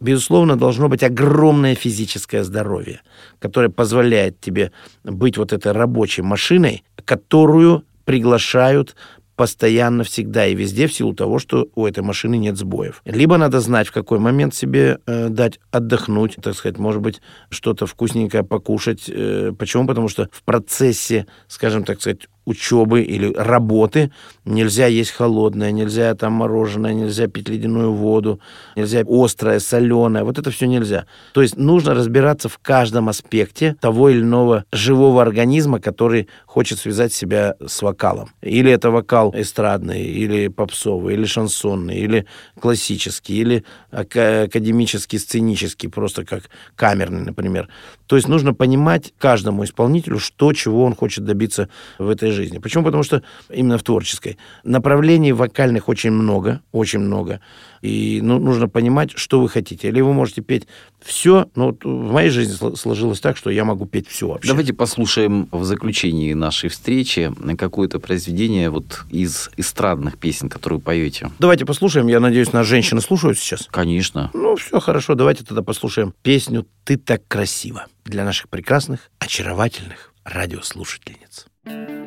Безусловно, 0.00 0.56
должно 0.56 0.88
быть 0.88 1.02
огромное 1.02 1.74
физическое 1.74 2.44
здоровье, 2.44 3.00
которое 3.38 3.70
позволяет 3.70 4.40
тебе 4.40 4.70
быть 5.02 5.38
вот 5.38 5.52
этой 5.52 5.72
рабочей 5.72 6.22
машиной, 6.22 6.84
которую 7.04 7.84
приглашают 8.04 8.96
постоянно, 9.36 10.04
всегда 10.04 10.46
и 10.46 10.54
везде 10.54 10.86
в 10.86 10.92
силу 10.92 11.14
того, 11.14 11.38
что 11.38 11.68
у 11.74 11.86
этой 11.86 12.02
машины 12.02 12.36
нет 12.36 12.56
сбоев. 12.56 13.02
Либо 13.04 13.36
надо 13.36 13.60
знать, 13.60 13.88
в 13.88 13.92
какой 13.92 14.18
момент 14.18 14.54
себе 14.54 14.98
э, 15.06 15.28
дать 15.28 15.60
отдохнуть, 15.70 16.36
так 16.42 16.54
сказать, 16.54 16.78
может 16.78 17.02
быть, 17.02 17.20
что-то 17.50 17.86
вкусненькое 17.86 18.44
покушать. 18.44 19.04
Э, 19.08 19.52
почему? 19.58 19.86
Потому 19.86 20.08
что 20.08 20.28
в 20.32 20.42
процессе, 20.42 21.26
скажем 21.48 21.84
так 21.84 22.00
сказать, 22.00 22.28
учебы 22.44 23.02
или 23.02 23.32
работы 23.32 24.10
нельзя 24.44 24.86
есть 24.86 25.10
холодное, 25.10 25.70
нельзя 25.70 26.14
там 26.14 26.34
мороженое, 26.34 26.92
нельзя 26.92 27.26
пить 27.26 27.48
ледяную 27.48 27.92
воду, 27.92 28.40
нельзя 28.76 29.02
острое, 29.06 29.58
соленое. 29.58 30.24
Вот 30.24 30.38
это 30.38 30.50
все 30.50 30.66
нельзя. 30.66 31.06
То 31.32 31.42
есть 31.42 31.56
нужно 31.56 31.94
разбираться 31.94 32.48
в 32.48 32.58
каждом 32.58 33.08
аспекте 33.08 33.76
того 33.80 34.10
или 34.10 34.20
иного 34.20 34.64
живого 34.72 35.22
организма, 35.22 35.80
который 35.80 36.28
хочет 36.46 36.78
связать 36.78 37.12
себя 37.12 37.54
с 37.64 37.82
вокалом. 37.82 38.30
Или 38.42 38.70
это 38.70 38.90
вокал 38.90 39.32
эстрадный, 39.34 40.02
или 40.02 40.48
попсовый, 40.48 41.14
или 41.14 41.24
шансонный, 41.24 41.96
или 41.96 42.26
классический, 42.60 43.40
или 43.40 43.64
академический, 43.90 45.18
сценический, 45.18 45.88
просто 45.88 46.24
как 46.24 46.44
камерный, 46.76 47.22
например. 47.22 47.68
То 48.06 48.16
есть 48.16 48.28
нужно 48.28 48.52
понимать 48.52 49.14
каждому 49.18 49.64
исполнителю, 49.64 50.18
что, 50.18 50.52
чего 50.52 50.84
он 50.84 50.94
хочет 50.94 51.24
добиться 51.24 51.68
в 51.98 52.08
этой 52.08 52.33
жизни. 52.34 52.58
Почему? 52.58 52.84
Потому 52.84 53.02
что 53.02 53.22
именно 53.50 53.78
в 53.78 53.82
творческой. 53.82 54.36
Направлений 54.62 55.32
вокальных 55.32 55.88
очень 55.88 56.10
много, 56.10 56.60
очень 56.72 56.98
много. 56.98 57.40
И 57.80 58.20
ну, 58.22 58.38
нужно 58.38 58.68
понимать, 58.68 59.12
что 59.14 59.40
вы 59.40 59.48
хотите. 59.48 59.88
Или 59.88 60.00
вы 60.00 60.12
можете 60.12 60.40
петь 60.40 60.66
все. 61.00 61.48
Но 61.54 61.66
вот 61.66 61.84
в 61.84 62.12
моей 62.12 62.30
жизни 62.30 62.54
сложилось 62.76 63.20
так, 63.20 63.36
что 63.36 63.50
я 63.50 63.64
могу 63.64 63.86
петь 63.86 64.08
все 64.08 64.28
вообще. 64.28 64.48
Давайте 64.48 64.72
послушаем 64.72 65.48
в 65.50 65.64
заключении 65.64 66.32
нашей 66.32 66.70
встречи 66.70 67.32
какое-то 67.58 68.00
произведение 68.00 68.70
вот 68.70 69.04
из 69.10 69.50
эстрадных 69.56 70.18
песен, 70.18 70.48
которые 70.48 70.78
вы 70.78 70.84
поете. 70.84 71.30
Давайте 71.38 71.66
послушаем. 71.66 72.06
Я 72.08 72.20
надеюсь, 72.20 72.52
нас 72.52 72.66
женщины 72.66 73.00
слушают 73.00 73.38
сейчас. 73.38 73.68
Конечно. 73.70 74.30
Ну, 74.32 74.56
все 74.56 74.80
хорошо. 74.80 75.14
Давайте 75.14 75.44
тогда 75.44 75.62
послушаем 75.62 76.14
песню 76.22 76.66
«Ты 76.84 76.96
так 76.96 77.26
красиво» 77.28 77.86
для 78.04 78.24
наших 78.24 78.48
прекрасных, 78.48 79.10
очаровательных 79.18 80.12
радиослушательниц. 80.24 81.46
thank 81.66 81.88
you 81.88 82.03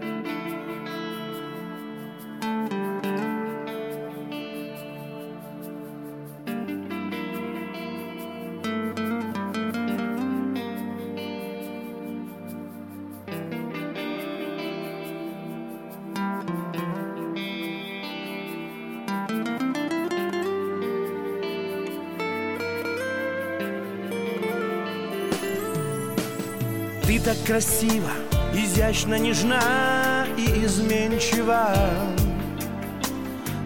так 27.28 27.44
красиво, 27.46 28.10
изящно, 28.54 29.16
нежна 29.16 30.26
и 30.38 30.64
изменчива. 30.64 31.76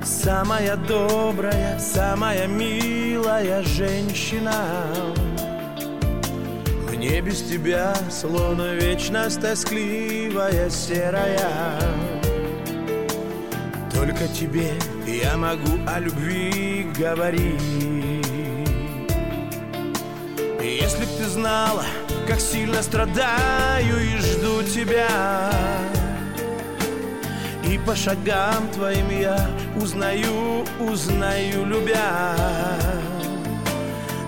Самая 0.04 0.76
добрая, 0.78 1.78
самая 1.78 2.48
милая 2.48 3.62
женщина. 3.62 4.56
Мне 6.90 7.22
без 7.22 7.44
тебя 7.44 7.94
словно 8.10 8.74
вечность 8.74 9.40
тоскливая, 9.40 10.68
серая. 10.72 11.78
Только 13.94 14.28
тебе 14.28 14.72
я 15.06 15.38
могу 15.38 15.78
о 15.86 16.00
любви 16.00 16.88
говорить. 16.98 17.62
Если 20.60 21.06
б 21.06 21.10
ты 21.20 21.26
знала, 21.26 21.86
как 22.28 22.40
сильно 22.40 22.82
страдаю 22.82 24.00
и 24.00 24.18
жду 24.18 24.64
тебя. 24.64 25.52
И 27.64 27.78
по 27.78 27.96
шагам 27.96 28.70
твоим 28.74 29.10
я 29.10 29.50
узнаю, 29.76 30.66
узнаю, 30.80 31.66
любя. 31.66 32.36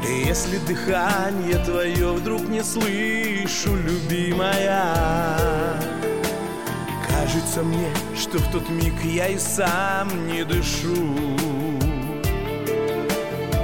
И 0.08 0.28
если 0.28 0.58
дыхание 0.60 1.58
твое 1.66 2.14
вдруг 2.14 2.48
не 2.48 2.64
слышу, 2.64 3.76
любимая 3.76 4.84
Кажется 7.08 7.64
мне, 7.64 7.90
что 8.16 8.38
в 8.38 8.52
тот 8.52 8.70
миг 8.70 8.94
я 9.04 9.28
и 9.28 9.38
сам 9.38 10.28
не 10.28 10.44
дышу. 10.44 11.16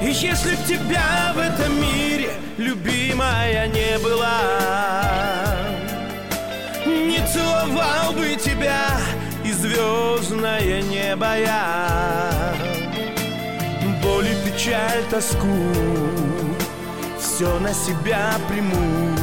И 0.02 0.08
если 0.08 0.56
б 0.56 0.64
тебя 0.66 1.34
в 1.36 1.40
этом 1.40 1.82
мире 1.82 2.09
любимая, 2.60 3.68
не 3.68 3.98
была. 4.00 4.42
Не 6.86 7.20
целовал 7.32 8.14
бы 8.14 8.36
тебя 8.36 8.98
и 9.44 9.52
звездное 9.52 10.82
небо 10.82 11.38
я. 11.38 12.54
Боль 14.04 14.28
и 14.28 14.36
печаль, 14.46 15.04
тоску 15.10 15.48
Все 17.20 17.60
на 17.60 17.74
себя 17.74 18.34
приму. 18.48 19.16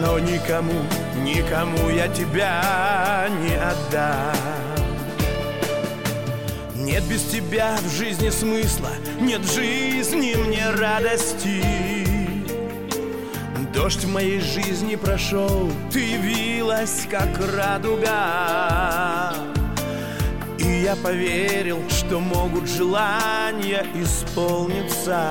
Но 0.00 0.18
никому, 0.18 0.82
никому 1.22 1.90
я 1.90 2.08
тебя 2.08 3.28
не 3.42 3.54
отдам 3.54 4.65
без 7.08 7.22
тебя 7.24 7.76
в 7.82 7.90
жизни 7.90 8.30
смысла, 8.30 8.90
нет 9.20 9.40
в 9.40 9.54
жизни 9.54 10.34
мне 10.34 10.70
радости. 10.70 11.62
Дождь 13.72 14.04
в 14.04 14.12
моей 14.12 14.40
жизни 14.40 14.96
прошел, 14.96 15.70
ты 15.92 16.00
явилась, 16.00 17.06
как 17.10 17.28
радуга. 17.54 19.34
И 20.58 20.82
я 20.82 20.96
поверил, 20.96 21.82
что 21.90 22.18
могут 22.18 22.68
желания 22.68 23.84
исполниться. 23.94 25.30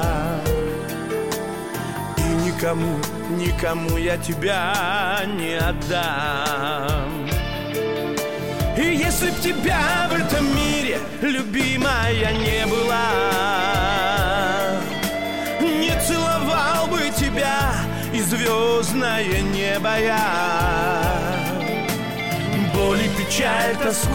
И 2.18 2.46
никому, 2.46 3.00
никому 3.32 3.98
я 3.98 4.18
тебя 4.18 5.24
не 5.26 5.56
отдам. 5.56 7.25
Если 8.94 9.32
б 9.32 9.36
тебя 9.42 10.08
в 10.10 10.14
этом 10.14 10.46
мире, 10.56 11.00
любимая, 11.22 12.32
не 12.34 12.66
была 12.68 13.10
Не 15.60 15.92
целовал 16.08 16.88
бы 16.88 17.10
тебя 17.18 17.74
и 18.14 18.22
звездное 18.22 19.42
небо 19.42 19.98
я. 20.00 21.36
Боль 22.74 23.02
и 23.02 23.10
печаль, 23.18 23.76
тоску 23.82 24.10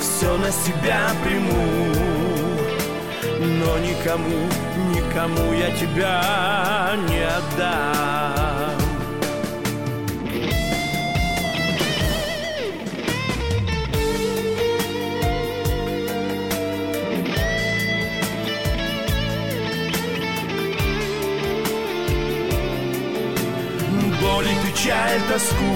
Все 0.00 0.36
на 0.36 0.50
себя 0.50 1.10
приму 1.24 1.94
Но 3.38 3.78
никому, 3.78 4.48
никому 4.94 5.52
я 5.52 5.70
тебя 5.76 6.96
не 7.08 7.22
отдам 7.22 8.69
печаль, 24.80 25.20
тоску. 25.28 25.74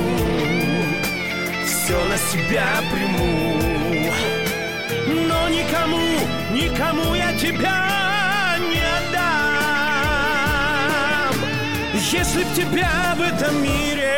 Все 1.67 2.05
на 2.05 2.17
себя 2.17 2.67
приму. 2.91 4.11
Но 5.29 5.49
никому, 5.49 6.19
никому 6.53 7.15
я 7.15 7.33
тебя 7.35 8.57
не 8.61 8.81
отдам. 8.99 9.25
Если 11.93 12.45
б 12.45 12.47
тебя 12.55 13.15
в 13.17 13.21
этом 13.23 13.63
мире 13.63 14.11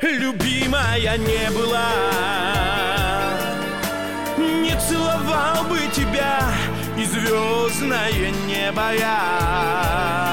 Любимая 0.00 1.18
не 1.18 1.50
была 1.50 1.92
Не 4.38 4.74
целовал 4.88 5.64
бы 5.64 5.78
тебя 5.92 6.40
И 6.96 7.04
звездное 7.04 8.30
небо 8.46 8.92
я 8.98 10.27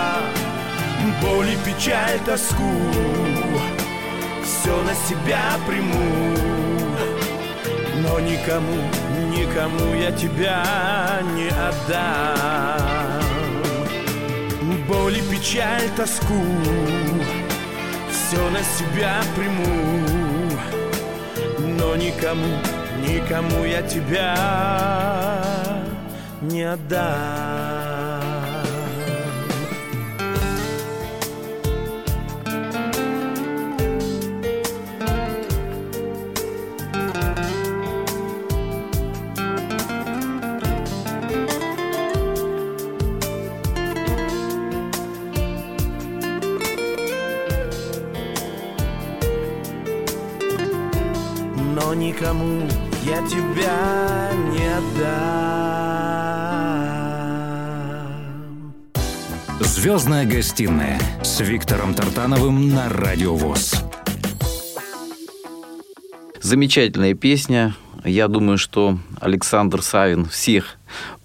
боль 1.25 1.49
и 1.49 1.57
печаль, 1.65 2.19
тоску. 2.25 2.71
Все 4.43 4.81
на 4.83 4.93
себя 5.07 5.43
приму. 5.67 6.35
Но 8.01 8.19
никому, 8.19 8.77
никому 9.35 9.95
я 9.95 10.11
тебя 10.11 10.63
не 11.35 11.49
отдам. 11.49 13.21
Боль 14.87 15.17
и 15.17 15.21
печаль, 15.21 15.89
тоску. 15.97 16.43
Все 18.11 18.49
на 18.49 18.61
себя 18.77 19.15
приму. 19.35 20.51
Но 21.79 21.95
никому, 21.95 22.59
никому 23.07 23.63
я 23.65 23.81
тебя 23.81 24.35
не 26.41 26.63
отдам 26.63 27.74
никому 52.15 52.67
я 53.03 53.17
тебя 53.27 54.31
не 54.51 54.65
отдам. 54.67 55.15
Звездная 59.59 60.25
гостиная 60.25 60.99
с 61.23 61.41
Виктором 61.41 61.93
Тартановым 61.93 62.69
на 62.69 62.89
Радио 62.89 63.35
ВОЗ. 63.35 63.83
Замечательная 66.41 67.13
песня. 67.15 67.75
Я 68.03 68.27
думаю, 68.27 68.57
что 68.57 68.97
Александр 69.19 69.81
Савин 69.81 70.25
всех 70.25 70.77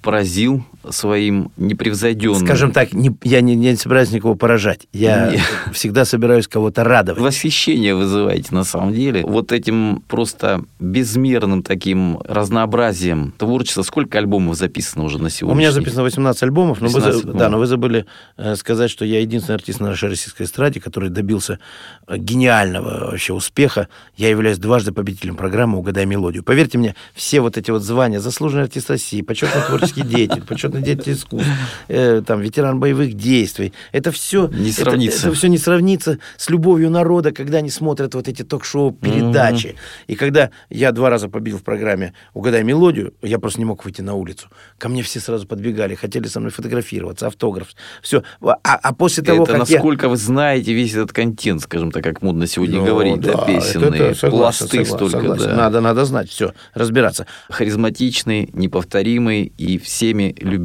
поразил 0.02 0.64
своим 0.88 1.52
непревзойденным... 1.56 2.44
Скажем 2.46 2.72
так, 2.72 2.92
не, 2.92 3.10
я 3.22 3.40
не, 3.42 3.54
не 3.54 3.76
собираюсь 3.76 4.10
никого 4.12 4.34
поражать. 4.34 4.86
Я 4.92 5.30
Не. 5.32 5.40
всегда 5.72 6.04
собираюсь 6.04 6.48
кого-то 6.48 6.84
радовать. 6.84 7.20
Восхищение 7.22 7.94
вызываете 7.94 8.54
на 8.54 8.64
самом 8.64 8.94
деле. 8.94 9.22
Вот 9.24 9.52
этим 9.52 10.02
просто 10.08 10.64
безмерным 10.78 11.62
таким 11.62 12.18
разнообразием 12.24 13.32
творчества. 13.36 13.82
Сколько 13.82 14.18
альбомов 14.18 14.56
записано 14.56 15.04
уже 15.04 15.18
на 15.18 15.26
У 15.26 15.30
сегодня? 15.30 15.58
меня 15.58 15.72
записано 15.72 16.02
18 16.02 16.42
альбомов, 16.44 16.80
но, 16.80 16.88
вы, 16.88 16.94
18 16.94 17.12
за- 17.14 17.20
альбомов. 17.20 17.38
да, 17.38 17.48
но 17.48 17.58
вы 17.58 17.66
забыли 17.66 18.06
э, 18.36 18.54
сказать, 18.56 18.90
что 18.90 19.04
я 19.04 19.20
единственный 19.20 19.56
артист 19.56 19.80
на 19.80 19.88
нашей 19.88 20.08
российской 20.08 20.44
эстраде, 20.44 20.80
который 20.80 21.10
добился 21.10 21.58
э, 22.06 22.16
гениального 22.16 23.10
вообще 23.10 23.32
успеха. 23.32 23.88
Я 24.16 24.28
являюсь 24.28 24.58
дважды 24.58 24.92
победителем 24.92 25.36
программы 25.36 25.78
«Угадай 25.78 26.06
мелодию». 26.06 26.42
Поверьте 26.44 26.78
мне, 26.78 26.94
все 27.14 27.40
вот 27.40 27.56
эти 27.56 27.70
вот 27.70 27.82
звания 27.82 28.20
«Заслуженный 28.20 28.64
артист 28.64 28.90
России», 28.90 29.22
«Почетный 29.22 29.62
творческий 29.66 30.02
деятель», 30.04 30.42
«Почетный 30.42 30.69
деятель 30.78 31.12
искусств», 31.12 31.48
э, 31.88 32.22
там, 32.26 32.40
«Ветеран 32.40 32.78
боевых 32.80 33.14
действий», 33.14 33.72
это 33.92 34.10
все... 34.12 34.48
Не 34.48 34.70
сравнится. 34.72 35.28
Это, 35.28 35.36
все 35.36 35.48
не 35.48 35.58
сравнится 35.58 36.18
с 36.36 36.48
любовью 36.50 36.90
народа, 36.90 37.32
когда 37.32 37.58
они 37.58 37.70
смотрят 37.70 38.14
вот 38.14 38.28
эти 38.28 38.42
ток-шоу, 38.42 38.92
передачи. 38.92 39.76
И 40.06 40.14
когда 40.14 40.50
я 40.68 40.92
два 40.92 41.10
раза 41.10 41.28
победил 41.28 41.58
в 41.58 41.62
программе 41.62 42.14
«Угадай 42.34 42.62
мелодию», 42.64 43.14
я 43.22 43.38
просто 43.38 43.58
не 43.60 43.64
мог 43.64 43.84
выйти 43.84 44.00
на 44.02 44.14
улицу. 44.14 44.48
Ко 44.78 44.88
мне 44.88 45.02
все 45.02 45.20
сразу 45.20 45.46
подбегали, 45.46 45.94
хотели 45.94 46.26
со 46.26 46.40
мной 46.40 46.52
фотографироваться, 46.52 47.26
автограф. 47.26 47.68
Все. 48.02 48.22
А, 48.40 48.54
а 48.62 48.94
после 48.94 49.22
того, 49.24 49.44
это 49.44 49.52
как 49.58 49.68
я... 49.68 49.76
насколько 49.76 50.08
вы 50.08 50.16
знаете 50.16 50.72
весь 50.72 50.92
этот 50.92 51.12
контент, 51.12 51.62
скажем 51.62 51.90
так, 51.92 52.04
как 52.04 52.22
модно 52.22 52.46
сегодня 52.46 52.78
Ну, 52.78 52.86
говорить, 52.86 53.20
да, 53.20 53.32
да, 53.34 53.44
песенные, 53.44 53.88
это- 53.88 54.04
это 54.04 54.14
согласен, 54.14 54.38
пласты 54.38 54.66
согласен, 54.84 54.94
столько, 54.94 55.18
согласен. 55.18 55.44
да. 55.44 55.56
Надо, 55.56 55.80
надо 55.80 56.04
знать, 56.04 56.28
все, 56.30 56.52
разбираться. 56.74 57.26
харизматичный, 57.48 58.50
неповторимый 58.52 59.52
и 59.56 59.78
всеми 59.78 60.34
любимый. 60.40 60.59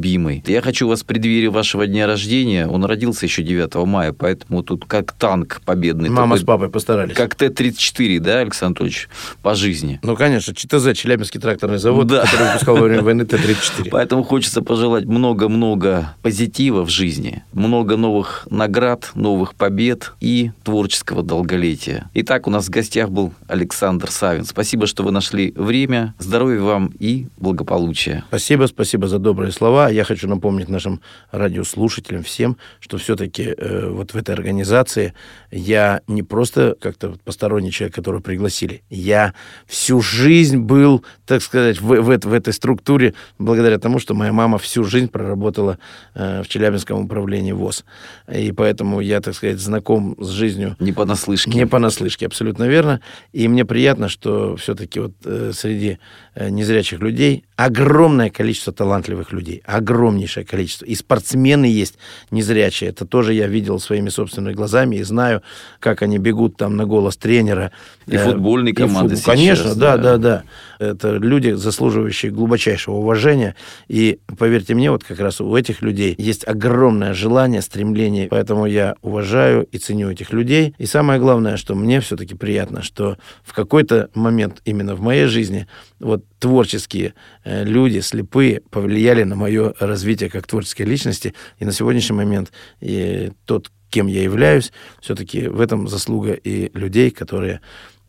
Я 0.46 0.60
хочу 0.62 0.86
вас 0.88 1.02
в 1.02 1.06
преддверии 1.06 1.46
вашего 1.48 1.86
дня 1.86 2.06
рождения, 2.06 2.66
он 2.66 2.84
родился 2.84 3.26
еще 3.26 3.42
9 3.42 3.74
мая, 3.86 4.12
поэтому 4.12 4.62
тут 4.62 4.84
как 4.86 5.12
танк 5.12 5.60
победный. 5.64 6.08
Мама 6.08 6.36
такой, 6.36 6.38
с 6.38 6.44
папой 6.44 6.68
постарались. 6.68 7.14
Как 7.14 7.34
Т-34, 7.34 8.20
да, 8.20 8.40
Александр 8.40 8.66
Анатольевич, 8.82 9.08
по 9.42 9.54
жизни. 9.54 9.98
Ну, 10.02 10.16
конечно, 10.16 10.54
ЧТЗ, 10.54 10.92
Челябинский 10.98 11.40
тракторный 11.40 11.78
завод, 11.78 12.06
Да. 12.06 12.24
который 12.24 12.46
выпускал 12.48 12.76
во 12.76 12.82
время 12.82 13.02
войны 13.02 13.24
Т-34. 13.24 13.88
Поэтому 13.90 14.22
хочется 14.22 14.62
пожелать 14.62 15.04
много-много 15.06 16.14
позитива 16.22 16.84
в 16.84 16.90
жизни, 16.90 17.42
много 17.52 17.96
новых 17.96 18.46
наград, 18.50 19.10
новых 19.14 19.54
побед 19.54 20.12
и 20.20 20.50
творческого 20.64 21.22
долголетия. 21.22 22.10
Итак, 22.14 22.46
у 22.46 22.50
нас 22.50 22.66
в 22.66 22.70
гостях 22.70 23.10
был 23.10 23.32
Александр 23.48 24.10
Савин. 24.10 24.44
Спасибо, 24.44 24.86
что 24.86 25.02
вы 25.02 25.10
нашли 25.10 25.52
время. 25.56 26.14
Здоровья 26.18 26.60
вам 26.60 26.92
и 26.98 27.28
благополучия. 27.38 28.24
Спасибо, 28.28 28.66
спасибо 28.66 29.08
за 29.08 29.18
добрые 29.18 29.52
слова. 29.52 29.85
Я 29.88 30.04
хочу 30.04 30.28
напомнить 30.28 30.68
нашим 30.68 31.00
радиослушателям 31.30 32.22
всем, 32.22 32.56
что 32.80 32.98
все-таки 32.98 33.54
э, 33.56 33.88
вот 33.88 34.14
в 34.14 34.16
этой 34.16 34.34
организации 34.34 35.14
я 35.50 36.00
не 36.06 36.22
просто 36.22 36.76
как-то 36.80 37.16
посторонний 37.24 37.70
человек, 37.70 37.94
которого 37.94 38.20
пригласили. 38.20 38.82
Я 38.90 39.34
всю 39.66 40.00
жизнь 40.00 40.58
был, 40.58 41.04
так 41.26 41.42
сказать, 41.42 41.80
в, 41.80 41.86
в, 42.00 42.26
в 42.26 42.32
этой 42.32 42.52
структуре 42.52 43.14
благодаря 43.38 43.78
тому, 43.78 43.98
что 43.98 44.14
моя 44.14 44.32
мама 44.32 44.58
всю 44.58 44.84
жизнь 44.84 45.08
проработала 45.08 45.78
э, 46.14 46.42
в 46.42 46.48
Челябинском 46.48 47.04
управлении 47.04 47.52
ВОЗ. 47.52 47.84
И 48.32 48.52
поэтому 48.52 49.00
я, 49.00 49.20
так 49.20 49.34
сказать, 49.34 49.58
знаком 49.58 50.16
с 50.18 50.28
жизнью 50.30 50.76
Не 50.80 50.92
понаслышке. 50.92 51.50
не 51.50 51.66
понаслышке, 51.66 52.26
абсолютно 52.26 52.64
верно. 52.64 53.00
И 53.32 53.48
мне 53.48 53.64
приятно, 53.64 54.08
что 54.08 54.56
все-таки 54.56 55.00
вот 55.00 55.12
э, 55.24 55.52
среди 55.54 55.98
незрячих 56.38 57.00
людей 57.00 57.44
огромное 57.56 58.28
количество 58.28 58.72
талантливых 58.72 59.32
людей, 59.32 59.62
огромнейшее 59.64 60.44
количество. 60.44 60.84
И 60.84 60.94
спортсмены 60.94 61.64
есть 61.64 61.94
незрячие. 62.30 62.90
Это 62.90 63.06
тоже 63.06 63.32
я 63.32 63.46
видел 63.46 63.80
своими 63.80 64.10
собственными 64.10 64.52
глазами 64.52 64.96
и 64.96 65.02
знаю, 65.02 65.42
как 65.80 66.02
они 66.02 66.18
бегут 66.18 66.56
там 66.56 66.76
на 66.76 66.84
голос 66.84 67.16
тренера. 67.16 67.72
И 68.06 68.14
Э, 68.14 68.18
футбольные 68.24 68.72
и 68.72 68.76
фут- 68.76 68.86
команды 68.88 69.16
сейчас, 69.16 69.24
Конечно, 69.26 69.74
да, 69.74 69.96
да. 69.96 70.16
да, 70.16 70.18
да. 70.18 70.42
Это 70.78 71.16
люди, 71.16 71.52
заслуживающие 71.52 72.30
глубочайшего 72.30 72.96
уважения. 72.96 73.56
И 73.88 74.18
поверьте 74.38 74.74
мне, 74.74 74.90
вот 74.90 75.02
как 75.02 75.18
раз 75.18 75.40
у 75.40 75.56
этих 75.56 75.82
людей 75.82 76.14
есть 76.18 76.46
огромное 76.46 77.14
желание, 77.14 77.62
стремление. 77.62 78.28
Поэтому 78.28 78.66
я 78.66 78.94
уважаю 79.02 79.64
и 79.72 79.78
ценю 79.78 80.10
этих 80.10 80.32
людей. 80.32 80.74
И 80.78 80.86
самое 80.86 81.18
главное, 81.18 81.56
что 81.56 81.74
мне 81.74 82.00
все-таки 82.00 82.34
приятно, 82.34 82.82
что 82.82 83.16
в 83.42 83.52
какой-то 83.54 84.08
момент 84.14 84.60
именно 84.64 84.94
в 84.94 85.00
моей 85.00 85.26
жизни 85.26 85.66
вот 85.98 86.22
творческие 86.38 87.14
э, 87.44 87.64
люди, 87.64 87.98
слепые, 88.00 88.60
повлияли 88.70 89.24
на 89.24 89.34
мое 89.34 89.74
развитие 89.80 90.30
как 90.30 90.46
творческой 90.46 90.82
личности. 90.82 91.34
И 91.58 91.64
на 91.64 91.72
сегодняшний 91.72 92.16
момент 92.16 92.52
и 92.80 93.32
тот, 93.46 93.70
кем 93.88 94.06
я 94.08 94.22
являюсь, 94.22 94.72
все-таки 95.00 95.48
в 95.48 95.60
этом 95.60 95.88
заслуга 95.88 96.32
и 96.32 96.70
людей, 96.76 97.10
которые 97.10 97.60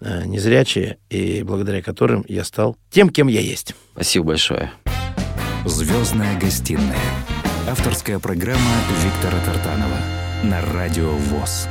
незрячие, 0.01 0.97
и 1.09 1.43
благодаря 1.43 1.81
которым 1.81 2.23
я 2.27 2.43
стал 2.43 2.77
тем, 2.89 3.09
кем 3.09 3.27
я 3.27 3.39
есть. 3.39 3.75
Спасибо 3.93 4.27
большое. 4.27 4.71
Звездная 5.65 6.39
гостиная. 6.39 6.97
Авторская 7.67 8.19
программа 8.19 8.61
Виктора 9.03 9.39
Тартанова 9.43 9.97
на 10.43 10.61
Радио 10.73 11.11
ВОЗ. 11.11 11.67